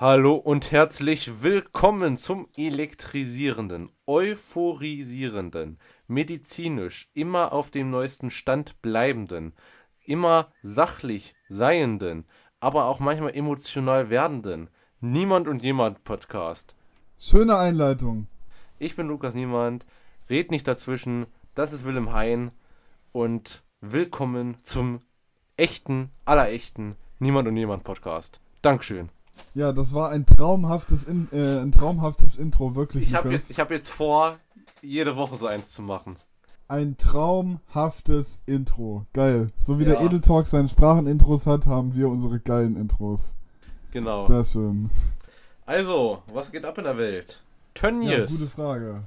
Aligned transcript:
Hallo 0.00 0.36
und 0.36 0.70
herzlich 0.70 1.42
willkommen 1.42 2.16
zum 2.16 2.46
elektrisierenden, 2.56 3.90
euphorisierenden, 4.06 5.76
medizinisch 6.06 7.10
immer 7.14 7.52
auf 7.52 7.72
dem 7.72 7.90
neuesten 7.90 8.30
Stand 8.30 8.80
bleibenden, 8.80 9.54
immer 10.04 10.52
sachlich 10.62 11.34
seienden, 11.48 12.26
aber 12.60 12.84
auch 12.84 13.00
manchmal 13.00 13.34
emotional 13.34 14.08
werdenden 14.08 14.70
Niemand 15.00 15.48
und 15.48 15.64
Jemand 15.64 16.04
Podcast. 16.04 16.76
Schöne 17.18 17.58
Einleitung. 17.58 18.28
Ich 18.78 18.94
bin 18.94 19.08
Lukas 19.08 19.34
Niemand, 19.34 19.84
red 20.30 20.52
nicht 20.52 20.68
dazwischen, 20.68 21.26
das 21.56 21.72
ist 21.72 21.84
Willem 21.84 22.12
Hein 22.12 22.52
und 23.10 23.64
willkommen 23.80 24.58
zum 24.62 25.00
echten, 25.56 26.12
allerechten 26.24 26.94
Niemand 27.18 27.48
und 27.48 27.56
Jemand 27.56 27.82
Podcast. 27.82 28.40
Dankeschön. 28.62 29.10
Ja, 29.54 29.72
das 29.72 29.92
war 29.94 30.10
ein 30.10 30.26
traumhaftes, 30.26 31.04
In 31.04 31.28
äh, 31.32 31.60
ein 31.60 31.72
traumhaftes 31.72 32.36
Intro, 32.36 32.74
wirklich. 32.76 33.04
Ich 33.04 33.14
habe 33.14 33.30
jetzt, 33.32 33.50
ich 33.50 33.58
hab 33.60 33.70
jetzt 33.70 33.88
vor, 33.88 34.36
jede 34.82 35.16
Woche 35.16 35.36
so 35.36 35.46
eins 35.46 35.70
zu 35.72 35.82
machen. 35.82 36.16
Ein 36.68 36.96
traumhaftes 36.98 38.40
Intro. 38.46 39.06
Geil. 39.14 39.50
So 39.58 39.78
wie 39.78 39.84
Ja. 39.84 39.94
der 39.94 40.00
Edel 40.02 40.20
Talk 40.20 40.46
seine 40.46 40.68
Sprachenintros 40.68 41.46
hat, 41.46 41.66
haben 41.66 41.94
wir 41.94 42.08
unsere 42.08 42.40
geilen 42.40 42.76
Intros. 42.76 43.34
Genau. 43.92 44.26
Sehr 44.26 44.44
schön. 44.44 44.90
Also, 45.66 46.22
was 46.32 46.52
geht 46.52 46.64
ab 46.64 46.76
in 46.78 46.84
der 46.84 46.98
Welt? 46.98 47.42
Ja, 47.76 47.80
Tönnies, 47.90 48.30
gute 48.30 48.50
Frage. 48.50 49.02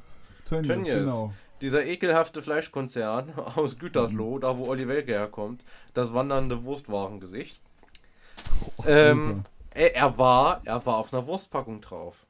Tönnies, 0.45 0.67
Tönnies. 0.67 0.87
genau. 0.87 1.33
dieser 1.61 1.85
ekelhafte 1.85 2.41
Fleischkonzern 2.41 3.31
aus 3.55 3.77
Gütersloh, 3.77 4.39
da 4.39 4.57
wo 4.57 4.67
Olli 4.67 4.87
Welke 4.87 5.11
herkommt, 5.11 5.63
das 5.93 6.13
wandernde 6.13 6.63
Wurstwarengesicht. 6.63 7.59
Ähm, 8.85 9.43
er, 9.81 9.95
er 9.95 10.17
war, 10.17 10.61
er 10.65 10.85
war 10.85 10.97
auf 10.97 11.13
einer 11.13 11.25
Wurstpackung 11.25 11.81
drauf. 11.81 12.25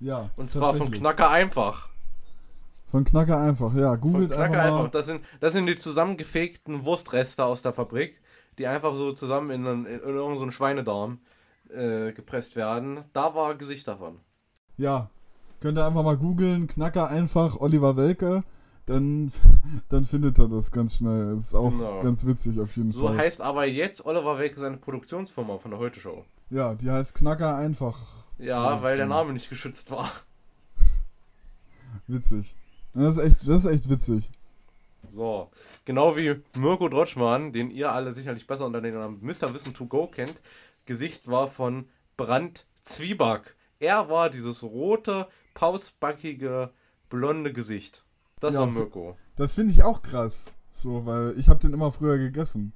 ja, 0.00 0.30
Und 0.36 0.50
zwar 0.50 0.74
von. 0.74 0.90
Knacker 0.90 1.30
einfach. 1.30 1.88
Von 2.90 3.04
Knacker 3.04 3.38
einfach, 3.38 3.74
ja. 3.74 3.90
Von 3.90 4.00
Googelt 4.00 4.32
Knacker 4.32 4.62
einfach 4.62 4.76
einfach. 4.78 4.90
Das 4.90 5.06
sind, 5.06 5.24
das 5.40 5.52
sind 5.52 5.66
die 5.66 5.76
zusammengefegten 5.76 6.84
Wurstreste 6.84 7.44
aus 7.44 7.60
der 7.62 7.72
Fabrik, 7.72 8.20
die 8.58 8.66
einfach 8.66 8.94
so 8.94 9.12
zusammen 9.12 9.50
in, 9.50 9.66
einen- 9.66 9.86
in, 9.86 10.00
irgendeinen 10.00 10.36
so 10.36 10.42
einen 10.42 10.52
Schweinedarm 10.52 11.18
äh, 11.70 12.12
gepresst 12.12 12.54
werden. 12.56 13.00
Da 13.12 13.34
war 13.34 13.54
Gesicht 13.56 13.88
davon. 13.88 14.20
Ja, 14.76 15.10
könnt 15.60 15.76
ihr 15.78 15.86
einfach 15.86 16.02
mal 16.04 16.16
googeln, 16.16 16.66
Knacker 16.68 17.08
einfach, 17.08 17.56
Oliver 17.60 17.96
Welke, 17.96 18.44
dann, 18.86 19.32
dann 19.88 20.04
findet 20.04 20.38
er 20.38 20.46
das 20.48 20.70
ganz 20.70 20.96
schnell. 20.98 21.34
Das 21.36 21.46
ist 21.46 21.54
auch 21.54 21.70
Genau. 21.70 22.00
ganz 22.00 22.24
witzig 22.26 22.60
auf 22.60 22.76
jeden 22.76 22.92
So 22.92 23.08
Fall. 23.08 23.16
heißt 23.18 23.40
aber 23.40 23.64
jetzt 23.66 24.06
Oliver 24.06 24.38
Welke 24.38 24.60
seine 24.60 24.76
Produktionsfirma 24.76 25.58
von 25.58 25.70
der 25.72 25.80
Heute 25.80 25.98
Show. 26.00 26.24
Ja, 26.54 26.74
die 26.74 26.90
heißt 26.90 27.14
Knacker 27.14 27.56
einfach. 27.56 28.00
Ja, 28.38 28.80
weil 28.82 28.96
der. 28.96 29.06
Name 29.06 29.32
nicht 29.32 29.48
geschützt 29.50 29.90
war. 29.90 30.10
Witzig. 32.06 32.54
Das 32.92 33.16
ist 33.16 33.22
echt, 33.24 33.36
das 33.42 33.64
ist 33.64 33.70
echt 33.70 33.90
witzig. 33.90 34.30
So, 35.08 35.50
genau 35.84 36.16
wie 36.16 36.40
Mirko 36.56 36.88
Drotschmann, 36.88 37.52
den 37.52 37.70
ihr 37.70 37.92
alle 37.92 38.12
sicherlich 38.12 38.46
besser 38.46 38.66
unter 38.66 38.80
dem 38.80 38.94
Namen 38.94 39.18
Mr. 39.20 39.52
Wissen 39.52 39.74
to 39.74 39.86
Go 39.86 40.06
kennt, 40.06 40.40
Gesicht 40.86 41.28
war 41.28 41.48
von 41.48 41.88
Brand 42.16 42.66
Zwieback. 42.82 43.56
Er 43.80 44.08
war 44.08 44.30
dieses 44.30 44.62
rote, 44.62 45.26
pausbackige, 45.54 46.70
blonde 47.10 47.52
Gesicht. 47.52 48.04
Das 48.40 48.54
Ja, 48.54 48.60
war 48.60 48.66
Mirko. 48.68 49.16
Das 49.36 49.54
finde 49.54 49.72
ich 49.72 49.82
auch 49.82 50.02
krass. 50.02 50.52
So, 50.72 51.04
weil 51.04 51.38
ich 51.38 51.48
habe 51.48 51.60
den 51.60 51.72
immer 51.72 51.92
früher 51.92 52.18
gegessen. 52.18 52.72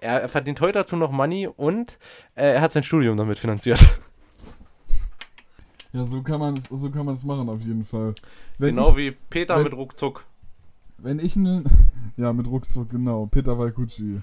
Er, 0.00 0.22
er 0.22 0.28
verdient 0.28 0.60
heute 0.60 0.78
dazu 0.80 0.96
noch 0.96 1.10
Money 1.12 1.46
und 1.46 1.98
äh, 2.34 2.54
er 2.54 2.60
hat 2.62 2.72
sein 2.72 2.82
Studium 2.82 3.16
damit 3.16 3.38
finanziert. 3.38 3.80
Ja, 5.92 6.06
so 6.06 6.22
kann 6.22 6.38
man 6.40 6.56
es 6.56 6.64
so 6.70 6.90
kann 6.90 7.04
man 7.04 7.16
es 7.16 7.24
machen 7.24 7.48
auf 7.48 7.60
jeden 7.60 7.84
Fall. 7.84 8.14
Wenn 8.58 8.76
genau 8.76 8.90
ich, 8.92 8.96
wie 8.96 9.10
Peter 9.28 9.56
wenn- 9.56 9.64
mit 9.64 9.74
Ruckzuck. 9.74 10.24
wenn 10.98 11.18
ich 11.18 11.34
ne, 11.36 11.64
ja 12.16 12.32
mit 12.32 12.46
Ruckzuck 12.46 12.90
genau, 12.90 13.26
Peter 13.26 13.58
Valcucci. 13.58 14.20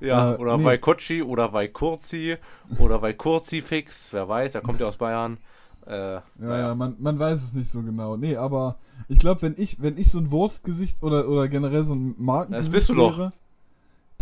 Ja, 0.00 0.32
Äh, 0.34 0.36
oder 0.36 0.56
nee. 0.58 0.78
Kotschi 0.78 1.22
oder 1.22 1.48
bei 1.50 1.68
Kurzi 1.68 2.36
oder 2.78 2.98
bei 2.98 3.12
Kurzi 3.12 3.62
Fix, 3.62 4.12
wer 4.12 4.28
weiß, 4.28 4.54
er 4.56 4.60
kommt 4.60 4.80
ja 4.80 4.86
aus 4.86 4.96
Bayern. 4.96 5.38
Äh, 5.86 5.90
Ja, 6.14 6.22
naja. 6.38 6.68
ja, 6.68 6.74
man, 6.74 6.96
man 7.00 7.18
weiß 7.18 7.42
es 7.42 7.52
nicht 7.52 7.70
so 7.70 7.82
genau. 7.82 8.16
Nee, 8.16 8.36
aber 8.36 8.78
ich 9.08 9.18
glaube, 9.18 9.42
wenn 9.42 9.54
ich 9.56 9.80
wenn 9.82 9.96
ich 9.96 10.10
so 10.10 10.18
ein 10.18 10.30
Wurstgesicht 10.30 11.02
oder 11.02 11.28
oder 11.28 11.48
generell 11.48 11.84
so 11.84 11.94
ein 11.94 12.14
Markengesicht 12.18 12.66
Das 12.66 12.72
bist 12.72 12.88
du 12.88 12.94
doch. 12.94 13.30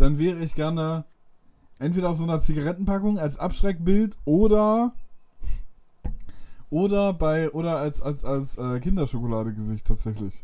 Wäre, 0.01 0.09
dann 0.09 0.19
wäre 0.19 0.39
ich 0.39 0.55
gerne 0.55 1.05
entweder 1.79 2.09
auf 2.09 2.17
so 2.17 2.23
einer 2.23 2.41
Zigarettenpackung 2.41 3.17
als 3.19 3.37
Abschreckbild 3.37 4.17
oder 4.25 4.93
oder 6.69 7.13
bei 7.13 7.49
oder 7.51 7.77
als 7.77 8.01
als 8.01 8.23
als 8.23 8.57
äh, 8.57 8.79
Kinderschokoladegesicht 8.79 9.85
tatsächlich. 9.85 10.43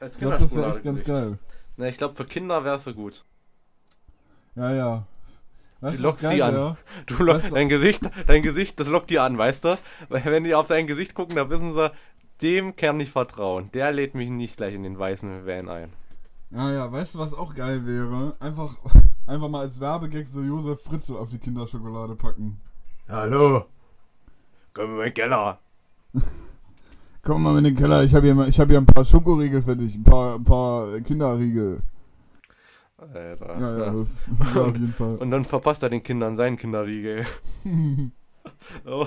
Als 0.00 0.12
Ich 0.14 0.18
glaube, 0.18 0.38
das 0.38 0.54
wäre 0.54 0.70
echt 0.70 0.84
ganz 0.84 1.04
geil. 1.04 1.38
Na, 1.76 1.86
ich 1.88 1.96
glaube, 1.98 2.14
für 2.14 2.24
Kinder 2.24 2.64
wärst 2.64 2.86
du 2.86 2.94
gut. 2.94 3.24
Ja, 4.54 4.72
ja. 4.74 5.06
Weißt 5.80 5.98
du, 5.98 6.02
lockst 6.02 6.30
die 6.30 6.42
an. 6.42 6.54
wär? 6.54 6.76
Du, 7.06 7.22
lo- 7.24 7.34
Weißt 7.34 7.50
du- 7.50 7.54
dein 7.54 7.68
Gesicht, 7.68 8.02
dein 8.26 8.42
Gesicht, 8.42 8.78
das 8.80 8.86
lockt 8.86 9.10
die 9.10 9.18
an, 9.18 9.36
weißt 9.36 9.64
du? 9.64 9.78
Weil 10.08 10.24
wenn 10.26 10.44
die 10.44 10.54
auf 10.54 10.66
sein 10.68 10.86
Gesicht 10.86 11.14
gucken, 11.14 11.36
da 11.36 11.50
wissen 11.50 11.72
sie, 11.74 11.90
dem 12.42 12.76
kann 12.76 13.00
ich 13.00 13.10
vertrauen. 13.10 13.70
Der 13.74 13.92
lädt 13.92 14.14
mich 14.14 14.30
nicht 14.30 14.56
gleich 14.56 14.74
in 14.74 14.82
den 14.82 14.98
weißen 14.98 15.46
Van 15.46 15.68
ein. 15.68 15.92
Ja, 16.54 16.72
ja, 16.72 16.92
weißt 16.92 17.14
du, 17.16 17.18
was 17.18 17.34
auch 17.34 17.54
geil 17.54 17.84
wäre? 17.86 18.36
Einfach, 18.38 18.76
einfach 19.26 19.48
mal 19.48 19.60
als 19.60 19.80
Werbegag 19.80 20.26
so 20.28 20.40
Josef 20.42 20.82
Fritzl 20.82 21.16
auf 21.16 21.30
die 21.30 21.38
Kinderschokolade 21.38 22.14
packen. 22.14 22.60
Hallo. 23.08 23.64
Komm 24.72 24.90
in 24.92 24.96
meinen 24.96 25.14
Keller. 25.14 25.58
Komm 27.22 27.42
mal 27.42 27.56
in 27.58 27.64
den 27.64 27.74
Keller, 27.74 28.04
ich 28.04 28.14
habe 28.14 28.26
hier, 28.26 28.34
mal- 28.34 28.48
ich 28.48 28.60
hab 28.60 28.68
hier 28.68 28.78
ein 28.78 28.84
paar 28.86 29.04
Schokoriegel 29.04 29.62
für 29.62 29.74
dich, 29.76 29.94
ein 29.94 30.04
paar, 30.04 30.34
ein 30.34 30.44
paar 30.44 31.00
Kinderriegel. 31.00 31.80
Alter. 32.98 33.58
Ja, 33.60 33.78
ja, 33.78 33.90
das, 33.92 34.20
das 34.38 34.54
wäre 34.54 34.64
auf 34.66 34.72
jeden 34.76 34.92
Fall. 34.92 35.16
Und 35.16 35.30
dann 35.30 35.44
verpasst 35.44 35.82
er 35.82 35.88
den 35.90 36.02
Kindern 36.02 36.34
seinen 36.36 36.56
Kinderriegel. 36.56 37.24
Oh, 38.84 39.06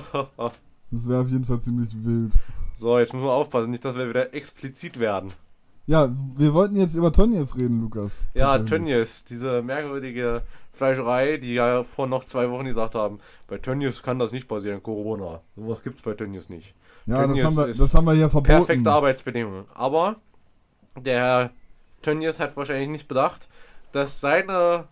Das 0.91 1.07
wäre 1.07 1.21
auf 1.21 1.29
jeden 1.29 1.45
Fall 1.45 1.61
ziemlich 1.61 1.91
wild. 2.03 2.37
so, 2.75 2.97
jetzt 2.97 3.13
müssen 3.13 3.25
wir 3.25 3.31
aufpassen, 3.31 3.69
nicht, 3.71 3.85
dass 3.85 3.95
wir 3.95 4.09
wieder 4.09 4.33
explizit 4.33 4.99
werden. 4.99 5.31
Ja, 5.87 6.13
wir 6.35 6.53
wollten 6.53 6.75
jetzt 6.75 6.95
über 6.95 7.13
Tönnies 7.13 7.55
reden, 7.55 7.81
Lukas. 7.81 8.25
Ja. 8.33 8.59
Tönnies, 8.59 9.23
diese 9.23 9.61
merkwürdige 9.61 10.43
Fleischerei, 10.73 11.37
die 11.37 11.53
ja 11.53 11.83
vor 11.83 12.07
noch 12.07 12.25
zwei 12.25 12.49
Wochen 12.49 12.65
gesagt 12.65 12.93
haben, 12.93 13.19
bei 13.47 13.57
Tönnies 13.57 14.03
kann 14.03 14.19
das 14.19 14.33
nicht 14.33 14.49
passieren, 14.49 14.83
Corona. 14.83 15.39
Sowas 15.55 15.81
gibt's 15.81 16.01
bei 16.01 16.13
Tönnies 16.13 16.49
nicht. 16.49 16.75
Ja, 17.05 17.15
das 17.15 17.21
Tönnies 17.21 17.45
haben, 17.45 17.55
wir, 17.55 17.67
ist 17.69 17.79
das 17.79 17.95
haben 17.95 18.05
wir 18.05 18.13
hier 18.13 18.29
verboten. 18.29 18.65
Perfekte 18.65 18.91
Arbeitsbedingungen. 18.91 19.63
Aber 19.73 20.17
der 20.97 21.19
Herr 21.19 21.51
Tönnies 22.01 22.41
hat 22.41 22.57
wahrscheinlich 22.57 22.89
nicht 22.89 23.07
bedacht, 23.07 23.47
dass 23.93 24.19
seine, 24.19 24.89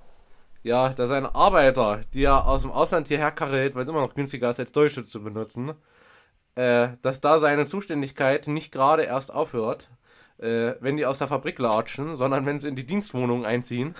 ja, 0.63 0.89
dass 0.89 1.09
seine 1.09 1.35
Arbeiter, 1.35 1.99
die 2.13 2.23
er 2.23 2.47
aus 2.47 2.61
dem 2.61 2.71
Ausland 2.71 3.09
hierher 3.09 3.31
karrelt, 3.31 3.75
weil 3.75 3.83
es 3.83 3.89
immer 3.89 3.99
noch 3.99 4.15
günstiger 4.15 4.49
ist, 4.49 4.61
als 4.61 4.71
Deutsche 4.71 5.03
zu 5.03 5.21
benutzen, 5.21 5.73
äh, 6.55 6.87
dass 7.01 7.19
da 7.19 7.39
seine 7.39 7.65
Zuständigkeit 7.65 8.47
nicht 8.47 8.71
gerade 8.71 9.03
erst 9.03 9.33
aufhört, 9.33 9.89
äh, 10.37 10.73
wenn 10.79 10.97
die 10.97 11.05
aus 11.05 11.19
der 11.19 11.27
Fabrik 11.27 11.59
latschen, 11.59 12.15
sondern 12.15 12.45
wenn 12.45 12.59
sie 12.59 12.67
in 12.67 12.75
die 12.75 12.85
Dienstwohnungen 12.85 13.45
einziehen, 13.45 13.95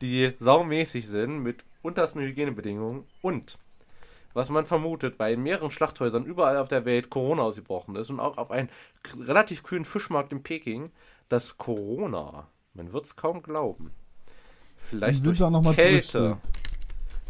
die 0.00 0.34
saumäßig 0.38 1.08
sind, 1.08 1.42
mit 1.42 1.64
untersten 1.82 2.20
Hygienebedingungen 2.20 3.04
und 3.22 3.56
was 4.34 4.50
man 4.50 4.66
vermutet, 4.66 5.18
weil 5.18 5.34
in 5.34 5.42
mehreren 5.42 5.70
Schlachthäusern 5.70 6.24
überall 6.26 6.58
auf 6.58 6.68
der 6.68 6.84
Welt 6.84 7.08
Corona 7.08 7.42
ausgebrochen 7.42 7.96
ist 7.96 8.10
und 8.10 8.20
auch 8.20 8.36
auf 8.36 8.50
einen 8.50 8.68
k- 9.02 9.22
relativ 9.22 9.62
kühlen 9.62 9.86
Fischmarkt 9.86 10.30
in 10.32 10.42
Peking, 10.42 10.90
dass 11.30 11.56
Corona, 11.56 12.46
man 12.74 12.92
wird 12.92 13.06
es 13.06 13.16
kaum 13.16 13.42
glauben, 13.42 13.92
vielleicht 14.76 15.24
durch 15.24 15.40
Kälte, 15.74 16.36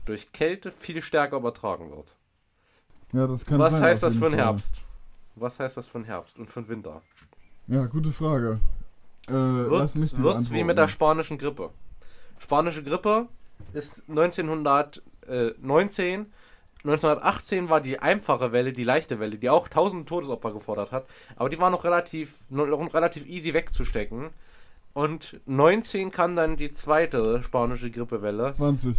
durch 0.05 0.32
Kälte 0.32 0.73
viel 0.73 1.00
stärker 1.00 1.37
übertragen 1.37 1.91
wird. 1.91 2.17
Ja, 3.12 3.29
das 3.29 3.47
kann 3.47 3.61
Was 3.61 3.75
sein, 3.75 3.82
heißt 3.82 4.03
das 4.03 4.15
für 4.15 4.31
Fall. 4.31 4.39
Herbst? 4.39 4.82
Was 5.37 5.61
heißt 5.61 5.77
das 5.77 5.87
für 5.87 5.99
den 5.99 6.06
Herbst 6.06 6.39
und 6.39 6.50
für 6.50 6.62
den 6.62 6.69
Winter? 6.69 7.03
Ja, 7.69 7.87
gute 7.87 8.13
Frage. 8.13 8.61
Äh, 9.29 9.33
lass 9.33 9.95
mich 9.95 10.13
Wird 10.13 10.19
die 10.19 10.23
wird's 10.23 10.53
wie 10.53 10.65
mit 10.65 10.79
der 10.79 10.89
spanischen 10.89 11.39
Grippe. 11.39 11.71
Spanische 12.39 12.83
Grippe 12.83 13.29
ist 13.73 14.05
1919, 14.09 16.27
1918 16.85 17.69
war 17.69 17.81
die 17.81 17.99
einfache 17.99 18.53
Welle, 18.53 18.73
die 18.73 18.85
leichte 18.85 19.19
Welle, 19.19 19.39
die 19.39 19.51
auch 19.51 19.69
tausende 19.69 20.05
Todesopfer 20.05 20.53
gefordert 20.53 20.93
hat, 20.93 21.07
aber 21.35 21.49
die 21.49 21.59
war 21.59 21.71
noch 21.71 21.83
relativ, 21.83 22.39
noch 22.51 22.95
relativ 22.95 23.27
easy 23.27 23.55
wegzustecken. 23.55 24.31
Und 24.93 25.41
19 25.47 26.11
kam 26.11 26.37
dann 26.37 26.57
die 26.57 26.73
zweite 26.73 27.43
spanische 27.43 27.91
Grippewelle. 27.91 28.53
20. 28.53 28.97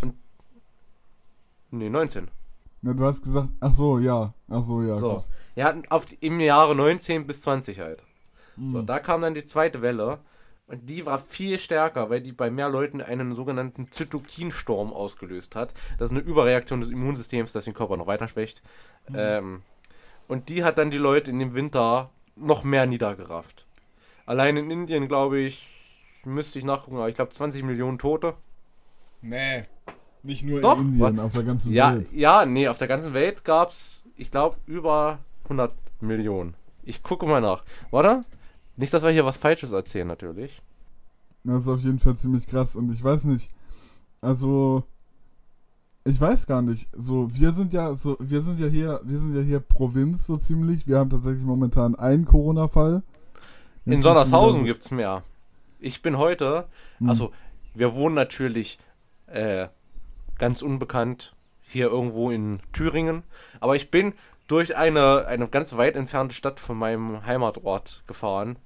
Nee, 1.71 1.89
19. 1.89 2.27
Ja, 2.83 2.93
du 2.93 3.03
hast 3.03 3.23
gesagt, 3.23 3.49
ach 3.59 3.73
so, 3.73 3.97
ja. 3.97 4.33
Ach 4.47 4.63
so, 4.63 4.83
ja. 4.83 4.99
So. 4.99 5.15
gut. 5.15 5.23
Ja, 5.55 5.73
auf 5.89 6.05
im 6.19 6.39
Jahre 6.39 6.75
19 6.75 7.25
bis 7.25 7.41
20 7.41 7.79
halt. 7.79 8.03
So, 8.71 8.79
Hm. 8.79 8.85
da 8.85 8.99
kam 8.99 9.21
dann 9.21 9.33
die 9.33 9.45
zweite 9.45 9.81
Welle. 9.81 10.19
Und 10.67 10.89
die 10.89 11.05
war 11.05 11.17
viel 11.17 11.59
stärker, 11.59 12.09
weil 12.09 12.19
die 12.19 12.33
bei 12.33 12.49
mehr 12.51 12.67
Leuten 12.67 13.01
einen 13.01 13.33
sogenannten 13.35 13.89
Zytokinsturm 13.89 14.91
ausgelöst 14.91 15.55
hat. 15.55 15.73
Das 15.97 16.07
ist 16.07 16.17
eine 16.17 16.19
Überreaktion 16.25 16.81
des 16.81 16.89
Immunsystems, 16.89 17.53
das 17.53 17.63
den 17.65 17.73
Körper 17.73 17.95
noch 17.95 18.07
weiter 18.07 18.27
schwächt. 18.27 18.61
Mhm. 19.07 19.15
Ähm, 19.17 19.61
und 20.27 20.49
die 20.49 20.65
hat 20.65 20.77
dann 20.77 20.91
die 20.91 20.97
Leute 20.97 21.31
in 21.31 21.39
dem 21.39 21.53
Winter 21.53 22.09
noch 22.35 22.65
mehr 22.65 22.85
niedergerafft. 22.85 23.65
Allein 24.25 24.57
in 24.57 24.69
Indien, 24.69 25.07
glaube 25.07 25.39
ich, 25.39 25.65
müsste 26.25 26.59
ich 26.59 26.65
nachgucken, 26.65 26.97
aber 26.97 27.07
ich 27.07 27.15
glaube 27.15 27.31
20 27.31 27.63
Millionen 27.63 27.97
Tote. 27.97 28.33
Nee. 29.21 29.65
Nicht 30.23 30.43
nur 30.43 30.59
Doch, 30.59 30.77
in 30.79 30.87
Indien, 30.99 31.19
auf 31.19 31.31
der 31.31 31.43
ganzen 31.43 31.71
Ja, 31.71 31.95
Welt. 31.95 32.11
ja, 32.11 32.45
nee, 32.45 32.67
auf 32.67 32.77
der 32.77 32.87
ganzen 32.89 33.13
Welt 33.13 33.45
gab 33.45 33.69
es, 33.71 34.03
ich 34.17 34.31
glaube, 34.31 34.57
über 34.65 35.19
100 35.45 35.73
Millionen. 36.01 36.55
Ich 36.83 37.03
gucke 37.03 37.25
mal 37.25 37.39
nach. 37.41 37.63
Warte? 37.91 38.21
Nicht, 38.77 38.93
dass 38.93 39.03
wir 39.03 39.09
hier 39.09 39.25
was 39.25 39.37
Falsches 39.37 39.71
erzählen, 39.71 40.07
natürlich. 40.07 40.61
Das 41.43 41.61
ist 41.63 41.67
auf 41.67 41.81
jeden 41.81 41.99
Fall 41.99 42.15
ziemlich 42.15 42.47
krass. 42.47 42.75
Und 42.75 42.91
ich 42.93 43.03
weiß 43.03 43.23
nicht, 43.25 43.49
also 44.21 44.83
ich 46.03 46.19
weiß 46.21 46.45
gar 46.45 46.61
nicht. 46.61 46.87
So, 46.93 47.27
wir 47.33 47.51
sind 47.51 47.73
ja 47.73 47.95
so, 47.95 48.15
wir 48.19 48.41
sind 48.41 48.59
ja 48.59 48.67
hier, 48.67 49.01
wir 49.03 49.19
sind 49.19 49.35
ja 49.35 49.41
hier 49.41 49.59
Provinz 49.59 50.27
so 50.27 50.37
ziemlich. 50.37 50.87
Wir 50.87 50.99
haben 50.99 51.09
tatsächlich 51.09 51.43
momentan 51.43 51.95
einen 51.95 52.25
Corona-Fall. 52.25 53.03
In 53.85 53.97
Sondershausen 53.97 54.61
ist 54.61 54.65
gibt 54.67 54.85
es 54.85 54.91
mehr. 54.91 55.23
Ich 55.79 56.01
bin 56.01 56.17
heute, 56.17 56.67
Hm. 56.99 57.09
also 57.09 57.31
wir 57.73 57.93
wohnen 57.93 58.15
natürlich 58.15 58.79
äh, 59.27 59.67
ganz 60.37 60.61
unbekannt 60.61 61.35
hier 61.61 61.87
irgendwo 61.87 62.31
in 62.31 62.59
Thüringen, 62.73 63.23
aber 63.59 63.75
ich 63.75 63.91
bin 63.91 64.13
durch 64.47 64.77
eine, 64.77 65.25
eine 65.27 65.47
ganz 65.49 65.75
weit 65.75 65.95
entfernte 65.95 66.33
Stadt 66.33 66.59
von 66.59 66.77
meinem 66.77 67.25
Heimatort 67.25 68.03
gefahren. 68.07 68.57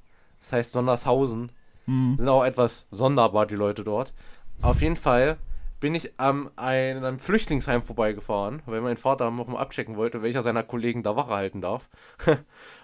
Das 0.41 0.53
heißt 0.53 0.71
Sondershausen. 0.73 1.51
Mhm. 1.85 2.17
Sind 2.17 2.27
auch 2.27 2.43
etwas 2.43 2.87
sonderbar, 2.91 3.45
die 3.45 3.55
Leute 3.55 3.83
dort. 3.83 4.13
Auf 4.61 4.81
jeden 4.81 4.95
Fall 4.95 5.37
bin 5.79 5.95
ich 5.95 6.13
am 6.17 6.51
einem 6.55 7.17
Flüchtlingsheim 7.17 7.81
vorbeigefahren, 7.81 8.61
weil 8.67 8.81
mein 8.81 8.97
Vater 8.97 9.31
noch 9.31 9.47
mal 9.47 9.59
abchecken 9.59 9.95
wollte, 9.95 10.21
welcher 10.21 10.43
seiner 10.43 10.61
Kollegen 10.61 11.01
da 11.01 11.15
Wache 11.15 11.31
halten 11.31 11.59
darf. 11.59 11.89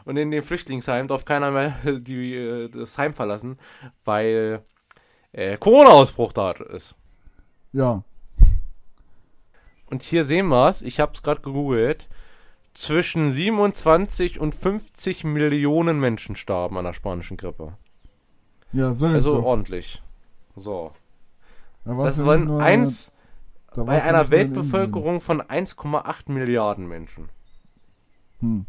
Und 0.06 0.18
in 0.18 0.32
dem 0.32 0.44
Flüchtlingsheim 0.44 1.08
darf 1.08 1.24
keiner 1.24 1.52
mehr 1.52 1.78
die, 1.86 2.36
äh, 2.36 2.70
das 2.70 2.98
Heim 2.98 3.14
verlassen, 3.14 3.58
weil 4.04 4.64
äh, 5.32 5.58
Corona-Ausbruch 5.58 6.34
da 6.34 6.52
ist. 6.52 6.96
Ja. 7.72 8.04
Und 9.86 10.02
hier 10.02 10.26
sehen 10.26 10.48
wir 10.48 10.68
es, 10.68 10.82
ich 10.82 11.00
habe 11.00 11.14
es 11.14 11.22
gerade 11.22 11.42
gegoogelt, 11.42 12.10
zwischen 12.78 13.32
27 13.32 14.40
und 14.40 14.54
50 14.54 15.24
Millionen 15.24 16.00
Menschen 16.00 16.36
starben 16.36 16.78
an 16.78 16.86
der 16.86 16.94
spanischen 16.94 17.36
Grippe. 17.36 17.76
Ja, 18.72 18.92
ich 18.92 19.02
Also 19.04 19.38
doch. 19.38 19.44
ordentlich. 19.46 20.04
So. 20.56 20.92
Da 21.86 21.96
Das 21.96 22.24
waren 22.24 22.46
nur- 22.46 22.62
eins 22.62 23.14
da 23.74 23.84
bei 23.84 24.04
einer 24.04 24.30
Weltbevölkerung 24.30 25.22
von 25.22 25.42
1,8 25.42 26.30
Milliarden 26.32 26.88
Menschen. 26.88 27.30
Hm. 28.42 28.68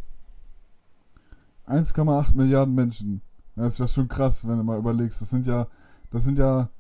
1,8 1.67 2.35
Milliarden 2.35 2.75
Menschen. 2.75 3.21
Das 3.57 3.75
ist 3.75 3.79
ja 3.81 3.89
schon 3.89 4.09
krass, 4.09 4.49
wenn 4.49 4.57
du 4.57 4.65
mal 4.65 4.79
überlegst. 4.79 5.21
Das 5.21 5.29
sind 5.29 5.47
ja, 5.47 5.67
das 6.11 6.25
sind 6.25 6.39
ja 6.39 6.71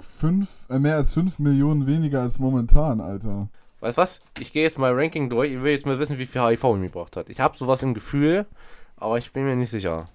fünf, 0.00 0.64
äh, 0.68 0.80
mehr 0.80 0.96
als 0.96 1.12
5 1.12 1.38
Millionen 1.38 1.86
weniger 1.86 2.22
als 2.22 2.40
momentan, 2.40 3.00
Alter. 3.00 3.48
Weißt 3.86 3.98
du 3.98 4.02
was? 4.02 4.20
Ich 4.40 4.52
gehe 4.52 4.64
jetzt 4.64 4.78
mal 4.78 4.92
Ranking 4.92 5.30
durch. 5.30 5.52
Ich 5.52 5.62
will 5.62 5.70
jetzt 5.70 5.86
mal 5.86 6.00
wissen, 6.00 6.18
wie 6.18 6.26
viel 6.26 6.42
HIV 6.42 6.64
mir 6.74 6.86
gebracht 6.86 7.16
hat. 7.16 7.28
Ich 7.28 7.38
habe 7.38 7.56
sowas 7.56 7.84
im 7.84 7.94
Gefühl, 7.94 8.46
aber 8.96 9.16
ich 9.16 9.32
bin 9.32 9.44
mir 9.44 9.54
nicht 9.54 9.70
sicher. 9.70 10.06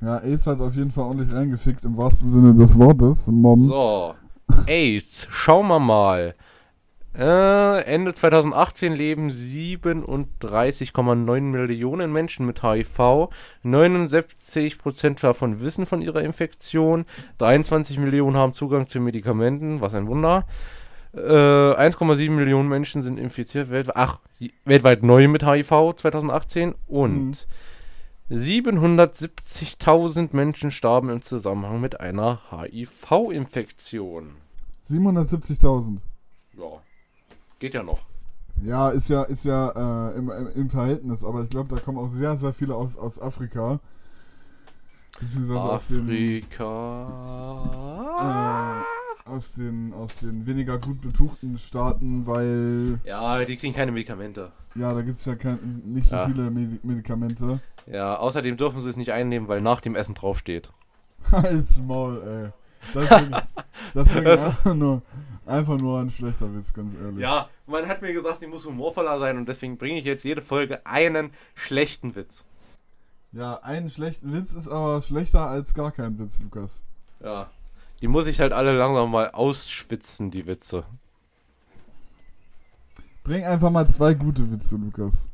Ja, 0.00 0.18
AIDS 0.18 0.46
hat 0.46 0.60
auf 0.60 0.76
jeden 0.76 0.92
Fall 0.92 1.06
ordentlich 1.06 1.32
reingefickt 1.32 1.84
im 1.84 1.96
wahrsten 1.96 2.30
Sinne 2.30 2.54
des 2.54 2.78
Wortes. 2.78 3.26
Mom. 3.26 3.66
So. 3.66 4.14
AIDS. 4.68 5.26
Schauen 5.30 5.66
wir 5.66 5.80
mal. 5.80 6.36
Äh, 7.16 7.82
Ende 7.82 8.14
2018 8.14 8.92
leben 8.92 9.30
37,9 9.30 11.40
Millionen 11.40 12.12
Menschen 12.12 12.46
mit 12.46 12.62
HIV. 12.62 13.30
79% 13.64 15.20
davon 15.20 15.60
wissen 15.60 15.86
von 15.86 16.02
ihrer 16.02 16.22
Infektion. 16.22 17.04
23 17.38 17.98
Millionen 17.98 18.36
haben 18.36 18.52
Zugang 18.52 18.86
zu 18.86 19.00
Medikamenten. 19.00 19.80
Was 19.80 19.94
ein 19.94 20.06
Wunder. 20.06 20.44
Äh, 21.26 21.74
1,7 21.80 22.30
Millionen 22.30 22.68
Menschen 22.68 23.02
sind 23.02 23.18
infiziert 23.18 23.70
weltweit. 23.70 23.96
Ach, 23.96 24.20
weltweit 24.64 25.02
neu 25.02 25.28
mit 25.28 25.44
HIV 25.44 25.94
2018. 25.96 26.74
Und 26.86 27.46
Mhm. 28.30 28.30
770.000 28.30 30.36
Menschen 30.36 30.70
starben 30.70 31.08
im 31.08 31.22
Zusammenhang 31.22 31.80
mit 31.80 32.00
einer 32.00 32.40
HIV-Infektion. 32.50 34.32
770.000. 34.88 35.98
Ja, 36.56 36.64
geht 37.58 37.74
ja 37.74 37.82
noch. 37.82 38.00
Ja, 38.62 38.90
ist 38.90 39.08
ja, 39.08 39.22
ist 39.22 39.44
ja 39.44 40.10
äh, 40.10 40.18
im, 40.18 40.30
im, 40.30 40.48
im 40.54 40.70
Verhältnis, 40.70 41.24
aber 41.24 41.44
ich 41.44 41.50
glaube, 41.50 41.74
da 41.74 41.80
kommen 41.80 41.98
auch 41.98 42.08
sehr, 42.08 42.36
sehr 42.36 42.52
viele 42.52 42.74
aus, 42.74 42.98
aus 42.98 43.18
Afrika. 43.20 43.80
Beziehungsweise 45.20 45.60
aus 45.60 45.88
den, 45.88 46.02
Afrika. 46.02 47.06
äh, 48.84 48.87
aus, 49.28 49.54
den, 49.54 49.92
aus 49.92 50.16
den 50.16 50.46
weniger 50.46 50.78
gut 50.78 51.00
betuchten 51.00 51.58
Staaten, 51.58 52.26
weil, 52.26 52.98
Ja, 53.04 53.44
die 53.44 53.56
kriegen 53.56 53.74
keine 53.74 53.92
Medikamente. 53.92 54.52
ja, 54.74 54.92
da 54.92 55.02
gibt 55.02 55.16
es 55.16 55.24
ja 55.24 55.34
kein, 55.36 55.58
nicht 55.84 56.08
so 56.08 56.16
Ja. 56.16 56.26
viele 56.26 56.50
Medi 56.50 56.78
Medikamente. 56.82 57.60
Ja, 57.86 58.16
außerdem 58.16 58.56
dürfen 58.56 58.80
sie 58.80 58.88
es 58.90 58.96
nicht 58.96 59.12
einnehmen, 59.12 59.48
weil 59.48 59.60
nach 59.60 59.80
dem 59.80 59.94
Essen 59.94 60.14
draufsteht. 60.14 60.70
Halt's 61.32 61.80
Maul, 61.80 62.22
ey. 62.22 62.50
Das 62.94 63.10
wirklich 63.10 64.24
Das- 64.24 64.44
einfach, 64.46 64.74
nur, 64.74 65.02
einfach 65.46 65.78
nur 65.78 66.00
ein 66.00 66.10
schlechter 66.10 66.54
Witz, 66.54 66.72
ganz 66.72 66.94
ehrlich. 67.02 67.18
Ja, 67.20 67.48
man 67.66 67.86
hat 67.88 68.02
mir 68.02 68.12
gesagt, 68.12 68.42
ich 68.42 68.48
muss 68.48 68.64
humorvoller 68.66 69.18
sein 69.18 69.36
und 69.38 69.48
deswegen 69.48 69.78
bringe 69.78 69.98
ich 69.98 70.04
jetzt 70.04 70.24
jede 70.24 70.42
Folge 70.42 70.84
einen 70.86 71.30
schlechten 71.54 72.14
Witz. 72.14 72.44
Ja, 73.32 73.56
einen 73.62 73.90
schlechten 73.90 74.32
Witz 74.32 74.52
ist 74.52 74.68
aber 74.68 75.02
schlechter 75.02 75.48
als 75.48 75.74
gar 75.74 75.92
kein 75.92 76.18
Witz, 76.18 76.40
Lukas. 76.40 76.82
Ja. 77.22 77.50
Die 78.00 78.08
muss 78.08 78.26
ich 78.26 78.40
halt 78.40 78.52
alle 78.52 78.72
langsam 78.76 79.10
mal 79.10 79.30
ausschwitzen, 79.30 80.30
die 80.30 80.46
Witze. 80.46 80.84
Bring 83.24 83.44
einfach 83.44 83.70
mal 83.70 83.86
zwei 83.88 84.14
gute 84.14 84.50
Witze, 84.50 84.76
Lukas. 84.76 85.28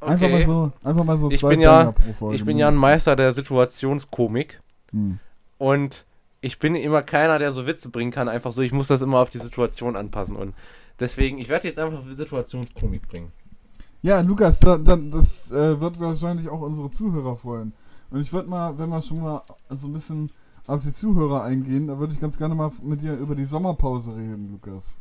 Einfach 0.00 0.26
Okay. 0.26 0.32
mal 0.32 0.44
so, 0.44 0.72
einfach 0.84 1.04
mal 1.04 1.18
so 1.18 1.30
Ich 1.30 1.40
zwei 1.40 1.50
bin 1.50 1.60
ja- 1.60 1.94
Ich 2.32 2.44
bin 2.44 2.58
ja 2.58 2.68
ein. 2.68 2.76
Meister 2.76 3.16
der 3.16 3.32
Situationskomik. 3.32 4.60
Hm. 4.90 5.18
Und 5.58 6.04
ich 6.40 6.58
bin 6.58 6.74
immer 6.74 7.02
keiner, 7.02 7.38
der 7.38 7.52
so 7.52 7.66
Witze 7.66 7.88
bringen 7.88 8.10
kann. 8.10 8.28
Einfach 8.28 8.52
so, 8.52 8.62
ich 8.62 8.72
muss 8.72 8.88
das 8.88 9.00
immer 9.02 9.18
auf 9.20 9.30
die 9.30 9.38
Situation 9.38 9.96
anpassen. 9.96 10.36
Und 10.36 10.54
deswegen, 11.00 11.38
ich 11.38 11.48
werde 11.48 11.68
jetzt 11.68 11.78
einfach 11.78 12.02
Situationskomik 12.10 13.08
bringen. 13.08 13.32
Ja, 14.02 14.20
Lukas, 14.20 14.58
da, 14.58 14.76
da, 14.78 14.96
das 14.96 15.52
äh, 15.52 15.80
wird 15.80 16.00
wahrscheinlich 16.00 16.48
auch 16.48 16.60
unsere 16.60 16.90
Zuhörer 16.90 17.36
freuen. 17.36 17.72
Und 18.10 18.20
ich 18.20 18.32
würde 18.32 18.48
mal, 18.48 18.76
wenn 18.76 18.88
wir 18.90 19.00
schon 19.00 19.20
mal 19.22 19.42
so 19.70 19.86
ein 19.86 19.92
bisschen 19.92 20.30
auf 20.66 20.80
die 20.80 20.92
Zuhörer 20.92 21.42
eingehen, 21.42 21.88
da 21.88 21.98
würde 21.98 22.12
ich 22.12 22.20
ganz 22.20 22.38
gerne 22.38 22.54
mal 22.54 22.70
mit 22.82 23.02
dir 23.02 23.14
über 23.14 23.34
die 23.34 23.44
Sommerpause 23.44 24.14
reden, 24.16 24.50
Lukas. 24.52 24.98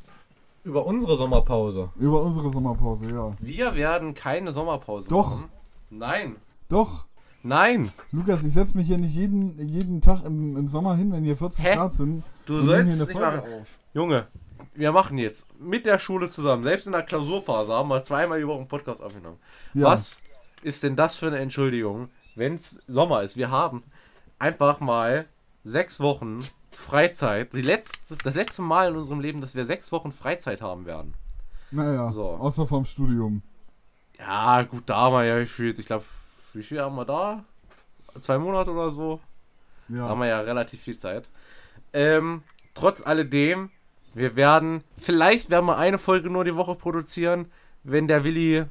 Über 0.64 0.86
unsere 0.86 1.18
Sommerpause. 1.18 1.90
Über 1.98 2.22
unsere 2.22 2.50
Sommerpause, 2.50 3.10
ja. 3.10 3.34
Wir 3.40 3.74
werden 3.76 4.14
keine 4.14 4.52
Sommerpause 4.52 5.08
Doch. 5.10 5.30
machen. 5.42 5.50
Nein. 5.90 6.36
Doch, 6.70 7.06
Nein. 7.44 7.92
Lukas, 8.12 8.44
ich 8.44 8.54
setze 8.54 8.78
mich 8.78 8.88
hier 8.88 8.98
nicht 8.98 9.16
jeden, 9.16 9.58
jeden 9.68 10.02
Tag 10.02 10.24
im, 10.26 10.56
im 10.58 10.68
Sommer 10.68 10.96
hin, 10.96 11.12
wenn 11.12 11.24
hier 11.24 11.38
40 11.38 11.66
Hä? 11.66 11.76
Grad 11.76 11.94
sind. 11.94 12.24
Du 12.46 12.60
sollst 12.60 12.68
hier 12.70 12.80
eine 12.80 12.92
nicht 12.92 13.12
Folge 13.12 13.38
machen. 13.38 13.54
auf. 13.62 13.68
Junge, 13.94 14.28
wir 14.76 14.92
machen 14.92 15.18
jetzt 15.18 15.46
mit 15.60 15.86
der 15.86 15.98
Schule 16.00 16.30
zusammen, 16.30 16.64
selbst 16.64 16.86
in 16.86 16.92
der 16.94 17.04
Klausurphase, 17.04 17.74
haben 17.74 17.90
wir 17.90 18.04
zweimal 18.04 18.40
die 18.40 18.48
Woche 18.48 18.60
einen 18.60 18.68
Podcast 18.68 19.02
aufgenommen. 19.02 19.38
Ja. 19.74 19.88
Was 19.88 20.22
ist 20.62 20.84
denn 20.84 20.96
das 20.96 21.16
für 21.16 21.28
eine 21.28 21.40
Entschuldigung, 21.40 22.10
wenn 22.36 22.56
es 22.56 22.80
Sommer 22.88 23.24
ist? 23.24 23.38
Wir 23.38 23.50
haben 23.50 23.84
einfach 24.38 24.80
mal 24.80 25.26
sechs 25.64 26.00
Wochen 26.00 26.40
Freizeit. 26.72 27.54
Die 27.54 27.62
letzte, 27.62 28.16
das 28.24 28.36
letzte 28.36 28.62
Mal 28.62 28.90
in 28.90 28.96
unserem 28.98 29.20
Leben, 29.20 29.42
dass 29.42 29.56
wir 29.56 29.66
sechs 29.66 29.92
Wochen 29.92 30.12
Freizeit 30.12 30.62
haben 30.62 30.86
werden. 30.86 31.14
Naja, 31.72 32.12
So. 32.12 32.30
außer 32.32 32.68
vom 32.68 32.86
Studium. 32.86 33.42
Ja, 34.18 34.62
gut, 34.64 34.84
da 34.86 34.98
haben 34.98 35.14
wir 35.14 35.24
ja 35.26 35.40
gefühlt, 35.40 35.80
ich 35.80 35.86
glaube, 35.86 36.06
wie 36.54 36.64
viel 36.64 36.82
haben 36.82 36.96
wir 36.96 37.06
da? 37.06 37.44
Zwei 38.20 38.38
Monate 38.38 38.72
oder 38.72 38.92
so? 38.92 39.20
Da 39.88 39.96
Ja. 39.96 40.10
haben 40.10 40.20
wir 40.20 40.28
ja 40.28 40.40
relativ 40.42 40.82
viel 40.82 40.98
Zeit. 40.98 41.30
Ähm, 41.94 42.44
trotz 42.74 43.02
alledem, 43.02 43.70
wir 44.14 44.36
werden, 44.36 44.84
vielleicht 44.98 45.50
werden 45.50 45.66
wir 45.66 45.78
eine 45.78 45.98
Folge 45.98 46.30
nur 46.30 46.44
die 46.44 46.56
Woche 46.56 46.76
produzieren, 46.76 47.52
wenn 47.84 48.08
der 48.08 48.24
Willi 48.24 48.66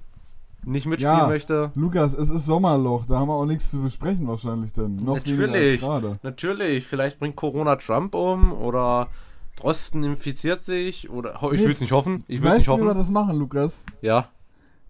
nicht 0.64 0.86
mitspielen 0.86 1.16
Ja. 1.18 1.26
möchte. 1.28 1.70
Lukas, 1.74 2.12
es 2.12 2.30
ist 2.30 2.46
Sommerloch, 2.46 3.06
da 3.06 3.18
haben 3.18 3.28
wir 3.28 3.34
auch 3.34 3.46
nichts 3.46 3.70
zu 3.70 3.80
besprechen 3.80 4.26
wahrscheinlich 4.28 4.72
denn. 4.72 4.96
Noch 4.96 5.14
Natürlich. 5.16 5.80
gerade. 5.80 6.18
Natürlich, 6.22 6.86
vielleicht 6.86 7.18
bringt 7.18 7.36
Corona 7.36 7.76
Trump 7.76 8.14
um 8.14 8.52
oder 8.52 9.08
Drosten 9.56 10.02
infiziert 10.04 10.62
sich 10.62 11.10
oder 11.10 11.34
ich 11.52 11.60
Nee. 11.60 11.66
will 11.66 11.72
es 11.72 11.80
nicht 11.80 11.92
hoffen. 11.92 12.24
Ich 12.28 12.40
will 12.40 12.48
es 12.48 12.52
Weißt 12.54 12.56
nicht 12.58 12.68
du, 12.68 12.72
wie 12.76 12.80
wir 12.82 12.86
hoffen. 12.88 12.98
das 12.98 13.10
machen, 13.10 13.38
Lukas? 13.38 13.84
Ja. 14.00 14.28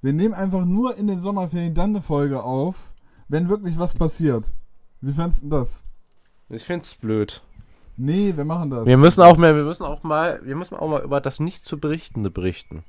Wir 0.02 0.12
nehmen 0.12 0.34
einfach 0.34 0.64
nur 0.64 0.96
in 0.96 1.06
den 1.06 1.20
Sommerferien 1.20 1.74
dann 1.74 1.90
eine 1.90 2.02
Folge 2.02 2.42
auf, 2.42 2.92
wenn 3.28 3.48
wirklich 3.48 3.78
was 3.78 3.94
passiert. 3.94 4.52
Wie 5.00 5.12
fandest 5.12 5.44
du 5.44 5.48
das? 5.48 5.84
Ich 6.48 6.64
find's 6.64 6.94
blöd. 6.94 7.42
Nee, 7.96 8.32
wir 8.34 8.44
machen 8.44 8.70
das. 8.70 8.86
Wir 8.86 8.96
müssen 8.96 9.22
auch 9.22 9.36
mehr, 9.36 9.54
wir 9.54 9.64
müssen 9.64 9.84
auch 9.84 10.02
mal, 10.02 10.40
wir 10.42 10.56
müssen 10.56 10.74
auch 10.74 10.88
mal 10.88 11.02
über 11.02 11.20
das 11.20 11.38
nicht 11.38 11.64
zu 11.64 11.78
berichtende 11.78 12.30
berichten. 12.30 12.82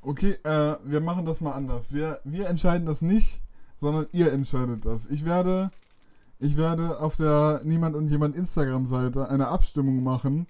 Okay, 0.00 0.36
äh, 0.44 0.76
wir 0.84 1.00
machen 1.00 1.24
das 1.24 1.40
mal 1.40 1.52
anders. 1.52 1.92
Wir, 1.92 2.20
wir 2.24 2.48
entscheiden 2.48 2.86
das 2.86 3.02
nicht, 3.02 3.40
sondern 3.80 4.06
ihr 4.12 4.32
entscheidet 4.32 4.84
das. 4.84 5.06
Ich 5.06 5.24
werde, 5.24 5.70
ich 6.38 6.56
werde 6.56 7.00
auf 7.00 7.16
der 7.16 7.60
Niemand 7.64 7.94
und 7.96 8.08
Jemand 8.08 8.34
Instagram-Seite 8.36 9.28
eine 9.28 9.48
Abstimmung 9.48 10.02
machen. 10.02 10.46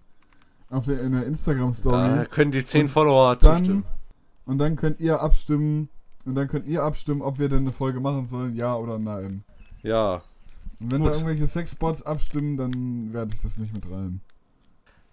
Auf 0.70 0.86
der, 0.86 1.02
in 1.02 1.12
der 1.12 1.26
Instagram-Story. 1.26 2.16
Da 2.16 2.24
können 2.24 2.50
die 2.52 2.64
10 2.64 2.82
Und 2.82 2.88
Follower 2.88 3.36
dann, 3.36 3.58
zustimmen. 3.58 3.84
und 4.46 4.58
dann 4.58 4.76
könnt 4.76 5.00
ihr 5.00 5.20
abstimmen. 5.20 5.88
Und 6.24 6.34
dann 6.34 6.48
könnt 6.48 6.66
ihr 6.66 6.82
abstimmen, 6.82 7.20
ob 7.20 7.38
wir 7.38 7.48
denn 7.48 7.58
eine 7.60 7.72
Folge 7.72 8.00
machen 8.00 8.26
sollen, 8.26 8.54
ja 8.54 8.74
oder 8.76 8.98
nein. 8.98 9.44
Ja, 9.82 10.22
Und 10.80 10.92
wenn 10.92 11.00
Gut. 11.02 11.08
da 11.10 11.12
irgendwelche 11.14 11.46
Sexbots 11.46 12.02
abstimmen, 12.02 12.56
dann 12.56 13.12
werde 13.12 13.34
ich 13.34 13.40
das 13.42 13.58
nicht 13.58 13.74
mit 13.74 13.84
rein. 13.90 14.20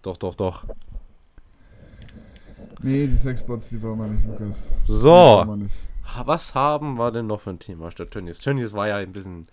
doch, 0.02 0.16
doch, 0.18 0.36
doch. 0.36 0.66
Nee, 2.82 3.08
die 3.08 3.16
Sexbots, 3.16 3.70
die 3.70 3.82
wollen 3.82 4.00
wir 4.00 4.08
nicht, 4.08 4.26
Lukas. 4.26 4.86
So. 4.88 5.44
nicht. 5.56 5.76
Was 6.26 6.56
haben 6.56 6.98
wir 6.98 7.12
denn 7.12 7.28
noch 7.28 7.42
für 7.42 7.52
ein 7.52 7.60
Thema 7.60 7.92
statt 7.92 8.12
Tönnies? 8.12 8.40
Tönnies 8.40 8.74
war 8.74 8.88
ja 8.88 8.96
ein 8.98 9.12
bisschen 9.12 9.48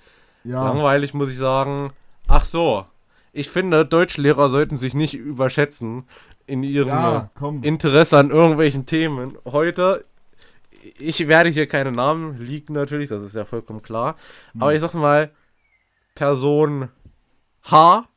Ja, 0.45 0.64
langweilig, 0.64 1.12
muss 1.12 1.30
ich 1.30 1.37
sagen. 1.37 1.92
Ach 2.28 2.45
so. 2.45 2.87
Ich 3.33 3.50
finde, 3.50 3.85
Deutschlehrer 3.85 4.49
sollten 4.49 4.76
sich 4.76 4.95
nicht 4.95 5.14
überschätzen 5.14 6.04
in 6.47 6.62
ihrem 6.62 6.88
ja. 6.88 7.30
Interesse 7.62 8.16
an 8.16 8.30
irgendwelchen 8.30 8.87
Themen. 8.87 9.37
Heute, 9.45 10.04
ich 10.99 11.26
werde 11.28 11.50
hier 11.50 11.66
keine 11.66 11.92
Namen 11.92 12.38
leaken 12.38 12.75
natürlich, 12.75 13.09
das 13.09 13.23
ist 13.23 13.35
ja 13.35 13.45
vollkommen 13.45 13.83
klar. 13.83 14.16
Aber 14.59 14.73
ich 14.73 14.80
sag 14.80 14.95
mal, 14.95 15.30
Person 16.14 16.88
H 17.64 18.09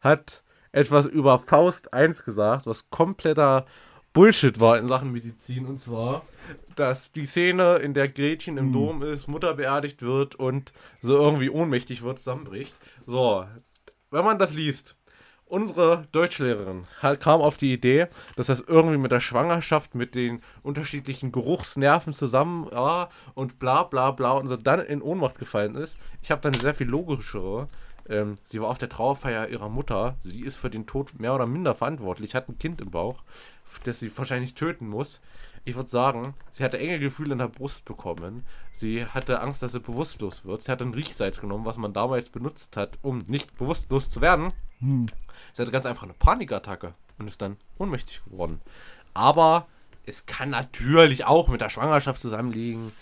hat 0.00 0.44
etwas 0.72 1.06
über 1.06 1.40
Faust 1.40 1.92
1 1.92 2.24
gesagt, 2.24 2.66
was 2.66 2.88
kompletter 2.90 3.66
Bullshit 4.18 4.58
war 4.58 4.76
in 4.78 4.88
Sachen 4.88 5.12
Medizin. 5.12 5.64
Und 5.66 5.78
zwar, 5.78 6.22
dass 6.74 7.12
die 7.12 7.24
Szene, 7.24 7.76
in 7.76 7.94
der 7.94 8.08
Gretchen 8.08 8.56
im 8.56 8.66
Hm. 8.66 8.72
Dom 8.72 9.02
ist, 9.04 9.28
Mutter 9.28 9.54
beerdigt 9.54 10.02
wird 10.02 10.34
und 10.34 10.72
so 11.00 11.16
irgendwie 11.16 11.50
ohnmächtig 11.50 12.02
wird, 12.02 12.18
zusammenbricht. 12.18 12.74
So, 13.06 13.44
wenn 14.10 14.24
man 14.24 14.40
das 14.40 14.52
liest, 14.52 14.98
unsere 15.44 16.08
Deutschlehrerin 16.10 16.88
halt 17.00 17.20
kam 17.20 17.40
auf 17.40 17.58
die 17.58 17.72
Idee, 17.72 18.08
dass 18.34 18.48
das 18.48 18.60
irgendwie 18.60 18.96
mit 18.96 19.12
der 19.12 19.20
Schwangerschaft, 19.20 19.94
mit 19.94 20.16
den 20.16 20.42
unterschiedlichen 20.64 21.30
Geruchsnerven 21.30 22.12
zusammen 22.12 22.68
ja, 22.72 23.10
und 23.34 23.60
bla 23.60 23.84
bla 23.84 24.10
bla 24.10 24.32
und 24.32 24.48
so 24.48 24.56
dann 24.56 24.80
in 24.80 25.00
Ohnmacht 25.00 25.38
gefallen 25.38 25.76
ist. 25.76 25.96
Ich 26.22 26.32
habe 26.32 26.40
dann 26.40 26.54
eine 26.54 26.62
sehr 26.62 26.74
viel 26.74 26.88
logischere. 26.88 27.68
Ähm, 28.08 28.34
sie 28.42 28.60
war 28.60 28.68
auf 28.68 28.78
der 28.78 28.88
Trauerfeier 28.88 29.48
ihrer 29.48 29.68
Mutter. 29.68 30.16
Sie 30.22 30.40
ist 30.40 30.56
für 30.56 30.70
den 30.70 30.86
Tod 30.86 31.20
mehr 31.20 31.36
oder 31.36 31.46
minder 31.46 31.76
verantwortlich, 31.76 32.34
hat 32.34 32.48
ein 32.48 32.58
Kind 32.58 32.80
im 32.80 32.90
Bauch, 32.90 33.22
das 33.84 34.00
sie 34.00 34.16
wahrscheinlich 34.16 34.54
töten 34.54 34.88
muss. 34.88 35.20
Ich 35.64 35.74
würde 35.74 35.90
sagen, 35.90 36.34
sie 36.50 36.64
hatte 36.64 36.78
enge 36.78 36.98
Gefühle 36.98 37.32
in 37.32 37.38
der 37.38 37.48
Brust 37.48 37.84
bekommen. 37.84 38.46
Sie 38.72 39.04
hatte 39.04 39.40
Angst, 39.40 39.62
dass 39.62 39.72
sie 39.72 39.80
bewusstlos 39.80 40.44
wird. 40.44 40.62
Sie 40.62 40.72
hat 40.72 40.80
ein 40.80 40.94
Riechsalz 40.94 41.40
genommen, 41.40 41.66
was 41.66 41.76
man 41.76 41.92
damals 41.92 42.30
benutzt 42.30 42.76
hat, 42.76 42.98
um 43.02 43.24
nicht 43.26 43.56
bewusstlos 43.58 44.10
zu 44.10 44.20
werden. 44.20 44.52
Hm. 44.80 45.08
Sie 45.52 45.62
hatte 45.62 45.72
ganz 45.72 45.86
einfach 45.86 46.04
eine 46.04 46.14
Panikattacke 46.14 46.94
und 47.18 47.28
ist 47.28 47.42
dann 47.42 47.56
ohnmächtig 47.76 48.22
geworden. 48.24 48.60
Aber 49.12 49.66
es 50.06 50.26
kann 50.26 50.50
natürlich 50.50 51.26
auch 51.26 51.48
mit 51.48 51.60
der 51.60 51.68
Schwangerschaft 51.68 52.22
zusammenliegen. 52.22 52.92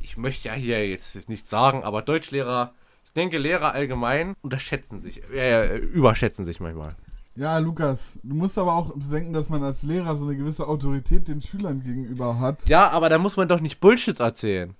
Ich 0.00 0.16
möchte 0.16 0.48
ja 0.48 0.54
hier 0.54 0.88
jetzt 0.88 1.28
nichts 1.28 1.50
sagen, 1.50 1.82
aber 1.82 2.02
Deutschlehrer, 2.02 2.72
ich 3.04 3.12
denke, 3.14 3.38
Lehrer 3.38 3.72
allgemein 3.72 4.36
unterschätzen 4.42 5.00
sich, 5.00 5.28
äh, 5.32 5.78
überschätzen 5.78 6.44
sich 6.44 6.60
manchmal. 6.60 6.94
Ja, 7.36 7.58
Lukas, 7.58 8.18
du 8.22 8.34
musst 8.34 8.56
aber 8.56 8.74
auch 8.74 8.92
denken, 8.96 9.32
dass 9.34 9.50
man 9.50 9.62
als 9.62 9.82
Lehrer 9.82 10.16
so 10.16 10.24
eine 10.24 10.36
gewisse 10.36 10.66
Autorität 10.66 11.28
den 11.28 11.42
Schülern 11.42 11.82
gegenüber 11.82 12.40
hat. 12.40 12.66
Ja, 12.66 12.90
aber 12.90 13.10
da 13.10 13.18
muss 13.18 13.36
man 13.36 13.46
doch 13.46 13.60
nicht 13.60 13.78
Bullshit 13.78 14.18
erzählen. 14.20 14.74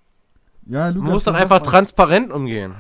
Ja, 0.67 0.89
Lukas. 0.89 1.03
Man 1.05 1.13
muss 1.13 1.25
doch 1.25 1.35
einfach 1.35 1.61
man, 1.61 1.69
transparent 1.69 2.33
umgehen. 2.33 2.75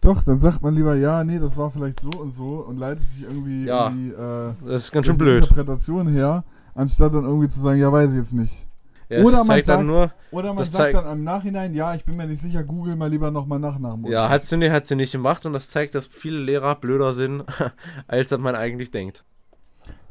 Doch, 0.00 0.22
dann 0.22 0.40
sagt 0.40 0.62
man 0.62 0.74
lieber, 0.74 0.94
ja, 0.94 1.24
nee, 1.24 1.38
das 1.38 1.56
war 1.58 1.70
vielleicht 1.70 2.00
so 2.00 2.10
und 2.10 2.32
so 2.32 2.64
und 2.66 2.78
leitet 2.78 3.04
sich 3.04 3.22
irgendwie, 3.22 3.66
Ja, 3.66 3.88
irgendwie 3.88 4.12
äh, 4.12 4.54
Das 4.72 4.84
ist 4.84 4.92
ganz 4.92 5.06
schön 5.06 5.16
die 5.16 5.24
blöd. 5.24 5.42
Interpretation 5.42 6.08
her, 6.08 6.44
anstatt 6.74 7.12
dann 7.12 7.24
irgendwie 7.24 7.48
zu 7.48 7.60
sagen, 7.60 7.78
ja, 7.80 7.92
weiß 7.92 8.10
ich 8.12 8.16
jetzt 8.16 8.32
nicht. 8.32 8.66
Ja, 9.10 9.22
Oder 9.24 9.42
man 9.44 9.62
sagt- 9.62 9.84
nur, 9.86 10.12
Oder 10.30 10.54
man 10.54 10.64
sagt 10.64 10.76
zeigt- 10.76 10.96
dann 10.96 11.18
im 11.18 11.24
Nachhinein, 11.24 11.74
ja, 11.74 11.94
ich 11.96 12.04
bin 12.04 12.16
mir 12.16 12.26
nicht 12.26 12.40
sicher, 12.40 12.62
google 12.62 12.94
mal 12.94 13.10
lieber 13.10 13.30
nochmal 13.32 13.58
nach 13.58 13.76
ja, 14.04 14.28
hat 14.28 14.44
sie, 14.44 14.56
nicht, 14.56 14.70
hat 14.70 14.86
sie 14.86 14.94
nicht 14.94 15.10
gemacht 15.10 15.44
und 15.46 15.52
das 15.52 15.68
zeigt, 15.68 15.96
dass 15.96 16.06
viele 16.06 16.38
Lehrer 16.38 16.76
blöder 16.76 17.12
sind, 17.12 17.42
als 18.06 18.30
man 18.30 18.54
eigentlich 18.54 18.92
denkt. 18.92 19.24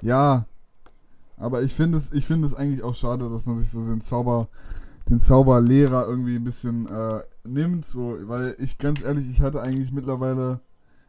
Ja, 0.02 0.46
aber 1.38 1.62
ich 1.64 1.74
finde 1.74 1.98
es, 1.98 2.12
ich 2.12 2.26
finde 2.26 2.46
es 2.46 2.54
eigentlich 2.54 2.84
auch 2.84 2.94
schade, 2.96 3.30
dass 3.30 3.46
man 3.46 3.58
sich 3.58 3.72
so 3.72 3.86
den 3.86 4.02
Zauber, 4.02 4.50
den 5.10 5.20
Zauberlehrer 5.20 6.06
irgendwie 6.06 6.36
ein 6.36 6.44
bisschen 6.44 6.86
äh, 6.88 7.22
nimmt, 7.46 7.86
so, 7.86 8.18
weil 8.24 8.56
ich 8.60 8.78
ganz 8.78 9.02
ehrlich, 9.02 9.30
ich 9.30 9.40
hatte 9.42 9.62
eigentlich 9.62 9.94
mittlerweile 9.94 10.60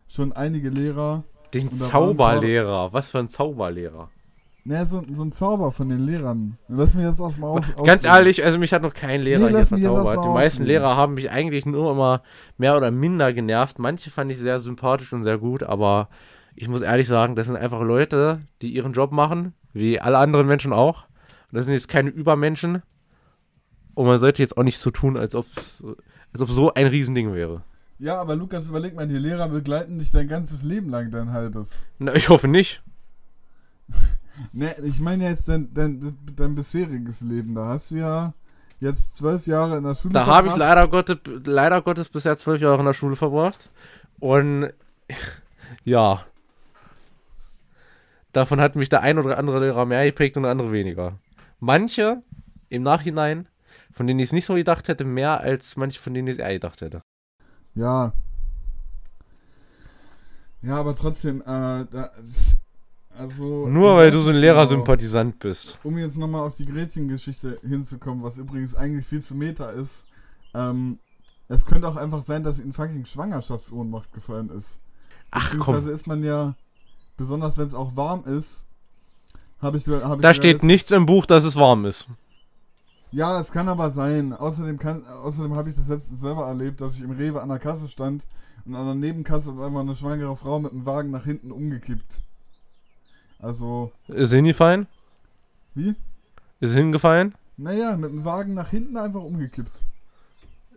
schon 0.07 0.33
einige 0.33 0.69
Lehrer, 0.71 1.25
Den 1.53 1.69
ein 1.71 1.79
paar- 1.79 1.89
Zauberlehrer. 1.91 2.93
Was 2.93 3.11
für 3.11 3.19
ein 3.19 3.29
Zauberlehrer. 3.29 4.09
Naja, 4.65 4.87
so, 4.87 5.03
so 5.13 5.23
ein 5.23 5.33
Zauber 5.33 5.73
von 5.73 5.89
den 5.89 6.01
Lehrern. 6.01 6.59
Lass 6.69 6.95
mich 6.95 7.05
jetzt 7.05 7.21
erstmal 7.21 7.51
auf. 7.51 7.67
Ganz 7.77 8.05
ausreden. 8.05 8.05
ehrlich, 8.05 8.45
also 8.45 8.59
mich 8.59 8.73
hat 8.73 8.83
noch 8.83 8.95
kein 8.95 9.23
Lehrer 9.23 9.51
Nee, 9.51 9.57
jetzt 9.57 9.69
verzaubert. 9.69 10.25
Die 10.25 10.29
meisten. 10.29 10.65
Lehrer 10.65 10.97
haben 10.97 11.15
mich 11.15 11.31
eigentlich 11.31 11.67
nur 11.67 11.91
immer 11.91 12.23
mehr 12.59 12.77
oder 12.77 12.91
minder 12.91 13.33
genervt. 13.33 13.79
Manche 13.79 14.11
fand 14.11 14.31
ich 14.31 14.39
sehr 14.39 14.61
sympathisch 14.61 15.13
und 15.13 15.23
sehr 15.23 15.39
gut, 15.39 15.63
aber 15.63 16.09
ich 16.55 16.69
muss 16.69 16.83
ehrlich 16.83 17.09
sagen, 17.09 17.37
das 17.37 17.47
sind 17.47 17.57
einfach 17.57 17.81
Leute, 17.81 18.43
die 18.61 18.75
ihren 18.75 18.93
Job 18.93 19.13
machen, 19.13 19.55
wie 19.73 20.01
alle 20.01 20.19
anderen 20.19 20.47
Menschen 20.47 20.73
auch. 20.73 21.05
Und 21.51 21.57
das 21.57 21.65
sind 21.65 21.75
jetzt 21.75 21.89
keine 21.89 22.11
Übermenschen. 22.11 22.83
Und 23.95 24.07
man 24.07 24.19
sollte 24.19 24.43
jetzt 24.43 24.57
auch 24.57 24.63
nicht 24.63 24.79
so 24.79 24.91
tun, 24.91 25.17
als 25.17 25.35
ob, 25.35 25.47
als 26.33 26.43
ob 26.43 26.51
so 26.51 26.73
ein 26.75 26.87
Riesending 26.87 27.33
wäre. 27.33 27.65
Ja, 27.99 28.21
aber 28.21 28.35
Lukas, 28.35 28.67
überleg 28.69 28.95
mal, 28.95 29.07
die 29.07 29.19
Lehrer 29.19 29.49
begleiten 29.49 29.99
dich 29.99 30.11
dein 30.11 30.29
ganzes 30.29 30.63
Leben 30.63 30.89
lang, 30.89 31.11
dein 31.11 31.33
halbes. 31.33 31.87
Na, 31.99 32.15
ich 32.15 32.29
hoffe 32.29 32.49
nicht. 32.49 32.83
Ne, 34.53 34.75
ich 34.83 35.01
meine 35.01 35.25
ja 35.25 35.31
jetzt 35.31 35.49
dein, 35.49 35.73
dein, 35.75 36.19
dein 36.37 36.55
bisheriges 36.55 37.21
Leben. 37.21 37.55
Da 37.55 37.67
hast 37.67 37.91
du 37.91 37.97
ja 37.97 38.35
jetzt 38.81 39.17
zwölf 39.17 39.47
Jahre 39.47 39.77
in 39.79 39.85
der 39.85 39.95
Schule 39.95 40.15
Da 40.15 40.27
habe 40.27 40.49
ich 40.49 40.55
verbracht. 40.55 40.59
leider 40.59 40.89
Gottes, 40.89 41.19
leider 41.45 41.83
Gottes 41.83 42.09
bisher 42.09 42.37
zwölf 42.37 42.61
Jahre 42.61 42.81
in 42.81 42.87
der 42.87 42.95
Schule 42.95 43.17
verbracht. 43.17 43.71
Und 44.19 44.73
ja. 45.85 46.25
Davon 48.33 48.61
hat 48.61 48.77
mich 48.77 48.89
der 48.89 49.03
ein 49.03 49.19
oder 49.19 49.39
andere 49.39 49.61
Lehrer 49.61 49.85
mehr 49.87 50.05
geprägt 50.07 50.37
und 50.37 50.45
der 50.45 50.53
andere 50.53 50.73
weniger. 50.73 51.19
Manche 51.59 52.23
im 52.69 52.83
Nachhinein, 52.83 53.49
von 53.93 54.07
denen 54.07 54.21
ich 54.21 54.27
es 54.27 54.33
nicht 54.33 54.47
so 54.47 54.55
gedacht 54.55 54.87
hätte, 54.89 55.05
mehr 55.05 55.41
als 55.41 55.77
manche, 55.77 56.01
von 56.01 56.15
denen 56.15 56.29
ich 56.29 56.35
es 56.35 56.39
eher 56.39 56.53
gedacht 56.53 56.81
hätte. 56.81 57.03
Ja. 57.75 58.13
Ja, 60.63 60.77
aber 60.77 60.95
trotzdem, 60.95 61.41
äh, 61.41 61.45
da, 61.91 62.11
also. 63.19 63.69
Nur 63.69 63.97
weil 63.97 64.11
du 64.11 64.23
so 64.23 64.31
ein 64.31 64.37
Lehrersympathisant 64.37 65.39
bist. 65.39 65.79
Um 65.83 65.99
jetzt 65.99 66.17
nochmal 66.17 66.47
auf 66.47 66.57
die 66.57 66.67
Gretchen-Geschichte 66.67 67.59
hinzukommen, 67.63 68.23
was 68.23 68.39
übrigens 68.39 68.75
eigentlich 68.75 69.07
viel 69.07 69.21
zu 69.21 69.35
meta 69.35 69.71
ist. 69.71 70.07
Ähm, 70.55 70.99
es 71.49 71.67
könnte 71.67 71.89
auch 71.89 71.97
einfach 71.97 72.23
sein, 72.23 72.43
dass 72.43 72.59
in 72.59 72.73
fucking 72.73 73.05
Schwangerschaftsohnmacht 73.05 74.13
gefallen 74.13 74.51
ist. 74.51 74.81
Ach 75.31 75.45
Beziehungsweise 75.51 75.87
komm, 75.87 75.95
ist 75.95 76.07
man 76.07 76.23
ja, 76.23 76.55
besonders 77.17 77.59
wenn 77.59 77.67
es 77.67 77.75
auch 77.75 77.97
warm 77.97 78.25
ist, 78.25 78.65
habe 79.61 79.77
ich, 79.77 79.87
hab 79.87 80.17
ich 80.17 80.23
da 80.23 80.35
steht 80.35 80.63
nichts 80.63 80.91
im 80.91 81.07
Buch, 81.07 81.27
dass 81.27 81.45
es 81.45 81.57
warm 81.57 81.85
ist. 81.85 82.07
Ja, 83.13 83.41
es 83.41 83.51
kann 83.51 83.69
aber 83.69 83.91
sein. 83.91 84.33
Außerdem, 84.33 84.79
kann, 84.79 85.05
außerdem 85.05 85.57
habe 85.57 85.69
ich 85.69 85.77
das 85.77 85.89
letztens 85.89 86.21
selber 86.21 86.47
erlebt, 86.47 86.81
dass 86.81 86.95
ich 86.95 87.03
im 87.03 87.11
Rewe 87.11 87.43
an 87.43 87.49
der 87.49 87.59
Kasse 87.59 87.89
stand 87.89 88.27
und 88.65 88.77
an 88.77 88.87
der 88.87 88.95
Nebenkasse 88.95 89.51
ist 89.51 89.61
einfach 89.61 89.81
eine 89.81 89.97
schwangere 89.97 90.37
Frau 90.37 90.61
mit 90.61 90.73
dem 90.73 90.87
Wagen 90.87 91.11
nach 91.11 91.25
hinten 91.25 91.51
umgekippt. 91.51 92.23
Also, 93.41 93.91
Ist 94.09 94.33
hingefallen? 94.33 94.87
wie? 95.75 95.95
Ist 96.61 96.75
hingefallen? 96.75 97.35
Naja, 97.57 97.97
mit 97.97 98.11
dem 98.11 98.25
Wagen 98.25 98.55
nach 98.55 98.71
hinten 98.71 98.97
einfach 98.97 99.23
umgekippt. 99.23 99.81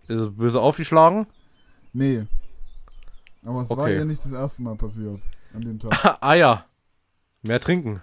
Ist 0.08 0.20
es 0.20 0.36
böse 0.36 0.60
aufgeschlagen? 0.62 1.28
Nee. 1.94 2.26
Aber 3.46 3.64
es 3.64 3.70
war 3.70 3.80
Okay. 3.80 3.98
ja 3.98 4.06
nicht 4.06 4.24
das 4.24 4.32
erste 4.32 4.62
Mal 4.64 4.76
passiert 4.76 5.20
an 5.54 5.62
dem 5.62 5.80
Tag. 5.80 6.18
ah 6.22 6.34
ja. 6.34 6.66
Mehr 7.42 7.60
trinken. 7.60 8.02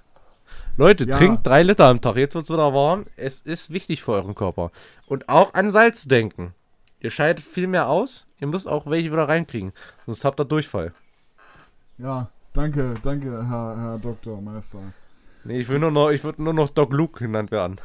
Leute, 0.77 1.05
Ja. 1.05 1.17
trinkt 1.17 1.47
drei 1.47 1.63
Liter 1.63 1.87
am 1.87 2.01
Tag. 2.01 2.17
Jetzt 2.17 2.35
wird 2.35 2.45
es 2.45 2.51
wieder 2.51 2.75
warm. 2.75 3.07
Es 3.17 3.41
ist 3.41 3.71
wichtig 3.73 4.03
für 4.03 4.13
euren 4.13 4.35
Körper. 4.35 4.71
Und 5.07 5.29
auch 5.29 5.55
an 5.55 5.71
Salz 5.71 6.05
denken. 6.05 6.55
Ihr 7.01 7.11
scheidet 7.11 7.43
viel 7.45 7.67
mehr 7.67 7.89
aus. 7.89 8.27
Ihr 8.41 8.47
müsst 8.47 8.69
auch 8.69 8.87
welche 8.87 9.11
wieder 9.13 9.29
reinkriegen. 9.29 9.73
Sonst 10.07 10.25
habt 10.25 10.41
ihr 10.41 10.45
Durchfall. 10.45 10.93
Ja, 11.99 12.31
danke, 12.53 12.95
danke, 13.03 13.49
Herr, 13.49 13.77
Herr 13.77 13.99
Doktor, 13.99 14.41
Meister. 14.41 14.81
Nee, 15.45 15.61
ich 15.61 15.69
will 15.69 15.79
nur 15.79 15.91
noch, 15.91 16.11
ich 16.11 16.23
würde 16.25 16.43
nur 16.43 16.53
noch 16.53 16.71
Doc 16.71 16.93
Luke 16.93 17.19
genannt 17.19 17.51
werden. 17.51 17.77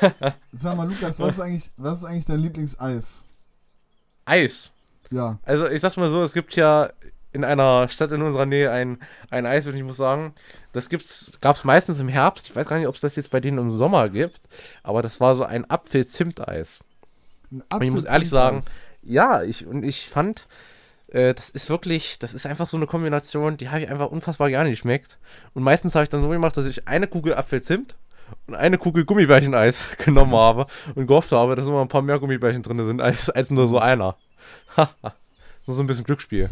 Sag 0.52 0.76
mal, 0.76 0.88
Lukas, 0.88 1.18
was 1.20 1.34
ist 1.34 1.40
eigentlich, 1.40 1.70
was 1.76 1.98
ist 1.98 2.04
eigentlich 2.04 2.24
dein 2.24 2.40
Lieblingseis? 2.40 3.24
Eis. 4.24 4.70
Ja. 5.10 5.38
Also 5.42 5.66
ich 5.66 5.80
sag's 5.80 5.96
mal 5.96 6.08
so, 6.08 6.22
es 6.22 6.32
gibt 6.32 6.54
ja 6.56 6.90
in 7.32 7.44
einer 7.44 7.88
Stadt 7.88 8.12
in 8.12 8.22
unserer 8.22 8.46
Nähe 8.46 8.70
ein, 8.70 8.98
ein 9.30 9.46
Eis 9.46 9.66
und 9.66 9.76
ich 9.76 9.82
muss 9.82 9.96
sagen, 9.96 10.34
das 10.72 10.88
gibt's, 10.88 11.32
gab's 11.40 11.64
meistens 11.64 12.00
im 12.00 12.08
Herbst. 12.08 12.48
Ich 12.48 12.56
weiß 12.56 12.68
gar 12.68 12.78
nicht, 12.78 12.88
ob 12.88 12.94
es 12.96 13.00
das 13.00 13.16
jetzt 13.16 13.30
bei 13.30 13.40
denen 13.40 13.58
im 13.58 13.70
Sommer 13.70 14.08
gibt, 14.08 14.40
aber 14.82 15.02
das 15.02 15.20
war 15.20 15.34
so 15.34 15.44
ein 15.44 15.68
Apfel-Zimt-Eis. 15.70 16.80
Und 17.50 17.82
ich 17.82 17.90
muss 17.90 18.04
ehrlich 18.04 18.28
sagen, 18.28 18.62
ja, 19.02 19.42
ich, 19.42 19.66
und 19.66 19.84
ich 19.84 20.08
fand, 20.08 20.46
äh, 21.10 21.34
das 21.34 21.50
ist 21.50 21.68
wirklich, 21.70 22.18
das 22.18 22.34
ist 22.34 22.46
einfach 22.46 22.68
so 22.68 22.76
eine 22.76 22.86
Kombination, 22.86 23.56
die 23.56 23.68
habe 23.68 23.80
ich 23.80 23.88
einfach 23.88 24.10
unfassbar 24.10 24.48
gerne 24.48 24.70
geschmeckt. 24.70 25.18
Und 25.54 25.62
meistens 25.62 25.94
habe 25.94 26.04
ich 26.04 26.08
dann 26.08 26.22
so 26.22 26.28
gemacht, 26.28 26.56
dass 26.56 26.66
ich 26.66 26.86
eine 26.86 27.06
Kugel 27.08 27.34
Apfelzimt 27.34 27.96
und 28.46 28.54
eine 28.54 28.78
Kugel 28.78 29.04
Gummibärchen-Eis 29.04 29.96
genommen 30.04 30.34
habe 30.34 30.66
und 30.94 31.06
gehofft 31.06 31.32
habe, 31.32 31.56
dass 31.56 31.66
immer 31.66 31.82
ein 31.82 31.88
paar 31.88 32.02
mehr 32.02 32.18
Gummibärchen 32.18 32.62
drin 32.62 32.82
sind, 32.84 33.00
als, 33.00 33.28
als 33.30 33.50
nur 33.50 33.66
so 33.66 33.78
einer. 33.78 34.16
Haha. 34.76 34.90
so, 35.64 35.72
so 35.72 35.82
ein 35.82 35.86
bisschen 35.86 36.04
Glücksspiel. 36.04 36.48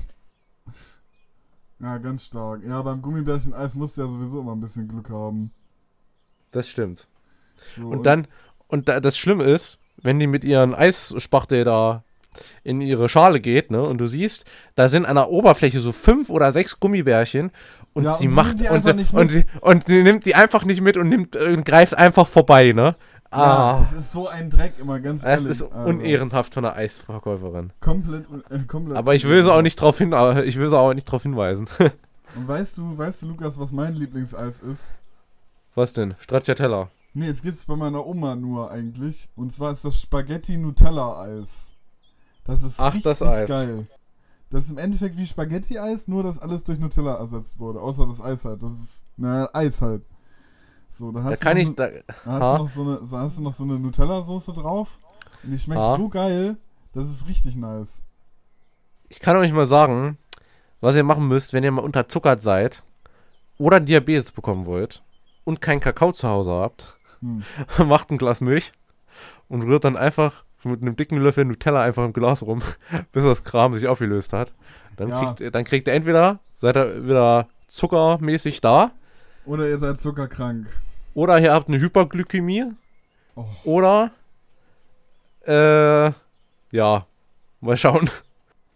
Ja, 1.80 1.98
ganz 1.98 2.24
stark. 2.24 2.62
Ja, 2.66 2.82
beim 2.82 3.00
Gummibärchen-Eis 3.00 3.74
musst 3.74 3.96
du 3.96 4.02
ja 4.02 4.08
sowieso 4.08 4.40
immer 4.40 4.56
ein 4.56 4.60
bisschen 4.60 4.88
Glück 4.88 5.08
haben. 5.10 5.52
Das 6.50 6.68
stimmt. 6.68 7.06
So, 7.76 7.88
Und 7.88 8.04
dann, 8.04 8.26
und 8.66 8.88
da, 8.88 8.98
das 8.98 9.16
Schlimme 9.16 9.44
ist, 9.44 9.78
wenn 9.96 10.18
die 10.18 10.26
mit 10.26 10.42
ihren 10.42 10.74
Eisspachtel 10.74 11.64
da 11.64 12.02
in 12.64 12.80
ihre 12.80 13.08
Schale 13.08 13.40
geht, 13.40 13.70
ne, 13.70 13.82
und 13.82 13.98
du 13.98 14.06
siehst, 14.06 14.44
da 14.74 14.88
sind 14.88 15.06
an 15.06 15.16
der 15.16 15.30
Oberfläche 15.30 15.80
so 15.80 15.92
fünf 15.92 16.30
oder 16.30 16.52
sechs 16.52 16.78
Gummibärchen 16.80 17.50
und 17.94 18.04
Ja, 18.04 18.12
sie 18.14 18.28
und 18.28 18.34
macht 18.34 18.60
und, 18.60 18.66
einfach 18.68 18.82
sie, 18.90 18.94
nicht 18.96 19.12
und, 19.14 19.20
mit. 19.20 19.30
sie, 19.32 19.44
und 19.60 19.84
sie 19.86 20.02
nimmt 20.02 20.24
die 20.24 20.34
einfach 20.34 20.64
nicht 20.64 20.80
mit 20.80 20.96
und 20.96 21.08
nimmt 21.08 21.36
und 21.36 21.64
greift 21.64 21.94
einfach 21.96 22.26
vorbei, 22.28 22.72
ne? 22.72 22.96
Ja, 23.30 23.36
Ah, 23.38 23.78
das 23.80 23.92
ist 23.92 24.12
so 24.12 24.26
ein 24.28 24.48
Dreck 24.48 24.74
immer, 24.80 25.00
ganz 25.00 25.22
es 25.22 25.28
ehrlich. 25.28 25.48
ist 25.48 25.62
also, 25.62 25.88
unehrenhaft 25.90 26.54
von 26.54 26.64
einer 26.64 26.76
Eisverkäuferin. 26.76 27.72
Komplett, 27.80 28.24
äh, 28.50 28.60
komplett. 28.60 28.96
Aber 28.96 29.14
ich 29.14 29.24
will 29.24 29.42
sie 29.42 29.52
auch 29.52 29.60
nicht 29.60 29.76
drauf 29.78 29.98
hin, 29.98 30.14
aber 30.14 30.44
ich 30.46 30.56
will 30.58 30.70
sie 30.70 30.78
auch 30.78 30.94
nicht 30.94 31.04
drauf 31.04 31.24
hinweisen. 31.24 31.68
Und 32.36 32.48
weißt 32.48 32.78
du, 32.78 32.96
weißt 32.96 33.22
du, 33.22 33.26
Lukas, 33.28 33.58
was 33.58 33.70
mein 33.72 33.94
Lieblingseis 33.94 34.60
ist? 34.60 34.80
Was 35.74 35.92
denn? 35.92 36.14
Stracciatella. 36.20 36.88
Nee, 37.12 37.28
es 37.28 37.42
gibt's 37.42 37.64
bei 37.66 37.76
meiner 37.76 38.06
Oma 38.06 38.34
nur 38.34 38.70
eigentlich. 38.70 39.28
Und 39.36 39.52
zwar 39.52 39.72
ist 39.72 39.84
das 39.84 40.00
Spaghetti 40.00 40.56
Nutella 40.56 41.20
Eis. 41.22 41.72
Das 42.48 42.62
ist 42.62 42.80
Ach, 42.80 42.86
richtig 42.94 43.04
das 43.04 43.22
Eis. 43.22 43.48
geil. 43.48 43.86
Das 44.50 44.64
ist 44.64 44.70
im 44.70 44.78
Endeffekt 44.78 45.16
wie 45.18 45.26
Spaghetti 45.26 45.78
Eis, 45.78 46.08
nur 46.08 46.22
dass 46.22 46.38
alles 46.38 46.64
durch 46.64 46.78
Nutella 46.78 47.16
ersetzt 47.16 47.58
wurde. 47.58 47.80
Außer 47.80 48.06
das 48.06 48.20
Eis 48.20 48.44
halt. 48.44 48.62
Das 48.62 48.72
ist, 48.72 49.04
naja, 49.18 49.48
Eis 49.52 49.80
halt. 49.82 50.02
So, 50.90 51.12
da 51.12 51.20
Da 51.20 51.24
hast 51.26 51.40
kann 51.40 51.56
du 51.56 51.62
ich, 51.62 51.68
noch, 51.68 51.76
da, 51.76 51.88
da 51.88 52.02
hast 52.24 52.40
ha? 52.42 52.56
du 52.56 52.62
noch 52.64 52.70
so 52.70 52.80
eine, 52.82 53.00
da 53.10 53.18
hast 53.20 53.36
du 53.36 53.42
noch 53.42 53.52
so 53.52 53.64
eine 53.64 53.78
Nutella-Soße 53.78 54.54
drauf. 54.54 54.98
Und 55.44 55.50
die 55.52 55.58
schmeckt 55.58 55.78
Ha? 55.80 55.96
so 55.96 56.08
geil. 56.08 56.56
Das 56.94 57.04
ist 57.08 57.28
richtig 57.28 57.56
nice. 57.56 58.02
Ich 59.10 59.20
kann 59.20 59.36
euch 59.36 59.52
mal 59.52 59.66
sagen, 59.66 60.16
was 60.80 60.96
ihr 60.96 61.04
machen 61.04 61.28
müsst, 61.28 61.52
wenn 61.52 61.64
ihr 61.64 61.70
mal 61.70 61.84
unterzuckert 61.84 62.40
seid 62.40 62.82
oder 63.58 63.78
Diabetes 63.80 64.32
bekommen 64.32 64.64
wollt 64.64 65.02
und 65.44 65.60
keinen 65.60 65.80
Kakao 65.80 66.12
zu 66.12 66.26
Hause 66.28 66.52
habt. 66.52 66.96
Hm. 67.20 67.42
Macht 67.86 68.10
ein 68.10 68.16
Glas 68.18 68.40
Milch 68.40 68.72
und 69.48 69.62
rührt 69.62 69.84
dann 69.84 69.96
einfach 69.98 70.44
mit 70.64 70.82
einem 70.82 70.96
dicken 70.96 71.18
Löffel 71.18 71.44
Nutella 71.44 71.82
einfach 71.82 72.04
im 72.04 72.12
Glas 72.12 72.42
rum, 72.42 72.62
bis 73.12 73.24
das 73.24 73.44
Kram 73.44 73.74
sich 73.74 73.86
aufgelöst 73.88 74.32
hat. 74.32 74.54
Dann, 74.96 75.08
Ja. 75.08 75.20
kriegt, 75.24 75.40
ihr- 75.40 75.50
dann 75.50 75.64
kriegt 75.64 75.86
ihr 75.86 75.94
entweder, 75.94 76.40
seid 76.56 76.76
ihr 76.76 77.04
wieder 77.06 77.48
zuckermäßig 77.68 78.60
da, 78.60 78.90
Oder 79.46 79.68
ihr 79.68 79.78
seid 79.78 80.00
zuckerkrank. 80.00 80.66
oder 81.14 81.38
ihr 81.38 81.52
habt 81.52 81.68
eine 81.68 81.78
Hyperglykämie, 81.80 82.64
Oh. 83.36 83.44
oder, 83.64 84.10
äh, 85.46 86.10
ja, 86.72 87.06
mal 87.60 87.76
schauen. 87.76 88.10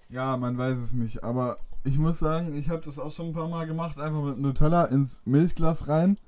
Ja, 0.09 0.37
man 0.37 0.57
weiß 0.59 0.79
es 0.79 0.93
nicht. 0.93 1.25
Aber 1.25 1.59
ich 1.85 1.99
muss 1.99 2.19
sagen, 2.19 2.55
ich 2.57 2.69
habe 2.69 2.83
das 2.85 2.99
auch 2.99 3.11
schon 3.11 3.29
ein 3.29 3.33
paar 3.33 3.49
Mal 3.49 3.67
gemacht. 3.67 3.99
Einfach 3.99 4.23
mit 4.23 4.39
Nutella 4.39 4.85
ins 4.85 5.21
Milchglas 5.25 5.89
rein. 5.89 6.19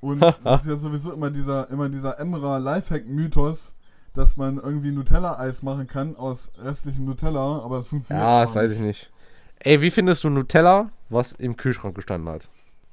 Und 0.00 0.20
das 0.44 0.62
ist 0.62 0.66
ja 0.70 0.76
sowieso 0.76 1.12
immer 1.12 1.30
dieser, 1.30 1.70
immer 1.70 1.88
dieser 1.88 2.18
Emra 2.20 2.58
Lifehack-Mythos, 2.58 3.74
dass 4.18 4.36
man 4.36 4.56
irgendwie 4.56 4.90
Nutella-Eis 4.90 5.62
machen 5.62 5.86
kann 5.86 6.16
aus 6.16 6.50
restlichem 6.58 7.04
Nutella. 7.04 7.60
Aber 7.60 7.76
das 7.76 7.88
funktioniert 7.88 8.24
Ja, 8.24 8.28
aber 8.28 8.44
das 8.46 8.54
weiß 8.56 8.70
ich 8.72 8.80
nicht. 8.80 9.12
Ey, 9.60 9.80
wie 9.80 9.92
findest 9.92 10.24
du 10.24 10.28
Nutella, 10.28 10.90
was 11.08 11.32
im 11.32 11.56
Kühlschrank 11.56 11.94
gestanden 11.94 12.28
hat? 12.28 12.50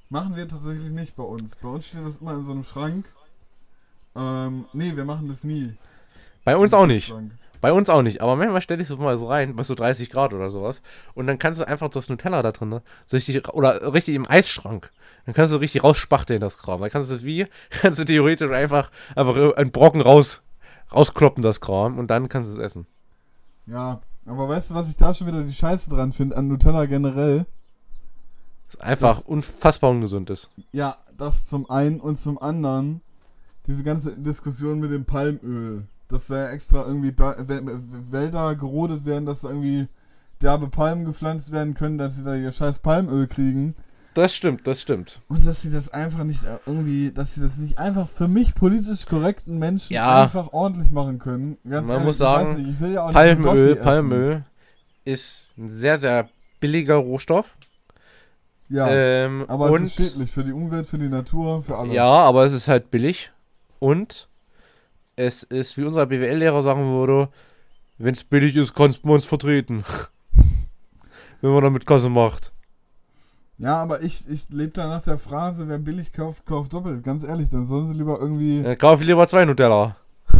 Machen 0.09 0.35
wir 0.35 0.47
tatsächlich 0.47 0.91
nicht 0.91 1.15
bei 1.15 1.23
uns. 1.23 1.55
Bei 1.55 1.67
uns 1.67 1.87
steht 1.87 2.05
das 2.05 2.17
immer 2.17 2.35
in 2.35 2.45
so 2.45 2.51
einem 2.51 2.63
Schrank. 2.63 3.07
Ähm, 4.15 4.65
nee, 4.73 4.95
wir 4.95 5.03
machen 5.03 5.27
das 5.27 5.43
nie. 5.43 5.73
Bei 6.43 6.55
uns 6.55 6.75
auch 6.75 6.85
nicht. 6.85 7.07
Schrank. 7.07 7.31
Bei 7.59 7.73
uns 7.73 7.89
auch 7.89 8.03
nicht. 8.03 8.21
Aber 8.21 8.35
manchmal 8.35 8.61
stelle 8.61 8.83
ich 8.83 8.89
es 8.91 8.95
mal 8.95 9.17
so 9.17 9.25
rein, 9.25 9.55
bei 9.55 9.63
so 9.63 9.73
30 9.73 10.11
Grad 10.11 10.31
oder 10.31 10.51
sowas. 10.51 10.83
Und 11.15 11.25
dann 11.25 11.39
kannst 11.39 11.59
du 11.59 11.67
einfach 11.67 11.89
das 11.89 12.07
Nutella 12.07 12.43
da 12.43 12.51
drin, 12.51 12.69
ne, 12.69 12.83
so 13.07 13.17
richtig, 13.17 13.51
oder 13.51 13.93
richtig 13.93 14.13
im 14.13 14.29
Eisschrank. 14.29 14.91
Dann 15.25 15.33
kannst 15.33 15.51
du 15.53 15.57
richtig 15.57 15.83
rausspachteln, 15.83 16.39
das 16.39 16.59
Kram. 16.59 16.81
Dann 16.81 16.91
kannst 16.91 17.09
du 17.09 17.15
das 17.15 17.23
wie, 17.23 17.47
kannst 17.71 17.97
du 17.97 18.05
theoretisch 18.05 18.51
einfach, 18.51 18.91
einfach 19.15 19.57
einen 19.57 19.71
Brocken 19.71 20.01
raus, 20.01 20.43
rauskloppen, 20.93 21.43
das 21.43 21.61
Kram. 21.61 21.97
Und 21.97 22.07
dann 22.07 22.29
kannst 22.29 22.49
du 22.49 22.53
es 22.55 22.59
essen. 22.59 22.85
Ja, 23.65 24.01
aber 24.25 24.47
weißt 24.49 24.71
du, 24.71 24.75
was 24.75 24.89
ich 24.89 24.97
da 24.97 25.13
schon 25.13 25.27
wieder 25.27 25.43
die 25.43 25.53
Scheiße 25.53 25.89
dran 25.89 26.11
finde 26.13 26.37
an 26.37 26.47
Nutella 26.47 26.85
generell? 26.85 27.45
Das 28.67 28.75
ist 28.75 28.81
einfach 28.81 29.15
Das- 29.17 29.25
unfassbar 29.25 29.91
ungesund 29.91 30.29
ist. 30.29 30.49
Ja, 30.71 30.97
das 31.17 31.45
zum 31.45 31.69
einen 31.69 31.99
und 31.99 32.19
zum 32.19 32.37
anderen 32.39 33.01
diese 33.67 33.83
ganze 33.83 34.11
Diskussion 34.15 34.79
mit 34.79 34.91
dem 34.91 35.05
Palmöl. 35.05 35.87
Dass 36.07 36.27
da 36.27 36.37
ja 36.37 36.49
extra 36.49 36.85
irgendwie 36.85 37.09
Wä- 37.09 37.79
Wälder 38.11 38.55
gerodet 38.55 39.05
werden, 39.05 39.25
dass 39.25 39.41
da 39.41 39.49
irgendwie 39.49 39.87
derbe 40.41 40.67
Palmen 40.67 41.05
gepflanzt 41.05 41.51
werden 41.51 41.73
können, 41.73 41.97
dass 41.97 42.15
sie 42.17 42.23
da 42.23 42.35
ihr 42.35 42.51
scheiß 42.51 42.79
Palmöl 42.79 43.25
kriegen. 43.27 43.75
Das 44.15 44.33
stimmt, 44.33 44.65
das 44.65 44.81
stimmt. 44.81 45.21
Und 45.27 45.45
dass 45.45 45.61
sie 45.61 45.69
das 45.69 45.89
einfach 45.89 46.23
nicht 46.23 46.43
äh, 46.45 46.57
irgendwie, 46.65 47.11
dass 47.11 47.35
sie 47.35 47.41
das 47.41 47.57
nicht 47.57 47.77
einfach 47.77 48.07
für 48.07 48.29
mich 48.29 48.55
politisch 48.55 49.05
korrekten 49.05 49.59
Menschen 49.59 49.93
Ja. 49.93 50.23
einfach 50.23 50.53
ordentlich 50.53 50.89
machen 50.91 51.19
können. 51.19 51.57
Ganz 51.69 51.89
Man 51.89 51.97
ehrlich, 51.97 52.07
muss 52.07 52.17
sagen, 52.17 52.53
nicht, 52.53 52.69
ich 52.69 52.79
will 52.79 52.93
ja 52.93 53.11
Palmöl. 53.11 53.75
Palmöl 53.75 54.45
ist 55.03 55.47
ein 55.57 55.69
sehr, 55.69 55.97
sehr 55.97 56.29
billiger 56.61 56.95
Rohstoff. 56.95 57.57
Ja, 58.69 58.87
ähm, 58.89 59.43
aber 59.49 59.69
und 59.69 59.83
es 59.83 59.99
ist 59.99 60.11
schädlich 60.11 60.31
für 60.31 60.45
die 60.45 60.53
Umwelt, 60.53 60.87
für 60.87 60.97
die 60.97 61.09
Natur, 61.09 61.61
für 61.61 61.77
alle. 61.77 61.93
Ja, 61.93 62.05
aber 62.07 62.45
es 62.45 62.53
ist 62.53 62.69
halt 62.69 62.89
billig. 62.89 63.31
Und 63.79 64.29
es 65.17 65.43
ist, 65.43 65.77
wie 65.77 65.83
unser 65.83 66.05
BWL-Lehrer 66.05 66.63
sagen 66.63 66.89
würde, 66.89 67.27
wenn 67.97 68.13
es 68.13 68.23
billig 68.23 68.55
ist, 68.55 68.73
kannst 68.73 69.03
du 69.03 69.13
uns 69.13 69.25
vertreten. 69.25 69.83
wenn 71.41 71.51
man 71.51 71.63
damit 71.63 71.85
Kasse 71.85 72.09
macht. 72.09 72.53
Ja, 73.57 73.81
aber 73.81 74.03
ich, 74.03 74.27
ich 74.27 74.49
lebe 74.49 74.73
da 74.73 74.87
nach 74.87 75.01
der 75.03 75.17
Phrase, 75.17 75.67
wer 75.67 75.77
billig 75.77 76.11
kauft, 76.11 76.45
kauft 76.45 76.73
doppelt. 76.73 77.03
Ganz 77.03 77.23
ehrlich, 77.23 77.49
dann 77.49 77.67
sollen 77.67 77.87
sie 77.87 77.93
lieber 77.97 78.19
irgendwie. 78.19 78.63
Dann 78.63 78.77
kauf 78.77 79.01
lieber 79.01 79.27
zwei 79.27 79.45
Nutella. 79.45 79.95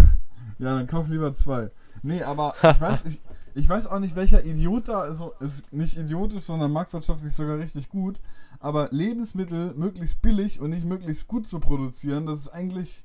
Ja, 0.58 0.74
dann 0.74 0.88
kauf 0.88 1.10
lieber 1.10 1.34
zwei. 1.34 1.70
Nee, 2.02 2.24
aber 2.24 2.54
ich 2.64 2.80
weiß, 2.80 3.04
ich, 3.08 3.20
ich 3.56 3.68
weiß 3.68 3.88
auch 3.88 4.00
nicht, 4.00 4.16
welcher 4.16 4.46
Idiot 4.46 4.88
da 4.88 5.02
also 5.02 5.34
ist 5.42 5.74
nicht 5.74 5.98
idiotisch, 5.98 6.44
sondern 6.44 6.72
marktwirtschaftlich 6.72 7.34
sogar 7.34 7.58
richtig 7.58 7.90
gut. 7.90 8.22
Aber 8.62 8.88
Lebensmittel 8.92 9.74
möglichst 9.76 10.22
billig 10.22 10.62
und 10.62 10.70
nicht 10.70 10.86
möglichst 10.86 11.28
gut 11.28 11.46
zu 11.46 11.60
produzieren, 11.60 12.26
das 12.26 12.40
ist 12.40 12.48
eigentlich. 12.50 13.04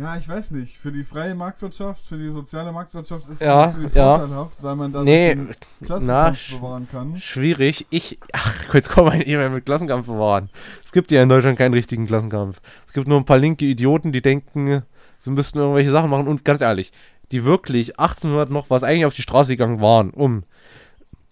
Ja, 0.00 0.16
ich 0.16 0.26
weiß 0.28 0.52
nicht. 0.52 0.78
Für 0.78 0.90
die 0.92 1.04
freie 1.04 1.34
Marktwirtschaft, 1.34 2.02
für 2.04 2.16
die 2.16 2.30
soziale 2.30 2.72
Marktwirtschaft 2.72 3.28
ist 3.28 3.42
Ja, 3.42 3.66
das 3.66 3.74
natürlich 3.74 3.94
ja. 3.94 4.16
vorteilhaft, 4.18 4.62
weil 4.62 4.76
man 4.76 4.92
dann 4.92 5.04
Nee, 5.04 5.34
den 5.34 5.48
na, 5.48 5.86
Klassenkampf 5.86 6.38
sch- 6.38 6.56
bewahren 6.56 6.88
kann. 6.90 7.18
schwierig. 7.18 7.86
Ich, 7.90 8.18
ach, 8.32 8.72
jetzt 8.74 8.90
kommen 8.90 9.12
wir 9.12 9.18
nicht 9.18 9.52
mit 9.52 9.66
Klassenkampf 9.66 10.06
bewahren. 10.06 10.48
Es 10.84 10.92
gibt 10.92 11.10
ja 11.10 11.22
in 11.22 11.28
Deutschland 11.28 11.58
keinen 11.58 11.74
richtigen 11.74 12.06
Klassenkampf. 12.06 12.60
Es 12.88 12.94
gibt 12.94 13.08
nur 13.08 13.18
ein 13.18 13.26
paar 13.26 13.38
linke 13.38 13.66
Idioten, 13.66 14.10
die 14.12 14.22
denken, 14.22 14.82
sie 15.18 15.30
müssten 15.30 15.58
irgendwelche 15.58 15.92
Sachen 15.92 16.08
machen. 16.08 16.28
Und 16.28 16.44
ganz 16.46 16.60
ehrlich, 16.62 16.92
die 17.30 17.44
wirklich 17.44 17.98
1800 18.00 18.48
noch 18.50 18.70
was 18.70 18.82
eigentlich 18.84 19.04
auf 19.04 19.14
die 19.14 19.22
Straße 19.22 19.52
gegangen 19.52 19.80
waren, 19.82 20.10
um 20.10 20.44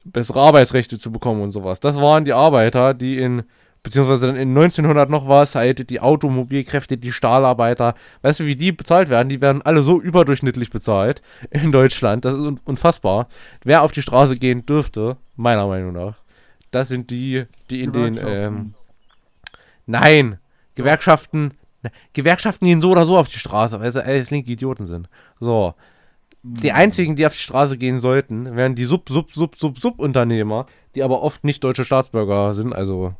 bessere 0.04 0.40
Arbeitsrechte 0.40 0.98
zu 0.98 1.10
bekommen 1.10 1.40
und 1.42 1.50
sowas. 1.52 1.80
Das 1.80 1.96
waren 1.96 2.24
die 2.24 2.32
Arbeiter, 2.32 2.92
die 2.94 3.18
in, 3.18 3.44
beziehungsweise 3.82 4.26
dann 4.26 4.36
in 4.36 4.50
1900 4.50 5.08
noch 5.10 5.28
was, 5.28 5.54
halt 5.54 5.90
die 5.90 6.00
Automobilkräfte, 6.00 6.96
die 6.96 7.12
Stahlarbeiter. 7.12 7.94
Weißt 8.22 8.40
du, 8.40 8.46
wie 8.46 8.56
die 8.56 8.72
bezahlt 8.72 9.08
werden? 9.08 9.28
Die 9.28 9.40
werden 9.40 9.62
alle 9.62 9.82
so 9.82 10.00
überdurchschnittlich 10.00 10.70
bezahlt 10.70 11.22
in 11.50 11.72
Deutschland. 11.72 12.24
Das 12.24 12.34
ist 12.34 12.40
un 12.40 12.60
unfassbar. 12.64 13.28
Wer 13.64 13.82
auf 13.82 13.92
die 13.92 14.02
Straße 14.02 14.36
gehen 14.36 14.66
dürfte, 14.66 15.16
meiner 15.36 15.66
Meinung 15.66 15.92
nach, 15.92 16.16
das 16.70 16.88
sind 16.88 17.10
die, 17.10 17.44
die 17.70 17.82
in 17.82 17.92
den, 17.92 18.18
ähm, 18.24 18.74
nein, 19.86 20.38
Gewerkschaften, 20.74 21.54
ne, 21.82 21.90
Gewerkschaften 22.12 22.66
gehen 22.66 22.80
so 22.80 22.90
oder 22.90 23.04
so 23.04 23.16
auf 23.16 23.28
die 23.28 23.38
Straße, 23.38 23.80
weil 23.80 23.90
sie 23.90 24.04
alles 24.04 24.30
linke 24.30 24.50
Idioten 24.50 24.86
sind. 24.86 25.08
So. 25.40 25.74
Die 26.44 26.72
einzigen, 26.72 27.16
die 27.16 27.26
auf 27.26 27.32
die 27.32 27.42
Straße 27.42 27.76
gehen 27.76 27.98
sollten, 27.98 28.54
wären 28.54 28.76
die 28.76 28.84
Sub, 28.84 29.08
Sub, 29.08 29.32
Sub, 29.32 29.58
Sub, 29.58 29.78
Sub-Unternehmer, 29.78 30.66
die 30.94 31.02
aber 31.02 31.22
oft 31.22 31.42
nicht 31.42 31.64
deutsche 31.64 31.84
Staatsbürger 31.84 32.54
sind. 32.54 32.72
Also, 32.72 33.14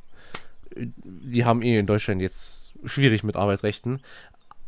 die 0.76 1.44
haben 1.44 1.62
eh 1.62 1.78
in 1.78 1.86
Deutschland 1.86 2.20
jetzt 2.20 2.72
schwierig 2.84 3.24
mit 3.24 3.36
Arbeitsrechten. 3.36 4.00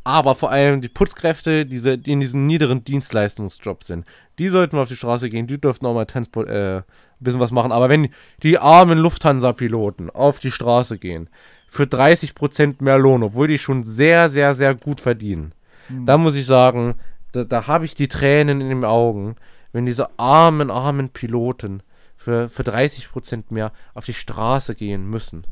Aber 0.03 0.35
vor 0.35 0.51
allem 0.51 0.81
die 0.81 0.89
Putzkräfte, 0.89 1.67
die 1.67 1.77
in 2.11 2.21
diesen 2.21 2.47
niederen 2.47 2.85
Dienstleistungsjobs 2.85 3.87
sind, 3.87 4.07
Die 4.39 4.49
sollten 4.49 4.77
mal 4.77 4.83
auf 4.83 4.89
die 4.89 4.97
Straße 4.97 5.29
gehen, 5.29 5.47
die 5.47 5.61
dürften 5.61 5.85
auch 5.85 5.93
mal 5.93 6.07
Transport, 6.07 6.49
äh, 6.49 6.79
ein 6.79 6.85
bisschen 7.21 7.41
was 7.41 7.51
machen. 7.51 7.73
Aber 7.73 7.91
wenn 7.91 8.09
die 8.43 8.59
armen 8.59 8.99
Lufthansa-Piloten 8.99 10.09
auf 10.09 10.41
die 10.41 10.51
Straße 10.51 10.99
gehen, 10.99 11.29
für 11.67 11.85
30% 11.85 12.83
mehr 12.83 12.99
Lohn, 12.99 13.23
obwohl 13.23 13.47
die 13.49 13.59
schon 13.59 13.85
sehr, 13.85 14.31
sehr, 14.31 14.55
sehr 14.55 14.75
gut 14.75 15.01
verdienen, 15.01 15.53
Hm. 15.89 16.07
da 16.07 16.17
muss 16.17 16.37
ich 16.37 16.47
sagen, 16.47 16.95
da, 17.33 17.45
da 17.45 17.67
habe 17.67 17.85
ich 17.85 17.95
die 17.95 18.09
Tränen 18.09 18.61
in 18.61 18.71
den 18.71 18.85
Augen, 18.85 19.37
wenn 19.73 19.87
diese 19.87 20.19
armen, 20.19 20.71
armen 20.71 21.11
Piloten 21.11 21.83
für, 22.17 22.49
für 22.49 22.63
30% 22.63 23.45
mehr 23.51 23.73
auf 23.95 24.07
die 24.07 24.15
Straße 24.15 24.75
gehen 24.75 25.09
müssen, 25.09 25.45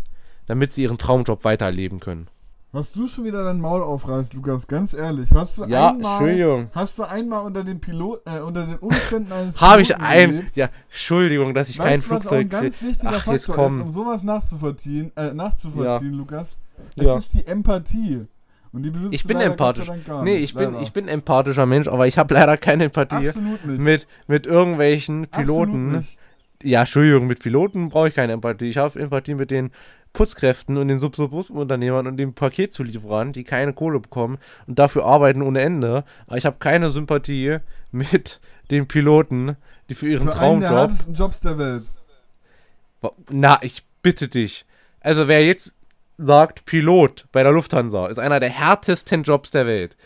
damit 0.48 0.72
sie 0.72 0.82
ihren 0.82 0.98
Traumjob 0.98 1.44
weiterleben 1.44 2.00
können. 2.00 2.26
Was 2.70 2.92
du 2.92 3.06
schon 3.06 3.24
wieder 3.24 3.44
dein 3.44 3.60
Maul 3.62 3.82
aufreißt, 3.82 4.34
Lukas, 4.34 4.66
ganz 4.66 4.92
ehrlich. 4.92 5.30
Hast 5.32 5.56
du 5.56 5.64
Ja, 5.64 5.88
einmal, 5.90 6.20
Entschuldigung. 6.20 6.70
hast 6.74 6.98
du 6.98 7.02
einmal 7.04 7.46
unter 7.46 7.64
den 7.64 7.80
Pilot, 7.80 8.20
äh, 8.26 8.40
unter 8.40 8.66
den 8.66 8.76
Umständen 8.76 9.32
eines 9.32 9.58
Habe 9.60 9.80
ich 9.80 9.96
ein. 9.96 10.30
gelebt? 10.32 10.56
Ja, 10.56 10.68
Entschuldigung, 10.90 11.54
dass 11.54 11.70
ich 11.70 11.78
kein 11.78 11.94
Weißt 11.98 12.06
du, 12.06 12.10
was 12.10 12.26
auch 12.26 12.32
ein 12.32 12.40
Flugzeug 12.50 12.62
ganz 12.62 12.82
wichtiger 12.82 13.12
Ach, 13.16 13.22
Faktor 13.24 13.66
ist, 13.68 13.78
um 13.80 13.90
sowas 13.90 14.22
nachzuvollziehen, 14.22 15.12
äh, 15.16 15.32
nachzuvollziehen, 15.32 16.12
Lukas? 16.12 16.58
Es 16.94 17.04
Ja. 17.04 17.16
ist 17.16 17.32
die 17.32 17.46
Empathie. 17.46 18.26
Und 18.70 18.82
die 18.82 18.90
besitzt 18.90 19.14
Ich 19.14 19.24
bin 19.24 19.38
empathisch. 19.40 19.90
Nee, 20.24 20.36
ich 20.36 20.54
bin, 20.54 20.74
ich 20.82 20.92
bin 20.92 21.08
empathischer 21.08 21.64
Mensch, 21.64 21.88
aber 21.88 22.06
ich 22.06 22.18
habe 22.18 22.34
leider 22.34 22.58
keine 22.58 22.84
Empathie 22.84 23.28
Absolut 23.28 23.64
nicht. 23.64 23.80
mit, 23.80 24.06
mit 24.26 24.46
irgendwelchen 24.46 25.26
Piloten. 25.26 26.06
Ja, 26.62 26.80
Entschuldigung, 26.80 27.26
mit 27.28 27.38
Piloten 27.40 27.88
brauche 27.88 28.08
ich 28.08 28.14
keine 28.14 28.34
Empathie. 28.34 28.66
Ich 28.68 28.76
habe 28.76 29.00
Empathie 29.00 29.34
mit 29.34 29.50
den 29.50 29.70
Putzkräften 30.12 30.76
und 30.76 30.88
den 30.88 31.00
Subsubunternehmern 31.00 32.06
und 32.06 32.16
den 32.16 32.34
Paketzulieferern, 32.34 33.32
die 33.32 33.44
keine 33.44 33.72
Kohle 33.72 34.00
bekommen 34.00 34.38
und 34.66 34.78
dafür 34.78 35.04
arbeiten 35.04 35.42
ohne 35.42 35.60
Ende. 35.60 36.04
Aber 36.26 36.36
ich 36.36 36.46
habe 36.46 36.56
keine 36.58 36.90
Sympathie 36.90 37.58
mit 37.92 38.40
den 38.70 38.88
Piloten, 38.88 39.56
die 39.88 39.94
für 39.94 40.08
ihren 40.08 40.28
Für 40.30 40.38
einen 40.38 40.60
der 40.60 40.70
Traumjob. 40.70 40.90
härtesten 40.90 41.14
Jobs 41.14 41.40
der 41.40 41.58
Welt. 41.58 41.84
Na, 43.30 43.58
ich 43.62 43.84
bitte 44.02 44.28
dich. 44.28 44.66
Also 45.00 45.28
wer 45.28 45.44
jetzt 45.44 45.74
sagt, 46.18 46.64
Pilot 46.64 47.26
bei 47.30 47.42
der 47.42 47.52
Lufthansa 47.52 48.08
ist 48.08 48.18
einer 48.18 48.40
der 48.40 48.50
härtesten 48.50 49.22
Jobs 49.22 49.50
der 49.50 49.66
Welt. 49.66 49.96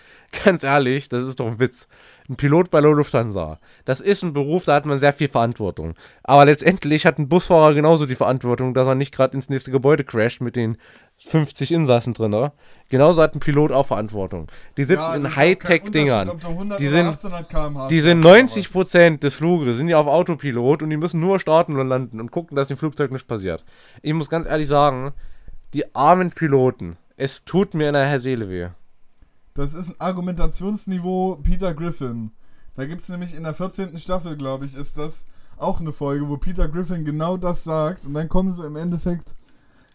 Ganz 0.45 0.63
ehrlich, 0.63 1.09
das 1.09 1.27
ist 1.27 1.41
doch 1.41 1.47
ein 1.47 1.59
Witz. 1.59 1.89
Ein 2.29 2.37
Pilot 2.37 2.71
bei 2.71 2.81
der 2.81 2.93
Lufthansa. 2.93 3.59
Das 3.85 4.01
ist 4.01 4.23
ein 4.23 4.33
Beruf, 4.33 4.65
da 4.65 4.75
hat 4.75 4.87
man 4.87 4.99
sehr 4.99 5.13
viel 5.13 5.29
Verantwortung. 5.29 5.95
Aber 6.23 6.45
letztendlich 6.45 7.05
hat 7.05 7.19
ein 7.19 7.29
Busfahrer 7.29 7.75
genauso 7.75 8.07
die 8.07 8.15
Verantwortung, 8.17 8.75
dass 8.75 8.87
er 8.87 8.95
nicht 8.95 9.13
gerade 9.15 9.35
ins 9.35 9.49
nächste 9.49 9.71
Gebäude 9.73 10.05
crasht 10.05 10.41
mit 10.41 10.55
den 10.57 10.77
50 11.19 11.73
Insassen 11.73 12.15
drin. 12.15 12.31
ne? 12.31 12.53
Genauso 12.89 13.23
hat 13.23 13.35
ein 13.35 13.41
Pilot 13.41 13.73
auch 13.73 13.87
Verantwortung. 13.87 14.47
Die 14.77 14.85
sitzen 14.85 15.01
Ja, 15.03 15.15
in 15.17 15.37
Hightech-Dingern. 15.37 16.29
Unterschied, 16.29 16.49
ob 16.49 16.55
du 16.55 16.59
100 16.59 16.81
Die 16.81 16.89
oder 16.89 16.97
sind- 16.97 17.07
800 17.09 17.49
km/h 17.49 17.89
Die 17.89 18.01
sind 18.01 18.23
fährst, 18.23 18.57
90% 18.57 19.23
des 19.23 19.35
Fluges, 19.35 19.77
sind 19.77 19.89
ja 19.89 19.99
auf 19.99 20.07
Autopilot 20.07 20.83
und 20.83 20.91
die 20.91 20.97
müssen 20.97 21.21
nur 21.21 21.39
starten 21.41 21.79
und 21.79 21.89
landen 21.89 22.21
und 22.21 22.31
gucken, 22.31 22.57
dass 22.57 22.69
dem 22.69 22.77
Flugzeug 22.77 23.11
nichts 23.13 23.27
passiert. 23.27 23.65
Ich 24.03 24.13
muss 24.15 24.29
ganz 24.31 24.47
ehrlich 24.47 24.69
sagen, 24.69 25.13
die 25.75 25.95
armen 25.95 26.31
Piloten, 26.31 26.97
es 27.17 27.45
tut 27.45 27.75
mir 27.75 27.89
in 27.89 27.95
der 27.95 28.21
Seele 28.21 28.49
weh. 28.51 28.69
Das 29.55 29.75
ist 29.75 29.91
ein 29.91 30.01
Argumentationsniveau 30.01 31.37
Peter 31.43 31.75
Griffin. 31.75 32.33
Da 32.75 32.87
gibt 32.87 33.03
es 33.03 33.09
nämlich 33.09 33.35
in 33.35 33.43
der 33.43 33.55
14. 33.55 33.99
Staffel, 33.99 34.37
glaube 34.37 34.67
ich, 34.67 34.75
ist 34.75 34.97
das 34.97 35.27
auch 35.59 35.81
eine 35.81 35.93
Folge, 35.93 36.29
wo 36.29 36.39
Peter 36.39 36.69
Griffin 36.69 37.05
genau 37.05 37.37
das 37.37 37.65
sagt. 37.65 38.07
Und 38.07 38.15
dann 38.15 38.29
kommen 38.29 38.55
sie 38.55 38.65
im 38.65 38.77
Endeffekt, 38.77 39.35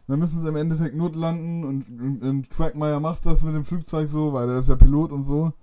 dann 0.07 0.19
müssen 0.19 0.41
sie 0.41 0.47
im 0.47 0.55
Endeffekt 0.55 0.95
notlanden 0.95 1.63
und, 1.63 1.87
und, 1.87 2.21
und 2.21 2.49
Quagmire 2.49 3.01
macht 3.01 3.25
das 3.25 3.43
mit 3.43 3.55
dem 3.55 3.65
Flugzeug 3.65 4.09
so, 4.09 4.31
weil 4.33 4.49
er 4.49 4.59
ist 4.59 4.69
ja 4.69 4.75
Pilot 4.75 5.11
und 5.11 5.25
so. 5.25 5.53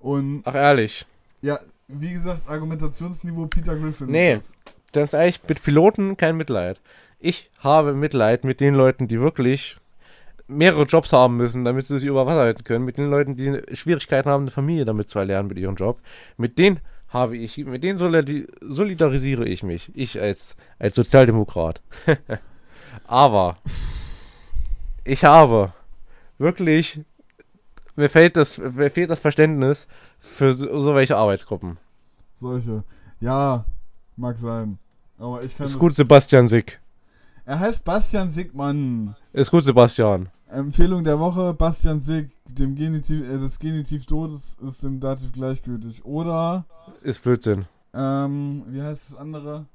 Und 0.00 0.42
Ach 0.44 0.54
ehrlich, 0.54 1.06
ja, 1.40 1.58
wie 1.86 2.12
gesagt, 2.12 2.48
Argumentationsniveau 2.48 3.46
Peter 3.46 3.76
Griffin. 3.76 4.10
Nee. 4.10 4.34
Lukas. 4.34 4.52
ganz 4.92 5.12
ehrlich, 5.12 5.40
mit 5.48 5.62
Piloten 5.62 6.16
kein 6.16 6.36
Mitleid. 6.36 6.80
Ich 7.20 7.50
habe 7.60 7.94
Mitleid 7.94 8.44
mit 8.44 8.60
den 8.60 8.74
Leuten, 8.74 9.08
die 9.08 9.20
wirklich 9.20 9.78
mehrere 10.48 10.84
Jobs 10.84 11.12
haben 11.12 11.36
müssen, 11.36 11.64
damit 11.64 11.86
sie 11.86 11.98
sich 11.98 12.08
über 12.08 12.26
Wasser 12.26 12.40
halten 12.40 12.64
können. 12.64 12.84
Mit 12.84 12.96
den 12.96 13.10
Leuten, 13.10 13.36
die 13.36 13.60
Schwierigkeiten 13.74 14.28
haben, 14.28 14.44
eine 14.44 14.50
Familie 14.50 14.84
damit 14.84 15.08
zu 15.08 15.18
erlernen 15.18 15.48
mit 15.48 15.58
ihrem 15.58 15.76
Job. 15.76 16.00
Mit 16.36 16.58
denen 16.58 16.80
habe 17.08 17.36
ich, 17.36 17.56
mit 17.58 17.84
denen 17.84 17.98
solidari- 17.98 18.48
solidarisiere 18.60 19.46
ich 19.46 19.62
mich. 19.62 19.90
Ich 19.94 20.20
als, 20.20 20.56
als 20.78 20.94
Sozialdemokrat. 20.94 21.80
Aber 23.06 23.58
ich 25.04 25.24
habe 25.24 25.72
wirklich, 26.38 27.00
mir 27.96 28.10
fehlt 28.10 28.36
das, 28.36 28.58
mir 28.58 28.90
fehlt 28.90 29.10
das 29.10 29.18
Verständnis 29.18 29.86
für 30.18 30.52
so, 30.54 30.80
so 30.80 30.94
welche 30.94 31.16
Arbeitsgruppen. 31.16 31.78
Solche. 32.36 32.84
Ja, 33.20 33.64
mag 34.16 34.38
sein. 34.38 34.78
Aber 35.18 35.42
ich 35.42 35.56
kann 35.56 35.66
Ist 35.66 35.78
gut, 35.78 35.94
Sebastian 35.96 36.48
Sick. 36.48 36.80
Er 37.44 37.58
heißt 37.58 37.84
Bastian 37.84 38.30
Sigmann. 38.30 39.16
Ist 39.32 39.50
gut, 39.50 39.64
Sebastian. 39.64 40.28
Empfehlung 40.50 41.04
der 41.04 41.18
Woche, 41.18 41.52
Bastian 41.54 42.00
Sig, 42.00 42.30
dem 42.48 42.74
Genitiv, 42.74 43.22
äh, 43.28 43.38
das 43.38 43.58
Genitiv 43.58 44.06
Todes 44.06 44.56
ist 44.66 44.82
dem 44.82 44.98
Dativ 45.00 45.32
gleichgültig. 45.32 46.04
Oder, 46.04 46.64
Ist 47.02 47.22
Blödsinn. 47.22 47.66
ähm, 47.94 48.62
wie 48.68 48.80
heißt 48.82 49.10
das 49.12 49.18
andere? 49.18 49.66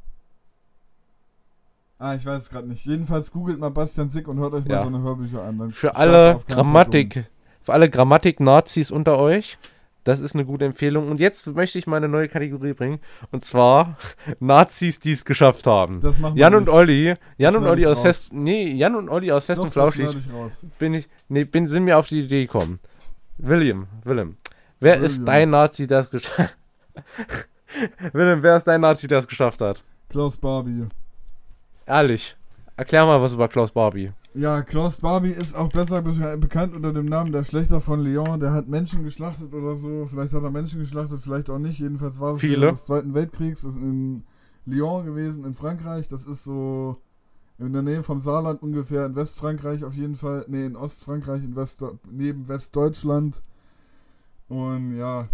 Ah, 1.99 2.15
ich 2.15 2.25
weiß 2.25 2.43
es 2.43 2.49
gerade 2.49 2.67
nicht. 2.67 2.85
Jedenfalls 2.85 3.31
googelt 3.31 3.59
mal 3.59 3.69
Bastian 3.69 4.09
Sig 4.09 4.27
und 4.27 4.37
hört 4.39 4.53
euch 4.53 4.65
mal 4.65 4.73
Ja. 4.75 4.81
so 4.81 4.87
eine 4.87 5.01
Hörbücher 5.01 5.43
an. 5.43 5.57
Dann 5.59 5.71
Für 5.71 5.95
alle 5.95 6.39
Grammatik, 6.49 7.29
für 7.61 7.71
alle 7.73 7.89
Grammatik-Nazis 7.89 8.91
unter 8.91 9.19
euch, 9.19 9.57
das 10.03 10.19
ist 10.19 10.35
eine 10.35 10.45
gute 10.45 10.65
Empfehlung. 10.65 11.09
Und 11.09 11.19
jetzt 11.19 11.47
möchte 11.47 11.79
ich 11.79 11.87
mal 11.87 11.97
eine 11.97 12.09
neue 12.09 12.27
Kategorie 12.27 12.73
bringen. 12.73 12.99
Und 13.31 13.45
zwar 13.45 13.97
Nazis, 14.39 14.99
die 14.99 15.13
es 15.13 15.25
geschafft 15.25 15.67
haben. 15.67 16.01
Das 16.01 16.19
machen 16.19 16.35
wir 16.35 16.41
Jan 16.41 16.55
und 16.55 16.65
nicht. 16.65 16.73
Olli, 16.73 17.15
Jan 17.37 17.55
und 17.55 17.65
Olli 17.65 17.85
aus 17.85 17.97
raus. 17.97 18.03
Fest, 18.03 18.33
nee, 18.33 18.73
Jan 18.73 18.95
und 18.95 19.09
Olli 19.09 19.31
aus 19.31 19.45
Fest 19.45 19.59
Doch, 19.59 19.65
und 19.65 19.71
Flauschig 19.71 20.09
ich 20.09 20.69
bin 20.77 20.93
ich, 20.93 21.07
nee, 21.29 21.43
bin, 21.45 21.67
sind 21.67 21.85
mir 21.85 21.97
auf 21.97 22.07
die 22.07 22.21
Idee 22.21 22.45
gekommen. 22.45 22.79
William, 23.37 23.87
Willem, 24.03 24.37
wer 24.79 24.97
ist 24.97 25.19
William. 25.19 25.25
dein 25.25 25.49
Nazi, 25.49 25.87
der 25.87 25.99
es 25.99 26.09
geschafft 26.09 26.55
Willem, 28.13 28.43
wer 28.43 28.57
ist 28.57 28.67
dein 28.67 28.81
Nazi, 28.81 29.07
der 29.07 29.19
es 29.19 29.27
geschafft 29.27 29.61
hat? 29.61 29.83
Klaus 30.09 30.37
Barbie. 30.37 30.87
Ehrlich, 31.85 32.35
erklär 32.77 33.05
mal 33.05 33.21
was 33.21 33.33
über 33.33 33.47
Klaus 33.47 33.71
Barbie. 33.71 34.11
Ja, 34.35 34.63
Klaus 34.63 34.97
Barbie 34.97 35.29
ist 35.29 35.55
auch 35.55 35.69
besser 35.69 36.01
be 36.01 36.37
bekannt 36.39 36.75
unter 36.75 36.91
dem 36.91 37.05
Namen 37.05 37.31
der 37.31 37.43
Schlechter 37.43 37.79
von 37.79 38.03
Lyon. 38.03 38.39
Der 38.39 38.51
hat 38.51 38.67
Menschen 38.67 39.03
geschlachtet 39.03 39.53
oder 39.53 39.77
so. 39.77 40.07
Vielleicht 40.07 40.33
hat 40.33 40.41
er 40.41 40.49
Menschen 40.49 40.79
geschlachtet, 40.79 41.21
vielleicht 41.21 41.51
auch 41.51 41.59
nicht. 41.59 41.77
Jedenfalls 41.77 42.19
war 42.19 42.33
es 42.33 42.41
Viele. 42.41 42.61
während 42.61 42.77
des 42.79 42.85
Zweiten 42.85 43.13
Weltkriegs. 43.13 43.61
Das 43.61 43.75
ist 43.75 43.81
in 43.81 44.23
Lyon 44.65 45.05
gewesen, 45.05 45.45
in 45.45 45.53
Frankreich. 45.53 46.07
Das 46.07 46.25
ist 46.25 46.43
so 46.43 46.97
in 47.59 47.73
der 47.73 47.83
Nähe 47.83 48.01
vom 48.01 48.19
Saarland 48.21 48.63
ungefähr, 48.63 49.05
in 49.05 49.15
Westfrankreich 49.15 49.83
auf 49.83 49.93
jeden 49.93 50.15
Fall. 50.15 50.45
Ne, 50.47 50.65
in 50.65 50.75
Ostfrankreich, 50.75 51.43
in 51.43 51.55
West 51.55 51.83
neben 52.09 52.47
Westdeutschland. 52.47 53.41
Und 54.47 54.97
ja, 54.97 55.27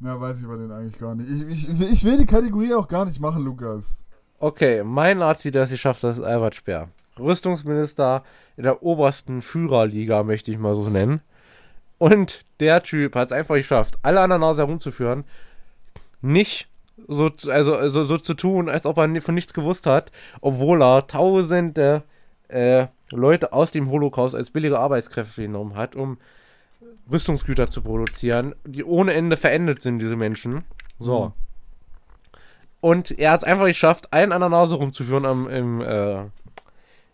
mehr 0.00 0.18
weiß 0.18 0.38
ich 0.38 0.44
über 0.44 0.56
den 0.56 0.70
eigentlich 0.70 0.98
gar 0.98 1.14
nicht. 1.14 1.30
Ich, 1.30 1.68
ich, 1.68 1.80
ich 1.92 2.04
will 2.04 2.16
die 2.16 2.26
Kategorie 2.26 2.72
auch 2.72 2.88
gar 2.88 3.04
nicht 3.04 3.20
machen, 3.20 3.44
Lukas. 3.44 4.06
Okay, 4.38 4.82
mein 4.84 5.18
Nazi, 5.18 5.50
der 5.50 5.64
es 5.64 5.70
geschafft 5.70 6.02
hat, 6.02 6.12
ist 6.12 6.22
Albert 6.22 6.54
Speer. 6.54 6.88
Rüstungsminister 7.18 8.22
in 8.56 8.64
der 8.64 8.82
obersten 8.82 9.42
Führerliga, 9.42 10.22
möchte 10.22 10.50
ich 10.50 10.58
mal 10.58 10.74
so 10.74 10.88
nennen. 10.88 11.20
Und 11.98 12.44
der 12.60 12.82
Typ 12.82 13.14
hat 13.14 13.28
es 13.28 13.32
einfach 13.32 13.56
geschafft, 13.56 13.98
alle 14.02 14.20
an 14.20 14.30
der 14.30 14.38
Nase 14.38 14.62
herumzuführen, 14.62 15.24
nicht 16.20 16.68
so, 17.06 17.30
zu- 17.30 17.50
also, 17.50 17.76
also 17.76 18.04
so 18.04 18.18
zu 18.18 18.34
tun, 18.34 18.68
als 18.68 18.86
ob 18.86 18.98
er 18.98 19.20
von 19.20 19.34
nichts 19.34 19.54
gewusst 19.54 19.86
hat, 19.86 20.10
obwohl 20.40 20.82
er 20.82 21.06
tausende 21.06 22.02
äh, 22.48 22.86
Leute 23.10 23.52
aus 23.52 23.70
dem 23.72 23.90
Holocaust 23.90 24.34
als 24.34 24.50
billige 24.50 24.78
Arbeitskräfte 24.78 25.42
genommen 25.42 25.76
hat, 25.76 25.96
um 25.96 26.18
Rüstungsgüter 27.10 27.70
zu 27.70 27.82
produzieren, 27.82 28.54
die 28.64 28.84
ohne 28.84 29.14
Ende 29.14 29.36
verendet 29.36 29.80
sind, 29.82 29.98
diese 29.98 30.16
Menschen. 30.16 30.64
So. 30.98 31.26
Mhm. 31.26 31.32
Und 32.80 33.18
er 33.18 33.32
hat 33.32 33.38
es 33.40 33.44
einfach 33.44 33.66
geschafft, 33.66 34.12
einen 34.12 34.32
an 34.32 34.40
der 34.40 34.50
Nase 34.50 34.74
rumzuführen 34.74 35.24
am, 35.24 35.48
im, 35.48 35.80
äh, 35.80 36.24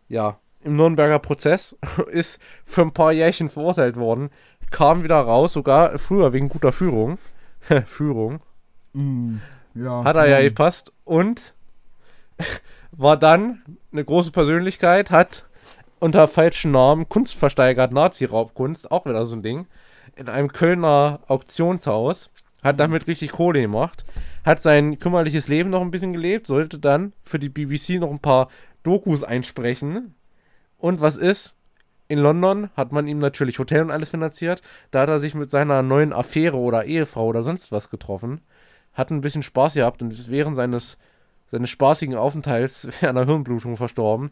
ja, 0.09 0.39
im 0.63 0.77
Nürnberger 0.77 1.19
Prozess. 1.19 1.77
Ist 2.11 2.41
für 2.65 2.83
ein 2.83 2.93
paar 2.93 3.13
Jährchen 3.13 3.49
verurteilt 3.49 3.97
worden. 3.97 4.31
Kam 4.71 5.05
wieder 5.05 5.21
raus, 5.21 5.53
sogar 5.53 5.99
früher 5.99 6.33
wegen 6.33 6.49
guter 6.49 6.73
Führung. 6.73 7.19
Führung. 7.87 8.41
Mm, 8.93 9.37
ja. 9.75 10.05
Hat 10.05 10.17
er 10.17 10.27
ja 10.27 10.41
mm. 10.41 10.45
gepasst. 10.45 10.93
Und 11.05 11.55
war 12.93 13.17
dann 13.17 13.63
eine 13.93 14.05
große 14.05 14.33
Persönlichkeit, 14.33 15.11
hat 15.11 15.47
unter 16.01 16.29
falschen 16.29 16.73
Namen 16.73 17.09
Kunst 17.09 17.35
versteigert, 17.35 17.93
Nazi-Raubkunst, 17.93 18.91
auch 18.91 19.07
wieder 19.07 19.25
so 19.25 19.37
ein 19.37 19.43
Ding, 19.43 19.67
in 20.17 20.29
einem 20.29 20.53
Kölner 20.53 21.21
Auktionshaus, 21.29 22.31
hat 22.63 22.81
damit 22.81 23.07
richtig 23.07 23.33
Kohle 23.33 23.61
gemacht, 23.61 24.05
hat 24.45 24.61
sein 24.61 24.99
kümmerliches 24.99 25.49
Leben 25.49 25.71
noch 25.71 25.81
ein 25.81 25.91
bisschen 25.91 26.13
gelebt, 26.13 26.47
sollte 26.47 26.79
dann 26.79 27.13
für 27.23 27.39
die 27.39 27.49
BBC 27.49 28.01
noch 28.01 28.11
ein 28.11 28.19
paar 28.19 28.49
Dokus 28.85 29.25
einsprechen. 29.25 30.15
Und 30.79 31.01
was 31.01 31.17
ist? 31.17 31.57
In 32.07 32.19
London 32.19 32.71
hat 32.77 32.93
man 32.93 33.09
ihm 33.09 33.19
natürlich 33.19 33.59
Hotel 33.59 33.83
und 33.83 33.91
alles 33.91 34.11
finanziert. 34.11 34.61
Da 34.91 35.01
hat 35.01 35.09
er 35.09 35.19
sich 35.19 35.35
mit 35.35 35.51
seiner 35.51 35.83
neuen 35.83 36.13
Affäre 36.13 36.59
oder 36.59 36.85
Ehefrau 36.85 37.27
oder 37.27 37.43
sonst 37.43 37.73
was 37.73 37.91
getroffen. 37.91 38.41
hat 38.93 39.11
ein 39.11 39.23
bisschen 39.23 39.43
Spaß 39.43 39.75
gehabt 39.75 40.03
und 40.03 40.13
ist 40.13 40.31
während 40.31 40.55
seines, 40.55 40.99
seines 41.47 41.71
spaßigen 41.71 42.17
Aufenthalts 42.17 42.87
einer 43.03 43.25
Hirnblutung 43.27 43.77
verstorben. 43.77 44.31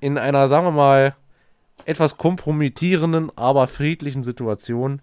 In 0.00 0.18
einer, 0.18 0.48
sagen 0.48 0.66
wir 0.66 0.72
mal, 0.72 1.14
etwas 1.84 2.16
kompromittierenden, 2.16 3.30
aber 3.36 3.68
friedlichen 3.68 4.22
Situation 4.22 5.02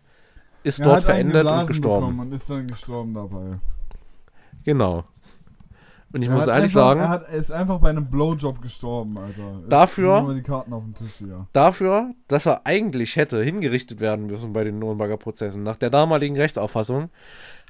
ist 0.63 0.79
Er 0.79 0.85
dort 0.85 1.03
verändert 1.03 1.45
und 1.45 1.67
gestorben. 1.67 2.19
und 2.19 2.33
ist 2.33 2.49
dann 2.49 2.67
gestorben 2.67 3.13
dabei. 3.13 3.59
Genau. 4.65 5.05
Und 6.11 6.23
ich 6.23 6.29
er 6.29 6.35
muss 6.35 6.47
ehrlich 6.47 6.63
einfach, 6.63 6.73
sagen, 6.73 6.99
Er, 7.01 7.09
hat, 7.09 7.23
er 7.29 7.37
ist 7.37 7.51
einfach 7.51 7.79
bei 7.79 7.89
einem 7.91 8.09
Blowjob 8.09 8.61
gestorben, 8.61 9.17
Alter. 9.17 9.59
Jetzt 9.59 9.71
Dafür- 9.71 10.33
die 10.33 10.41
Karten 10.41 10.73
auf 10.73 10.83
den 10.83 10.95
Tisch 10.95 11.17
hier. 11.19 11.45
dafür, 11.53 12.13
dass 12.27 12.47
er 12.47 12.65
eigentlich 12.65 13.15
hätte 13.15 13.43
hingerichtet 13.43 13.99
werden 13.99 14.25
müssen 14.25 14.51
bei 14.53 14.63
den 14.63 14.79
Nürnberger 14.79 15.17
Prozessen, 15.17 15.61
nach 15.63 15.75
der 15.75 15.91
damaligen 15.91 16.35
Rechtsauffassung, 16.35 17.09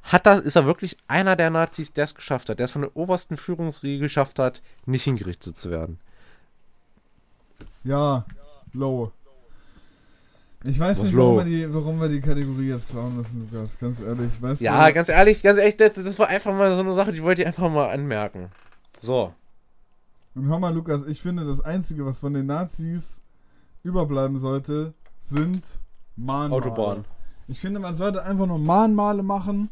hat 0.03 0.25
er, 0.25 0.41
ist 0.41 0.55
er 0.55 0.65
wirklich 0.65 0.95
einer 1.09 1.35
der 1.35 1.49
Nazis, 1.49 1.91
der 1.91 2.05
es 2.05 2.15
geschafft 2.15 2.49
hat, 2.49 2.59
der 2.59 2.65
es 2.65 2.71
von 2.71 2.83
der 2.83 2.95
obersten 2.95 3.35
Führungsriege 3.35 3.99
geschafft 4.03 4.39
hat, 4.39 4.61
nicht 4.85 5.03
hingerichtet 5.03 5.57
zu 5.57 5.69
werden. 5.69 5.99
Ja, 7.83 8.25
low. 8.73 9.11
Ich 10.63 10.77
weiß 10.77 10.99
Was 10.99 11.05
nicht, 11.05 11.15
warum 11.15 11.37
wir, 11.37 11.45
die, 11.45 11.73
warum 11.73 12.01
wir 12.01 12.09
die 12.09 12.19
Kategorie 12.19 12.67
jetzt 12.67 12.89
klauen 12.89 13.15
müssen, 13.15 13.47
Lukas. 13.49 13.79
Ganz 13.79 14.01
ehrlich. 14.01 14.41
Weißt 14.41 14.61
Ja, 14.61 14.87
du, 14.87 14.93
ganz 14.93 15.07
ehrlich, 15.07 15.41
ganz 15.41 15.57
ehrlich, 15.57 15.77
das, 15.77 15.93
das 15.93 16.19
war 16.19 16.27
einfach 16.27 16.53
mal 16.53 16.73
so 16.73 16.81
eine 16.81 16.93
Sache, 16.93 17.13
die 17.13 17.23
wollte 17.23 17.41
ich 17.41 17.47
einfach 17.47 17.69
mal 17.71 17.89
anmerken. 17.89 18.49
So. 18.99 19.33
Und 20.35 20.47
hör 20.47 20.59
mal, 20.59 20.73
Lukas, 20.73 21.05
ich 21.05 21.21
finde, 21.21 21.45
das 21.45 21.61
Einzige, 21.61 22.05
was 22.05 22.19
von 22.19 22.33
den 22.33 22.45
Nazis 22.45 23.21
überbleiben 23.83 24.37
sollte, 24.37 24.93
sind 25.21 25.79
Mahnmale. 26.17 26.65
Autobahn. 26.65 27.05
Ich 27.47 27.59
finde, 27.61 27.79
man 27.79 27.95
sollte 27.95 28.23
einfach 28.23 28.45
nur 28.45 28.59
Mahnmale 28.59 29.23
machen, 29.23 29.69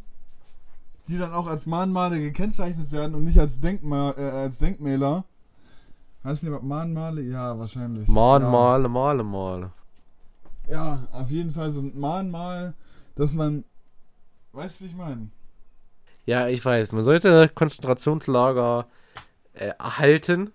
die 1.10 1.18
dann 1.18 1.34
auch 1.34 1.48
als 1.48 1.66
Mahnmale 1.66 2.20
gekennzeichnet 2.20 2.92
werden 2.94 3.14
und 3.14 3.26
nicht 3.26 3.40
als, 3.40 3.60
Denkmal, 3.60 4.14
äh, 4.18 4.22
als 4.22 4.58
Denkmäler. 4.60 5.26
Heißt 6.24 6.44
die 6.44 6.50
Mahnmale? 6.50 7.22
Ja, 7.22 7.60
wahrscheinlich. 7.60 8.08
Mahn, 8.08 8.42
ja. 8.42 8.50
male, 8.50 8.88
male. 9.24 9.72
Ja, 10.70 11.08
auf 11.12 11.32
jeden 11.32 11.52
Fall 11.52 11.72
so 11.72 11.82
ein 11.82 11.98
Mahnmal, 11.98 12.74
dass 13.16 13.34
man. 13.34 13.64
Weißt 14.52 14.80
du, 14.80 14.86
wie 14.86 14.90
ich 14.90 14.96
meine? 14.96 15.30
Ja, 16.26 16.48
ich 16.48 16.64
weiß. 16.64 16.92
Man 16.92 17.04
sollte 17.04 17.50
Konzentrationslager 17.54 18.88
äh, 19.54 19.72
erhalten 19.80 20.52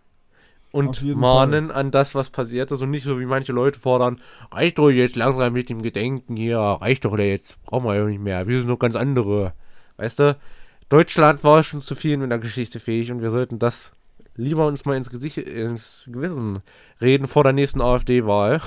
und 0.71 1.03
mahnen 1.17 1.71
an 1.71 1.91
das, 1.91 2.15
was 2.15 2.31
passiert 2.31 2.71
ist 2.71 2.83
und 2.83 2.91
nicht 2.91 3.05
so 3.05 3.21
wie 3.21 3.27
manche 3.27 3.53
Leute 3.53 3.79
fordern, 3.79 4.21
reicht 4.51 4.79
doch 4.79 4.91
jetzt 4.91 5.17
langsam 5.17 5.53
mit 5.53 5.69
dem 5.69 5.83
Gedenken 5.83 6.37
hier, 6.37 6.59
reicht 6.59 7.05
doch 7.05 7.17
jetzt, 7.19 7.63
brauchen 7.63 7.85
wir 7.85 7.95
ja 7.95 8.05
nicht 8.05 8.21
mehr, 8.21 8.47
wir 8.47 8.59
sind 8.59 8.69
noch 8.69 8.79
ganz 8.79 8.97
andere. 8.97 9.53
Weißt 9.99 10.19
du, 10.19 10.37
Deutschland 10.89 11.45
war 11.45 11.63
schon 11.63 11.81
zu 11.81 11.95
viel 11.95 12.21
in 12.21 12.29
der 12.29 12.39
Geschichte 12.39 12.81
fähig 12.81 13.13
und 13.13 13.21
wir 13.21 13.31
sollten 13.31 13.59
das 13.59 13.93
lieber 14.35 14.67
uns 14.67 14.85
mal 14.85 14.97
ins 14.97 15.11
Gesicht, 15.11 15.37
ins 15.39 16.09
Gewissen 16.11 16.63
reden 17.01 17.27
vor 17.27 17.45
der 17.45 17.53
nächsten 17.53 17.81
AfD-Wahl 17.83 18.61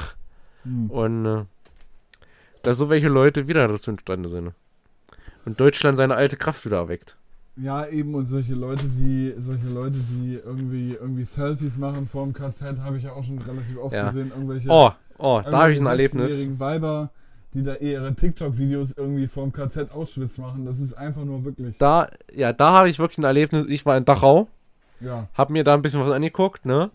Hm. 0.66 0.90
und 0.90 1.26
äh, 1.26 1.44
dass 2.64 2.78
so 2.78 2.90
welche 2.90 3.08
Leute 3.08 3.48
wieder 3.48 3.68
dazu 3.68 3.92
imstande 3.92 4.28
sind. 4.30 4.52
Und 5.46 5.60
Deutschland 5.60 5.98
seine 5.98 6.16
alte 6.16 6.36
Kraft 6.38 6.66
wieder 6.66 6.78
erweckt. 6.78 7.16
Ja, 7.58 7.86
eben 7.88 8.16
und 8.16 8.26
solche 8.26 8.54
Leute, 8.54 8.86
die 8.88 9.34
solche 9.38 9.68
Leute, 9.68 9.98
die 10.10 10.40
irgendwie 10.44 10.94
irgendwie 10.94 11.24
Selfies 11.24 11.78
machen 11.78 12.06
vor 12.08 12.24
dem 12.26 12.34
KZ, 12.34 12.80
habe 12.80 12.98
ich 12.98 13.04
ja 13.04 13.14
auch 13.14 13.24
schon 13.24 13.40
relativ 13.40 13.78
oft 13.78 13.96
Ja. 13.96 14.08
gesehen. 14.08 14.32
Irgendwelche, 14.32 14.68
Oh, 14.70 14.92
oh, 15.20 15.42
da 15.44 15.52
habe 15.60 15.72
ich 15.72 15.80
ein 15.80 15.86
Erlebnis. 15.86 16.26
16-jährigen 16.32 16.60
Weiber, 16.60 17.12
die 17.54 17.64
da 17.64 17.76
ihre 17.76 18.14
TikTok-Videos 18.14 18.94
irgendwie 18.98 19.28
vorm 19.28 19.54
KZ 19.54 19.92
Auschwitz 19.92 20.38
machen. 20.38 20.66
Das 20.66 20.80
ist 20.80 20.96
einfach 20.96 21.24
nur 21.24 21.46
wirklich. 21.46 21.78
Da, 21.78 22.10
ja, 22.34 22.52
da 22.52 22.72
habe 22.72 22.90
ich 22.90 23.00
wirklich 23.00 23.20
ein 23.20 23.24
Erlebnis. 23.24 23.68
Ich 23.70 23.86
war 23.86 23.96
in 23.96 24.04
Dachau, 24.04 24.50
Ja. 25.00 25.30
habe 25.36 25.54
mir 25.54 25.64
da 25.64 25.76
ein 25.76 25.82
bisschen 25.82 26.02
was 26.02 26.10
angeguckt, 26.12 26.66
ne? 26.66 26.90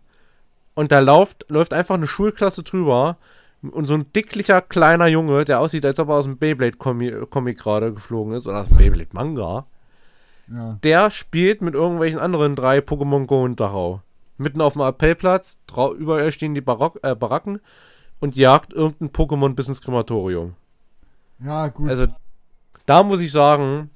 Und 0.74 0.92
da 0.92 0.98
läuft, 1.00 1.46
läuft 1.50 1.72
einfach 1.72 1.94
eine 1.94 2.06
Schulklasse 2.06 2.62
drüber 2.64 3.16
und 3.62 3.86
so 3.86 3.94
ein 3.94 4.12
dicklicher 4.12 4.60
kleiner 4.62 5.06
Junge, 5.06 5.44
der 5.44 5.60
aussieht, 5.60 5.84
als 5.84 5.98
ob 6.00 6.08
er 6.08 6.16
aus 6.16 6.24
dem 6.24 6.38
Beyblade-Comic 6.38 7.58
gerade 7.58 7.92
geflogen 7.92 8.32
ist, 8.34 8.46
oder 8.46 8.62
aus 8.62 8.68
dem 8.68 8.78
Beyblade-Manga, 8.78 9.66
Ja. 10.48 10.78
der 10.82 11.10
spielt 11.10 11.60
mit 11.62 11.74
irgendwelchen 11.74 12.18
anderen 12.18 12.56
drei 12.56 12.78
Pokémon 12.78 13.26
Go 13.26 13.44
in 13.46 13.56
Dachau. 13.56 14.02
Mitten 14.38 14.62
auf 14.62 14.72
dem 14.72 14.82
Appellplatz, 14.82 15.58
überall 15.98 16.32
stehen 16.32 16.54
die 16.54 16.62
Barock, 16.62 16.98
äh, 17.02 17.14
Baracken 17.14 17.60
und 18.20 18.36
jagt 18.36 18.72
irgendein 18.72 19.10
Pokémon 19.10 19.54
bis 19.54 19.68
ins 19.68 19.82
Krematorium. 19.82 20.54
Ja, 21.44 21.68
gut. 21.68 21.88
Also, 21.90 22.06
da 22.86 23.02
muss 23.02 23.20
ich 23.20 23.30
sagen, 23.32 23.90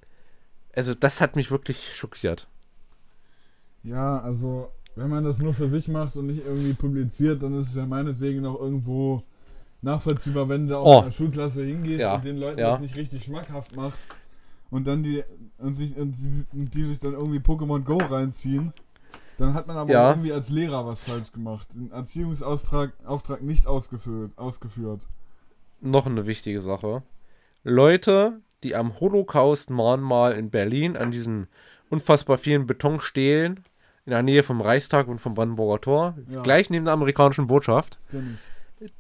also 0.77 0.95
das 0.95 1.21
hat 1.21 1.37
mich 1.37 1.51
wirklich 1.51 1.97
schockiert. 1.97 2.47
Ja, 3.83 4.19
also, 4.21 4.69
wenn 4.97 5.09
man 5.11 5.25
das 5.25 5.39
nur 5.39 5.55
für 5.55 5.69
sich 5.69 5.89
macht 5.89 6.17
und 6.17 6.27
nicht 6.27 6.45
irgendwie 6.47 6.75
publiziert, 6.75 7.43
dann 7.43 7.59
ist 7.61 7.69
es 7.69 7.75
ja 7.75 7.87
meinetwegen 7.87 8.43
noch 8.43 8.59
irgendwo 8.61 9.23
nachvollziehbar, 9.85 10.49
wenn 10.49 10.67
du 10.67 10.77
auch 10.79 10.85
Oh. 10.87 10.99
in 10.99 11.05
der 11.05 11.11
Schulklasse 11.13 11.63
hingehst 11.65 12.01
Ja, 12.01 12.17
und 12.17 12.25
den 12.25 12.39
Leuten 12.39 12.59
ja. 12.59 12.73
das 12.73 12.81
nicht 12.81 12.97
richtig 12.97 13.25
schmackhaft 13.25 13.77
machst 13.77 14.13
und 14.71 14.87
dann 14.87 15.03
die 15.03 15.23
und 15.59 15.77
sich 15.77 15.97
und 15.97 16.13
die, 16.13 16.45
und 16.53 16.75
die 16.75 16.85
sich 16.85 16.99
dann 16.99 17.13
irgendwie 17.13 17.39
Pokémon 17.39 17.81
Go 17.85 17.99
reinziehen, 17.99 18.73
dann 19.39 19.55
hat 19.55 19.67
man 19.69 19.77
aber 19.77 19.93
Ja. 19.93 20.11
irgendwie 20.11 20.33
als 20.33 20.51
Lehrer 20.51 20.87
was 20.87 21.05
falsch 21.05 21.31
gemacht. 21.33 21.69
Den 21.75 21.91
Erziehungsauftrag 21.93 22.93
Auftrag 23.05 23.43
nicht 23.43 23.67
ausgeführt, 23.67 24.33
ausgeführt. 24.37 25.07
Noch 25.81 26.07
eine 26.07 26.27
wichtige 26.27 26.61
Sache. 26.63 27.03
Leute, 27.63 28.41
die 28.63 28.75
am 28.75 28.99
Holocaust-Mahnmal 29.01 30.33
in 30.33 30.51
Berlin 30.51 30.97
an 30.97 31.11
diesen 31.11 31.47
unfassbar 31.91 32.39
vielen 32.39 32.67
Betonstelen 32.67 33.61
in 34.07 34.11
der 34.11 34.23
Nähe 34.23 34.43
vom 34.43 34.61
Reichstag 34.61 35.09
und 35.09 35.19
vom 35.19 35.35
Brandenburger 35.35 35.81
Tor, 35.81 36.15
Ja. 36.29 36.43
gleich 36.43 36.69
neben 36.71 36.85
der 36.85 36.95
amerikanischen 36.95 37.47
Botschaft. 37.47 37.99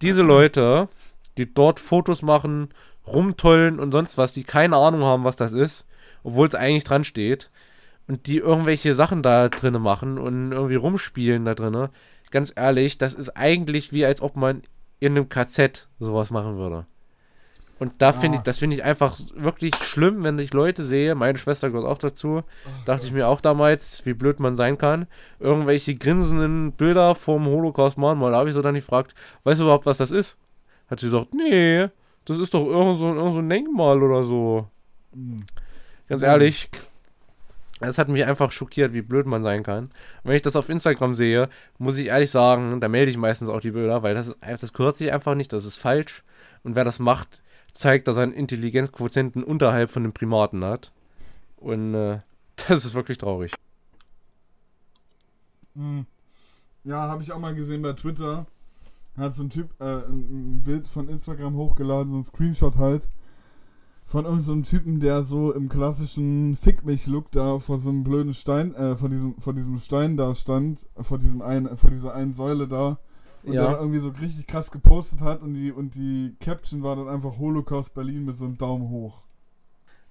Diese 0.02 0.22
Leute, 0.22 0.88
die 1.36 1.52
dort 1.52 1.80
Fotos 1.80 2.22
machen, 2.22 2.68
rumtollen 3.06 3.78
und 3.78 3.92
sonst 3.92 4.16
was, 4.18 4.32
die 4.32 4.44
keine 4.44 4.76
Ahnung 4.76 5.04
haben, 5.04 5.24
was 5.24 5.36
das 5.36 5.52
ist, 5.52 5.86
obwohl 6.22 6.48
es 6.48 6.54
eigentlich 6.54 6.84
dran 6.84 7.04
steht, 7.04 7.50
und 8.06 8.26
die 8.26 8.38
irgendwelche 8.38 8.94
Sachen 8.94 9.22
da 9.22 9.48
drinnen 9.48 9.82
machen 9.82 10.18
und 10.18 10.52
irgendwie 10.52 10.74
rumspielen 10.74 11.44
da 11.44 11.54
drinnen, 11.54 11.88
ganz 12.30 12.52
ehrlich, 12.54 12.98
das 12.98 13.14
ist 13.14 13.30
eigentlich 13.30 13.92
wie 13.92 14.04
als 14.04 14.20
ob 14.20 14.36
man 14.36 14.62
in 15.00 15.12
einem 15.12 15.28
KZ 15.28 15.88
sowas 15.98 16.30
machen 16.30 16.56
würde. 16.56 16.86
Und 17.80 17.92
da 17.98 18.12
finde 18.12 18.38
Ah. 18.38 18.40
ich, 18.40 18.44
das 18.44 18.58
finde 18.60 18.76
ich 18.76 18.84
einfach 18.84 19.18
wirklich 19.34 19.74
schlimm, 19.76 20.22
wenn 20.22 20.38
ich 20.38 20.54
Leute 20.54 20.84
sehe, 20.84 21.14
meine 21.16 21.36
Schwester 21.38 21.70
gehört 21.70 21.86
auch 21.88 21.98
dazu, 21.98 22.42
dachte 22.84 23.04
ich 23.06 23.12
mir 23.12 23.26
auch 23.28 23.40
damals, 23.40 24.06
wie 24.06 24.14
blöd 24.14 24.38
man 24.38 24.54
sein 24.56 24.78
kann, 24.78 25.06
irgendwelche 25.40 25.94
grinsenden 25.96 26.72
Bilder 26.72 27.14
vom 27.16 27.46
Holocaust-Mahnmal, 27.46 28.30
da 28.32 28.38
habe 28.38 28.48
ich 28.48 28.54
so 28.54 28.62
dann 28.62 28.76
gefragt, 28.76 29.14
weißt 29.42 29.58
du 29.60 29.64
überhaupt, 29.64 29.86
was 29.86 29.98
das 29.98 30.12
ist? 30.12 30.38
Hat 30.88 31.00
sie 31.00 31.06
gesagt, 31.10 31.34
nee, 31.34 31.88
das 32.26 32.38
ist 32.38 32.54
doch 32.54 32.64
irgend 32.64 32.96
so, 32.96 33.12
irgend 33.12 33.32
so 33.32 33.38
ein 33.40 33.48
Denkmal 33.48 34.02
oder 34.02 34.22
so. 34.22 34.68
Hm. 35.12 35.38
Ganz 36.08 36.22
Ja. 36.22 36.28
ehrlich, 36.28 36.70
das 37.80 37.98
hat 37.98 38.08
mich 38.08 38.24
einfach 38.24 38.52
schockiert, 38.52 38.92
wie 38.92 39.02
blöd 39.02 39.26
man 39.26 39.42
sein 39.42 39.62
kann. 39.64 39.84
Und 39.86 39.90
wenn 40.24 40.36
ich 40.36 40.42
das 40.42 40.56
auf 40.56 40.68
Instagram 40.68 41.14
sehe, 41.14 41.48
muss 41.78 41.96
ich 41.96 42.06
ehrlich 42.06 42.30
sagen, 42.30 42.80
da 42.80 42.88
melde 42.88 43.10
ich 43.10 43.16
meistens 43.16 43.48
auch 43.48 43.60
die 43.60 43.72
Bilder, 43.72 44.02
weil 44.02 44.14
das, 44.14 44.28
ist, 44.28 44.38
das 44.42 44.72
gehört 44.72 44.96
sich 44.96 45.12
einfach 45.12 45.34
nicht, 45.34 45.52
das 45.52 45.64
ist 45.64 45.76
falsch. 45.76 46.22
Und 46.62 46.76
wer 46.76 46.84
das 46.84 46.98
macht, 46.98 47.42
zeigt, 47.74 48.08
dass 48.08 48.16
er 48.16 48.22
einen 48.22 48.32
Intelligenzquotienten 48.32 49.44
unterhalb 49.44 49.90
von 49.90 50.04
den 50.04 50.12
Primaten 50.12 50.64
hat. 50.64 50.92
Und 51.56 51.94
äh, 51.94 52.20
das 52.68 52.84
ist 52.84 52.94
wirklich 52.94 53.18
traurig. 53.18 53.52
Hm. 55.74 56.06
Ja, 56.84 57.08
habe 57.08 57.22
ich 57.22 57.32
auch 57.32 57.38
mal 57.38 57.54
gesehen 57.54 57.82
bei 57.82 57.92
Twitter. 57.92 58.46
Hat 59.16 59.34
so 59.34 59.44
ein 59.44 59.50
Typ 59.50 59.70
äh, 59.80 60.06
ein, 60.08 60.62
Bild 60.62 60.88
von 60.88 61.08
Instagram 61.08 61.54
hochgeladen, 61.54 62.12
so 62.12 62.18
ein 62.18 62.24
Screenshot 62.24 62.78
halt. 62.78 63.08
Von 64.04 64.24
irgendeinem 64.26 64.64
so 64.64 64.70
Typen, 64.70 65.00
der 65.00 65.24
so 65.24 65.52
im 65.52 65.68
klassischen 65.68 66.56
Fick 66.56 66.84
mich 66.84 67.06
Look 67.06 67.30
da 67.30 67.58
vor 67.58 67.78
so 67.78 67.88
einem 67.88 68.04
blöden 68.04 68.34
Stein, 68.34 68.74
äh, 68.74 68.96
vor 68.96 69.08
diesem, 69.08 69.38
vor 69.38 69.54
diesem 69.54 69.78
Stein 69.78 70.16
da 70.16 70.34
stand, 70.34 70.86
vor 71.00 71.18
diesem 71.18 71.40
einen, 71.40 71.74
vor 71.76 71.90
dieser 71.90 72.14
einen 72.14 72.34
Säule 72.34 72.68
da. 72.68 72.98
Und 73.44 73.52
Ja. 73.52 73.62
der 73.62 73.70
dann 73.72 73.80
irgendwie 73.80 73.98
so 74.00 74.08
richtig 74.08 74.46
krass 74.46 74.70
gepostet 74.70 75.20
hat 75.20 75.42
und 75.42 75.54
die, 75.54 75.70
und 75.70 75.94
die 75.94 76.34
Caption 76.40 76.82
war 76.82 76.96
dann 76.96 77.08
einfach 77.08 77.38
Holocaust 77.38 77.92
Berlin 77.94 78.24
mit 78.24 78.38
so 78.38 78.46
einem 78.46 78.56
Daumen 78.56 78.88
hoch. 78.88 79.24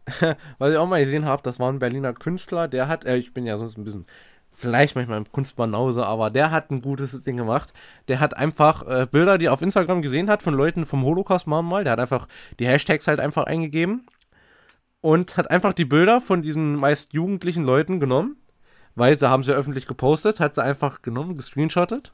Was 0.59 0.71
ich 0.71 0.77
auch 0.77 0.87
mal 0.87 1.03
gesehen 1.03 1.25
habe, 1.25 1.41
das 1.43 1.59
war 1.59 1.71
ein 1.71 1.79
Berliner 1.79 2.13
Künstler, 2.13 2.67
der 2.67 2.87
hat, 2.87 3.05
äh, 3.05 3.17
ich 3.17 3.33
bin 3.33 3.45
ja 3.45 3.57
sonst 3.57 3.77
ein 3.77 3.83
bisschen, 3.85 4.05
vielleicht 4.51 4.95
manchmal 4.95 5.17
im 5.17 5.31
Kunstbanause, 5.31 6.05
aber 6.05 6.29
der 6.29 6.51
hat 6.51 6.69
ein 6.69 6.81
gutes 6.81 7.23
Ding 7.23 7.37
gemacht. 7.37 7.73
Der 8.07 8.19
hat 8.19 8.37
einfach 8.37 8.85
äh, 8.87 9.07
Bilder, 9.09 9.37
die 9.37 9.45
er 9.45 9.53
auf 9.53 9.61
Instagram 9.63 10.01
gesehen 10.03 10.29
hat, 10.29 10.43
von 10.43 10.53
Leuten 10.53 10.85
vom 10.85 11.03
Holocaust-Mahnmal, 11.03 11.83
der 11.85 11.93
hat 11.93 11.99
einfach 11.99 12.27
die 12.59 12.67
Hashtags 12.67 13.07
halt 13.07 13.19
einfach 13.19 13.45
eingegeben 13.45 14.05
und 15.01 15.37
hat 15.37 15.49
einfach 15.49 15.73
die 15.73 15.85
Bilder 15.85 16.21
von 16.21 16.41
diesen 16.43 16.75
meist 16.75 17.13
jugendlichen 17.13 17.63
Leuten 17.63 17.99
genommen, 17.99 18.37
weil 18.95 19.17
sie 19.17 19.27
haben 19.27 19.43
sie 19.43 19.53
öffentlich 19.53 19.87
gepostet, 19.87 20.39
hat 20.39 20.53
sie 20.53 20.63
einfach 20.63 21.01
genommen, 21.01 21.35
gescreenshottet 21.35 22.13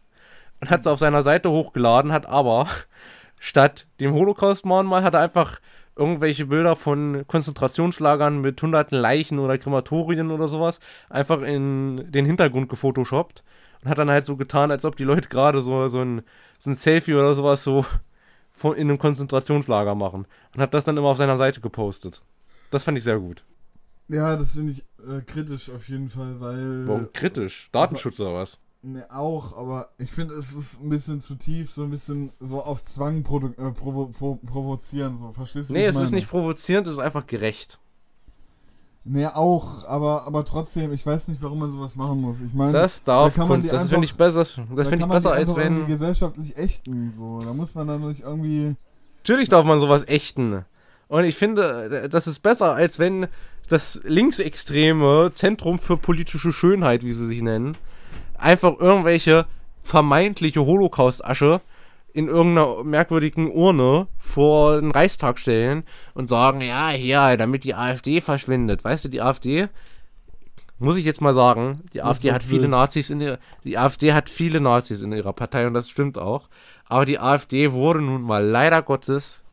und 0.61 0.69
hat 0.69 0.83
sie 0.83 0.91
auf 0.91 0.99
seiner 0.99 1.23
Seite 1.23 1.51
hochgeladen, 1.51 2.11
hat 2.11 2.25
aber 2.25 2.67
statt 3.39 3.87
dem 3.99 4.13
Holocaust-Mahnmal 4.13 5.03
hat 5.03 5.13
er 5.13 5.21
einfach 5.21 5.59
irgendwelche 5.95 6.45
Bilder 6.45 6.75
von 6.75 7.25
Konzentrationslagern 7.27 8.39
mit 8.39 8.61
hunderten 8.61 8.97
Leichen 8.97 9.37
oder 9.37 9.57
Krematorien 9.57 10.31
oder 10.31 10.47
sowas 10.47 10.79
einfach 11.09 11.41
in 11.41 12.09
den 12.11 12.25
Hintergrund 12.25 12.69
gefotoshoppt 12.69 13.43
und 13.83 13.89
hat 13.89 13.97
dann 13.97 14.09
halt 14.09 14.25
so 14.25 14.37
getan, 14.37 14.71
als 14.71 14.85
ob 14.85 14.95
die 14.95 15.03
Leute 15.03 15.27
gerade 15.29 15.61
so, 15.61 15.87
so, 15.89 16.01
ein, 16.01 16.21
so 16.57 16.69
ein 16.69 16.75
Selfie 16.75 17.15
oder 17.15 17.33
sowas 17.33 17.63
so 17.63 17.85
von, 18.51 18.75
in 18.75 18.89
einem 18.89 18.97
Konzentrationslager 18.97 19.95
machen 19.95 20.25
und 20.55 20.61
hat 20.61 20.73
das 20.73 20.85
dann 20.85 20.97
immer 20.97 21.09
auf 21.09 21.17
seiner 21.17 21.37
Seite 21.37 21.59
gepostet. 21.59 22.21
Das 22.71 22.83
fand 22.83 22.97
ich 22.97 23.03
sehr 23.03 23.19
gut. 23.19 23.43
Ja, 24.07 24.35
das 24.35 24.53
finde 24.53 24.71
ich 24.71 24.83
äh, 25.07 25.21
kritisch 25.21 25.69
auf 25.69 25.87
jeden 25.87 26.09
Fall, 26.09 26.39
weil. 26.39 26.87
Warum 26.87 27.13
kritisch? 27.13 27.69
Datenschutz 27.71 28.19
oder 28.19 28.33
was? 28.33 28.59
Ne, 28.81 29.05
auch, 29.11 29.57
aber 29.57 29.89
ich 29.97 30.09
finde, 30.09 30.35
es 30.35 30.53
ist 30.53 30.81
ein 30.81 30.87
bisschen 30.87 31.19
zu 31.19 31.35
tief, 31.35 31.69
so 31.69 31.83
ein 31.83 31.89
bisschen 31.89 32.31
so 32.39 32.63
auf 32.63 32.81
Zwang 32.81 33.17
äh, 33.17 33.71
provo 33.71 34.05
pro 34.05 34.35
provozieren, 34.35 35.17
so, 35.19 35.33
verstehst 35.33 35.69
du? 35.69 35.73
Nee, 35.73 35.85
es 35.85 35.99
ist 35.99 36.11
nicht 36.11 36.29
provozierend, 36.29 36.87
es 36.87 36.93
ist 36.93 36.99
einfach 36.99 37.27
gerecht. 37.27 37.77
Ne, 39.03 39.35
auch, 39.35 39.85
aber, 39.85 40.25
aber 40.25 40.45
trotzdem, 40.45 40.93
ich 40.93 41.05
weiß 41.05 41.27
nicht, 41.27 41.41
warum 41.41 41.59
man 41.59 41.73
sowas 41.73 41.97
machen 41.97 42.21
muss. 42.21 42.37
Ich 42.39 42.53
meine, 42.53 42.71
das 42.71 43.03
darf 43.03 43.35
da 43.35 43.45
Kunst, 43.45 43.69
das 43.69 43.89
finde 43.89 44.05
ich 44.05 44.15
besser, 44.15 44.39
das 44.39 44.55
da 44.55 44.83
finde 44.85 45.05
ich 45.05 45.11
besser, 45.11 45.31
als 45.33 45.53
wenn... 45.57 45.85
gesellschaftlich 45.85 46.55
ächten, 46.57 47.13
so, 47.17 47.41
da 47.41 47.53
muss 47.53 47.75
man 47.75 47.85
dann 47.85 48.07
nicht 48.07 48.21
irgendwie... 48.21 48.75
Natürlich 49.23 49.49
darf 49.49 49.65
man 49.65 49.81
sowas 49.81 50.07
ächten. 50.07 50.63
Und 51.09 51.23
ich 51.25 51.35
finde, 51.35 52.07
das 52.09 52.27
ist 52.27 52.39
besser, 52.39 52.75
als 52.75 52.97
wenn 52.97 53.27
das 53.67 53.99
linksextreme 54.03 55.31
Zentrum 55.33 55.79
für 55.79 55.97
politische 55.97 56.53
Schönheit, 56.53 57.03
wie 57.03 57.11
sie 57.11 57.27
sich 57.27 57.41
nennen, 57.41 57.75
einfach 58.39 58.79
irgendwelche 58.79 59.45
vermeintliche 59.83 60.65
Holocaust-Asche 60.65 61.61
in 62.13 62.27
irgendeiner 62.27 62.83
merkwürdigen 62.83 63.51
Urne 63.51 64.07
vor 64.17 64.79
den 64.81 64.91
Reichstag 64.91 65.39
stellen 65.39 65.83
und 66.13 66.27
sagen, 66.27 66.61
ja, 66.61 66.89
hier, 66.89 67.37
damit 67.37 67.63
die 67.63 67.75
AfD 67.75 68.21
verschwindet. 68.21 68.83
Weißt 68.83 69.05
du, 69.05 69.09
die 69.09 69.21
AfD, 69.21 69.67
muss 70.79 70.97
ich 70.97 71.05
jetzt 71.05 71.21
mal 71.21 71.33
sagen, 71.33 71.81
die 71.93 72.01
AfD 72.01 72.31
hat 72.31 72.43
viele 72.43 72.63
wild. 72.63 72.71
Nazis 72.71 73.09
in 73.09 73.21
ihrer, 73.21 73.37
die 73.63 73.77
AfD 73.77 74.13
hat 74.13 74.29
viele 74.29 74.59
Nazis 74.59 75.01
in 75.01 75.11
ihrer 75.11 75.33
Partei 75.33 75.67
und 75.67 75.73
das 75.73 75.89
stimmt 75.89 76.17
auch. 76.17 76.49
Aber 76.85 77.05
die 77.05 77.19
AfD 77.19 77.71
wurde 77.71 78.01
nun 78.01 78.23
mal 78.23 78.43
leider 78.43 78.81
Gottes 78.81 79.43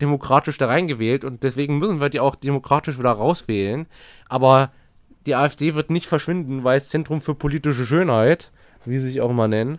demokratisch 0.00 0.58
da 0.58 0.66
reingewählt 0.66 1.24
und 1.24 1.44
deswegen 1.44 1.78
müssen 1.78 2.00
wir 2.00 2.08
die 2.08 2.20
auch 2.20 2.34
demokratisch 2.34 2.98
wieder 2.98 3.12
rauswählen. 3.12 3.86
Aber 4.28 4.72
die 5.26 5.34
AfD 5.34 5.74
wird 5.74 5.90
nicht 5.90 6.06
verschwinden, 6.06 6.64
weil 6.64 6.78
das 6.78 6.88
Zentrum 6.88 7.20
für 7.20 7.34
politische 7.34 7.84
Schönheit, 7.84 8.52
wie 8.84 8.98
sie 8.98 9.08
sich 9.08 9.20
auch 9.20 9.30
immer 9.30 9.48
nennen, 9.48 9.78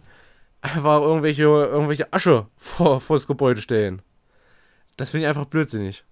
einfach 0.62 1.02
irgendwelche, 1.02 1.44
irgendwelche 1.44 2.12
Asche 2.14 2.48
vor, 2.56 3.02
vor 3.02 3.18
das 3.18 3.28
Gebäude 3.28 3.62
stellen. 3.62 4.02
Das 4.98 5.10
finde 5.10 5.26
ich 5.26 5.30
einfach 5.30 5.46
blödsinnig. 5.46 6.06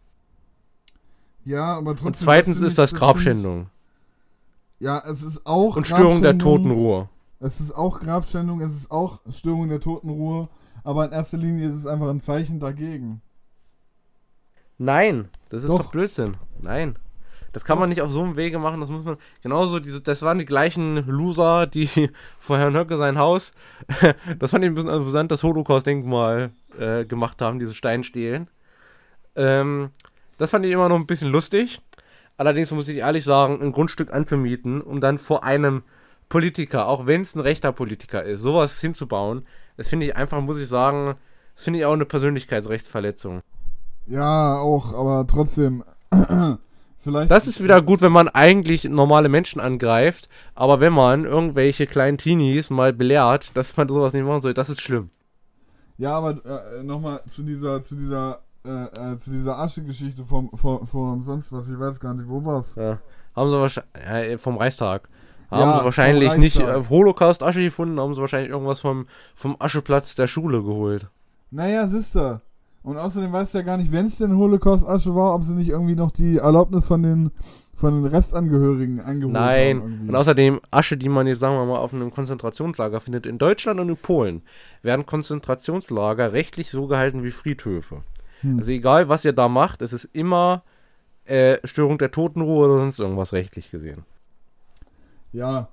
Ja, 1.45 1.77
aber 1.77 1.91
trotzdem. 1.91 2.07
Und 2.07 2.17
zweitens 2.17 2.59
ist 2.59 2.77
das 2.77 2.93
Grabschändung. 2.93 3.69
Ja, 4.79 5.01
es 5.05 5.21
ist 5.21 5.45
auch. 5.45 5.75
Und 5.75 5.87
Störung 5.87 6.21
der 6.21 6.37
Totenruhe. 6.37 7.09
Es 7.39 7.59
ist 7.59 7.71
auch 7.71 7.99
Grabschändung, 7.99 8.61
es 8.61 8.71
ist 8.71 8.91
auch 8.91 9.21
Störung 9.31 9.69
der 9.69 9.79
Totenruhe, 9.79 10.47
aber 10.83 11.05
in 11.05 11.11
erster 11.11 11.37
Linie 11.37 11.69
ist 11.69 11.75
es 11.75 11.87
einfach 11.87 12.09
ein 12.09 12.21
Zeichen 12.21 12.59
dagegen. 12.59 13.21
Nein, 14.77 15.29
das 15.49 15.63
ist 15.63 15.69
doch, 15.69 15.79
doch 15.79 15.91
Blödsinn. 15.91 16.37
Nein. 16.59 16.97
Das 17.53 17.65
kann 17.65 17.77
man 17.77 17.89
nicht 17.89 18.01
auf 18.01 18.11
so 18.11 18.21
einem 18.21 18.37
Wege 18.37 18.59
machen, 18.59 18.79
das 18.79 18.89
muss 18.89 19.03
man. 19.03 19.17
Genauso, 19.41 19.79
diese, 19.79 20.01
das 20.01 20.21
waren 20.21 20.39
die 20.39 20.45
gleichen 20.45 21.05
Loser, 21.07 21.67
die 21.67 21.89
vor 22.39 22.57
Herrn 22.57 22.75
Höcke 22.75 22.97
sein 22.97 23.17
Haus, 23.17 23.53
das 24.39 24.51
fand 24.51 24.63
ich 24.63 24.71
ein 24.71 24.75
bisschen 24.75 24.89
amüsant, 24.89 25.31
das 25.31 25.43
Holocaust-Denkmal 25.43 26.51
äh, 26.79 27.05
gemacht 27.05 27.41
haben, 27.41 27.59
diese 27.59 27.75
Steinstelen. 27.75 28.49
Ähm, 29.35 29.89
das 30.37 30.49
fand 30.49 30.65
ich 30.65 30.71
immer 30.71 30.89
noch 30.89 30.95
ein 30.95 31.07
bisschen 31.07 31.31
lustig. 31.31 31.81
Allerdings 32.37 32.71
muss 32.71 32.87
ich 32.87 32.97
ehrlich 32.97 33.23
sagen, 33.23 33.61
ein 33.61 33.71
Grundstück 33.71 34.11
anzumieten, 34.13 34.81
um 34.81 34.99
dann 35.01 35.17
vor 35.17 35.43
einem 35.43 35.83
Politiker, 36.29 36.87
auch 36.87 37.05
wenn 37.05 37.21
es 37.21 37.35
ein 37.35 37.41
rechter 37.41 37.71
Politiker 37.71 38.23
ist, 38.23 38.41
sowas 38.41 38.79
hinzubauen, 38.79 39.45
das 39.77 39.89
finde 39.89 40.07
ich 40.07 40.15
einfach, 40.15 40.41
muss 40.41 40.59
ich 40.59 40.67
sagen, 40.67 41.15
das 41.55 41.65
finde 41.65 41.79
ich 41.79 41.85
auch 41.85 41.93
eine 41.93 42.05
Persönlichkeitsrechtsverletzung. 42.05 43.41
Ja, 44.07 44.55
auch, 44.57 44.93
aber 44.93 45.27
trotzdem. 45.27 45.83
Vielleicht 47.01 47.31
das 47.31 47.47
ist 47.47 47.63
wieder 47.63 47.81
gut, 47.81 48.01
wenn 48.01 48.11
man 48.11 48.27
eigentlich 48.27 48.83
normale 48.83 49.27
Menschen 49.27 49.59
angreift, 49.59 50.29
aber 50.53 50.79
wenn 50.79 50.93
man 50.93 51.25
irgendwelche 51.25 51.87
kleinen 51.87 52.19
Teenies 52.19 52.69
mal 52.69 52.93
belehrt, 52.93 53.57
dass 53.57 53.75
man 53.75 53.89
sowas 53.89 54.13
nicht 54.13 54.23
machen 54.23 54.43
soll, 54.43 54.53
das 54.53 54.69
ist 54.69 54.81
schlimm. 54.81 55.09
Ja, 55.97 56.13
aber 56.13 56.45
äh, 56.45 56.83
nochmal 56.83 57.21
zu 57.27 57.41
dieser, 57.41 57.81
zu 57.81 57.95
dieser, 57.95 58.41
äh, 58.65 59.13
äh, 59.13 59.17
zu 59.17 59.31
dieser 59.31 59.57
Asche-Geschichte 59.57 60.23
vom, 60.23 60.51
vom, 60.55 60.85
vom, 60.85 61.23
sonst 61.23 61.51
was, 61.51 61.67
ich 61.69 61.79
weiß 61.79 61.99
gar 61.99 62.13
nicht, 62.13 62.29
wo 62.29 62.45
war's? 62.45 62.75
Ja. 62.75 62.99
Haben 63.35 63.49
sie 63.49 63.59
wahrscheinlich, 63.59 64.05
äh, 64.05 64.37
vom 64.37 64.57
Reichstag. 64.57 65.09
Haben 65.49 65.69
ja, 65.69 65.79
sie 65.79 65.85
wahrscheinlich 65.85 66.37
nicht 66.37 66.59
äh, 66.59 66.83
Holocaust-Asche 66.87 67.61
gefunden, 67.61 67.99
haben 67.99 68.13
sie 68.13 68.21
wahrscheinlich 68.21 68.51
irgendwas 68.51 68.79
vom, 68.79 69.07
vom 69.35 69.55
Ascheplatz 69.59 70.13
der 70.15 70.27
Schule 70.27 70.63
geholt. 70.63 71.09
Naja, 71.49 71.87
siehste, 71.87 72.41
und 72.83 72.97
außerdem 72.97 73.31
weißt 73.31 73.53
du 73.53 73.59
ja 73.59 73.63
gar 73.63 73.77
nicht, 73.77 73.91
wenn 73.91 74.05
es 74.05 74.17
denn 74.17 74.35
Holocaust-Asche 74.35 75.13
war, 75.13 75.35
ob 75.35 75.43
sie 75.43 75.53
nicht 75.53 75.69
irgendwie 75.69 75.95
noch 75.95 76.11
die 76.11 76.37
Erlaubnis 76.37 76.87
von 76.87 77.03
den, 77.03 77.31
von 77.75 77.93
den 77.93 78.05
Restangehörigen 78.05 78.99
eingeholt 78.99 79.33
Nein. 79.33 79.81
haben. 79.81 79.97
Nein, 79.97 80.09
und 80.09 80.15
außerdem 80.15 80.61
Asche, 80.71 80.97
die 80.97 81.09
man 81.09 81.27
jetzt, 81.27 81.39
sagen 81.39 81.55
wir 81.55 81.65
mal, 81.65 81.77
auf 81.77 81.93
einem 81.93 82.11
Konzentrationslager 82.11 82.99
findet. 82.99 83.27
In 83.27 83.37
Deutschland 83.37 83.79
und 83.79 83.89
in 83.89 83.97
Polen 83.97 84.41
werden 84.81 85.05
Konzentrationslager 85.05 86.33
rechtlich 86.33 86.71
so 86.71 86.87
gehalten 86.87 87.23
wie 87.23 87.31
Friedhöfe. 87.31 88.03
Hm. 88.41 88.57
Also 88.57 88.71
egal, 88.71 89.09
was 89.09 89.25
ihr 89.25 89.33
da 89.33 89.47
macht, 89.47 89.83
es 89.83 89.93
ist 89.93 90.09
immer 90.13 90.63
äh, 91.25 91.59
Störung 91.63 91.99
der 91.99 92.09
Totenruhe 92.09 92.65
oder 92.65 92.79
sonst 92.79 92.99
irgendwas 92.99 93.31
rechtlich 93.31 93.69
gesehen. 93.69 94.05
Ja, 95.33 95.69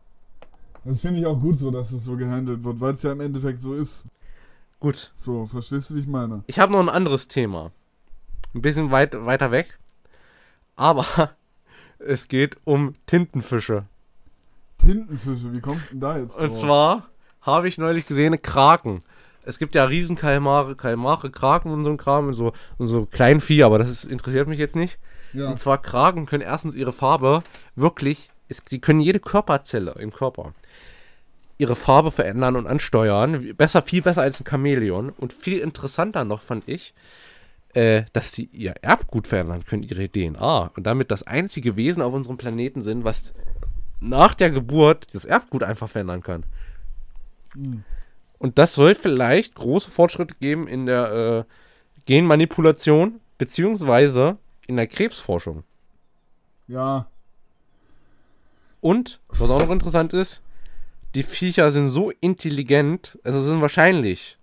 das 0.84 1.00
finde 1.00 1.20
ich 1.20 1.26
auch 1.26 1.40
gut 1.40 1.58
so, 1.58 1.70
dass 1.70 1.90
es 1.90 2.04
so 2.04 2.16
gehandelt 2.16 2.62
wird, 2.64 2.80
weil 2.80 2.94
es 2.94 3.02
ja 3.02 3.12
im 3.12 3.20
Endeffekt 3.20 3.60
so 3.60 3.74
ist. 3.74 4.04
Gut. 4.80 5.12
So, 5.16 5.46
verstehst 5.46 5.90
du, 5.90 5.96
wie 5.96 6.00
ich 6.00 6.06
meine? 6.06 6.44
Ich 6.46 6.58
habe 6.58 6.72
noch 6.72 6.80
ein 6.80 6.88
anderes 6.88 7.28
Thema. 7.28 7.72
Ein 8.54 8.62
bisschen 8.62 8.90
weit, 8.90 9.14
weiter 9.26 9.50
weg. 9.50 9.78
Aber 10.76 11.04
es 11.98 12.28
geht 12.28 12.56
um 12.64 12.94
Tintenfische. 13.06 13.86
Tintenfische, 14.78 15.52
wie 15.52 15.60
kommst 15.60 15.88
du 15.88 15.94
denn 15.94 16.00
da 16.00 16.18
jetzt 16.18 16.36
drauf? 16.36 16.42
Und 16.44 16.50
zwar 16.52 17.08
habe 17.42 17.68
ich 17.68 17.78
neulich 17.78 18.06
gesehen, 18.06 18.40
Kraken. 18.40 19.02
Es 19.44 19.58
gibt 19.58 19.74
ja 19.74 19.84
Riesenkalmare, 19.84 20.76
Kalmare, 20.76 21.30
Kraken 21.30 21.72
und 21.72 21.84
so 21.84 21.90
ein 21.90 21.96
Kram 21.96 22.28
und 22.28 22.34
so, 22.34 22.52
und 22.76 22.86
so 22.86 23.06
Kleinvieh, 23.06 23.64
aber 23.64 23.78
das 23.78 23.88
ist, 23.88 24.04
interessiert 24.04 24.46
mich 24.46 24.58
jetzt 24.58 24.76
nicht. 24.76 24.98
Ja. 25.32 25.50
Und 25.50 25.58
zwar 25.58 25.80
Kraken 25.80 26.26
können 26.26 26.42
erstens 26.42 26.74
ihre 26.74 26.92
Farbe 26.92 27.42
wirklich, 27.74 28.30
sie 28.66 28.78
können 28.78 29.00
jede 29.00 29.20
Körperzelle 29.20 29.92
im 29.98 30.12
Körper 30.12 30.52
ihre 31.58 31.76
Farbe 31.76 32.10
verändern 32.10 32.56
und 32.56 32.66
ansteuern. 32.66 33.54
Besser, 33.56 33.82
viel 33.82 34.02
besser 34.02 34.22
als 34.22 34.40
ein 34.40 34.46
Chamäleon. 34.46 35.10
Und 35.10 35.32
viel 35.32 35.58
interessanter 35.58 36.24
noch 36.24 36.40
fand 36.40 36.68
ich, 36.68 36.94
äh, 37.74 38.04
dass 38.12 38.32
sie 38.32 38.44
ihr 38.52 38.74
Erbgut 38.80 39.26
verändern 39.26 39.64
können, 39.64 39.82
ihre 39.82 40.08
DNA. 40.08 40.70
Und 40.76 40.86
damit 40.86 41.10
das 41.10 41.24
einzige 41.24 41.76
Wesen 41.76 42.02
auf 42.02 42.14
unserem 42.14 42.36
Planeten 42.36 42.80
sind, 42.80 43.04
was 43.04 43.34
nach 44.00 44.34
der 44.34 44.50
Geburt 44.50 45.08
das 45.12 45.24
Erbgut 45.24 45.64
einfach 45.64 45.88
verändern 45.88 46.22
kann. 46.22 46.44
Mhm. 47.54 47.84
Und 48.38 48.58
das 48.58 48.74
soll 48.74 48.94
vielleicht 48.94 49.56
große 49.56 49.90
Fortschritte 49.90 50.36
geben 50.40 50.68
in 50.68 50.86
der 50.86 51.46
äh, 51.48 52.02
Genmanipulation, 52.06 53.20
beziehungsweise 53.36 54.38
in 54.68 54.76
der 54.76 54.86
Krebsforschung. 54.86 55.64
Ja. 56.68 57.08
Und, 58.80 59.20
was 59.28 59.50
auch 59.50 59.58
noch 59.58 59.70
interessant 59.70 60.12
ist, 60.12 60.42
die 61.14 61.22
Viecher 61.22 61.70
sind 61.70 61.90
so 61.90 62.10
intelligent, 62.20 63.18
also 63.24 63.42
sind 63.42 63.60
wahrscheinlich. 63.60 64.38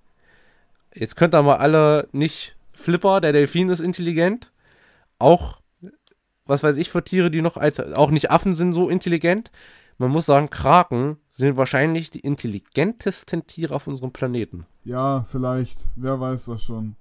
Jetzt 0.93 1.15
könnt 1.15 1.35
ihr 1.35 1.43
mal 1.43 1.57
alle 1.57 2.07
nicht 2.11 2.55
Flipper, 2.71 3.21
der 3.21 3.33
Delfin 3.33 3.69
ist 3.69 3.79
intelligent. 3.79 4.51
Auch, 5.19 5.59
was 6.45 6.63
weiß 6.63 6.77
ich 6.77 6.89
für 6.89 7.03
Tiere, 7.03 7.31
die 7.31 7.41
noch 7.41 7.57
als, 7.57 7.79
auch 7.79 8.11
nicht 8.11 8.31
Affen 8.31 8.55
sind 8.55 8.73
so 8.73 8.89
intelligent. 8.89 9.51
Man 9.97 10.11
muss 10.11 10.25
sagen, 10.25 10.49
Kraken 10.49 11.17
sind 11.29 11.55
wahrscheinlich 11.55 12.09
die 12.09 12.19
intelligentesten 12.19 13.47
Tiere 13.47 13.73
auf 13.73 13.87
unserem 13.87 14.11
Planeten. 14.11 14.65
Ja, 14.83 15.23
vielleicht. 15.23 15.87
Wer 15.95 16.19
weiß 16.19 16.45
das 16.45 16.63
schon. 16.63 16.95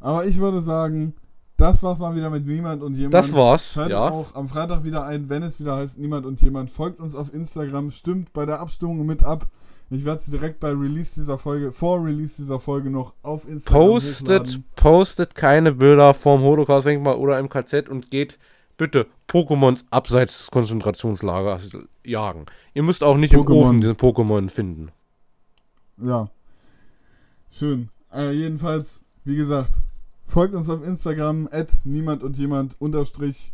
Aber 0.00 0.26
ich 0.26 0.36
würde 0.38 0.60
sagen, 0.60 1.14
das 1.56 1.82
war's 1.82 1.98
mal 2.00 2.16
wieder 2.16 2.30
mit 2.30 2.46
Niemand 2.46 2.82
und 2.82 2.94
Jemand. 2.94 3.14
Das 3.14 3.32
war's. 3.32 3.72
Schaltet 3.74 3.92
ja. 3.92 4.08
auch 4.08 4.34
am 4.34 4.48
Freitag 4.48 4.82
wieder 4.82 5.04
ein, 5.04 5.28
wenn 5.28 5.42
es 5.42 5.60
wieder 5.60 5.76
heißt 5.76 5.98
Niemand 5.98 6.26
und 6.26 6.40
Jemand. 6.40 6.70
Folgt 6.70 7.00
uns 7.00 7.14
auf 7.14 7.32
Instagram, 7.32 7.90
stimmt 7.90 8.32
bei 8.32 8.44
der 8.44 8.60
Abstimmung 8.60 9.06
mit 9.06 9.22
ab. 9.22 9.46
Ich 9.90 10.04
werde 10.04 10.20
sie 10.20 10.30
direkt 10.32 10.58
bei 10.60 10.70
Release 10.70 11.14
dieser 11.14 11.38
Folge, 11.38 11.70
vor 11.70 12.04
Release 12.04 12.36
dieser 12.36 12.58
Folge 12.58 12.90
noch 12.90 13.12
auf 13.22 13.46
Instagram 13.46 13.82
Postet, 13.82 14.40
hochladen. 14.40 14.64
postet 14.74 15.34
keine 15.34 15.72
Bilder 15.72 16.14
vom 16.14 16.40
Holocaust-Denkmal 16.42 17.16
oder 17.16 17.38
im 17.38 17.48
KZ 17.48 17.88
und 17.88 18.10
geht 18.10 18.38
bitte 18.76 19.06
Pokémons 19.28 19.84
abseits 19.90 20.38
des 20.38 20.50
Konzentrationslagers 20.50 21.70
jagen. 22.02 22.46
Ihr 22.72 22.82
müsst 22.82 23.04
auch 23.04 23.16
nicht 23.16 23.34
Pokémon. 23.34 23.52
im 23.52 23.56
Ofen 23.58 23.80
diesen 23.80 23.96
Pokémon 23.96 24.48
finden. 24.48 24.90
Ja. 26.02 26.28
Schön. 27.50 27.90
Äh, 28.12 28.32
jedenfalls, 28.32 29.02
wie 29.24 29.36
gesagt, 29.36 29.80
Folgt 30.26 30.54
uns 30.54 30.68
auf 30.68 30.82
Instagram, 30.84 31.48
at 31.52 31.78
niemand 31.84 32.22
und 32.22 32.36
jemand 32.36 32.76
unterstrich, 32.80 33.52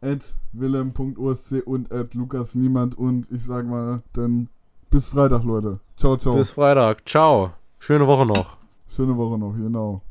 at 0.00 0.36
willem.osc 0.52 1.62
und 1.64 1.92
at 1.92 2.14
lukas 2.14 2.54
niemand 2.54 2.96
und 2.98 3.30
ich 3.30 3.44
sag 3.44 3.66
mal, 3.66 4.02
dann 4.12 4.48
bis 4.90 5.08
Freitag, 5.08 5.44
Leute. 5.44 5.80
Ciao, 5.96 6.16
ciao. 6.16 6.36
Bis 6.36 6.50
Freitag. 6.50 7.08
Ciao. 7.08 7.52
Schöne 7.78 8.06
Woche 8.06 8.26
noch. 8.26 8.58
Schöne 8.88 9.16
Woche 9.16 9.38
noch, 9.38 9.54
genau. 9.54 10.02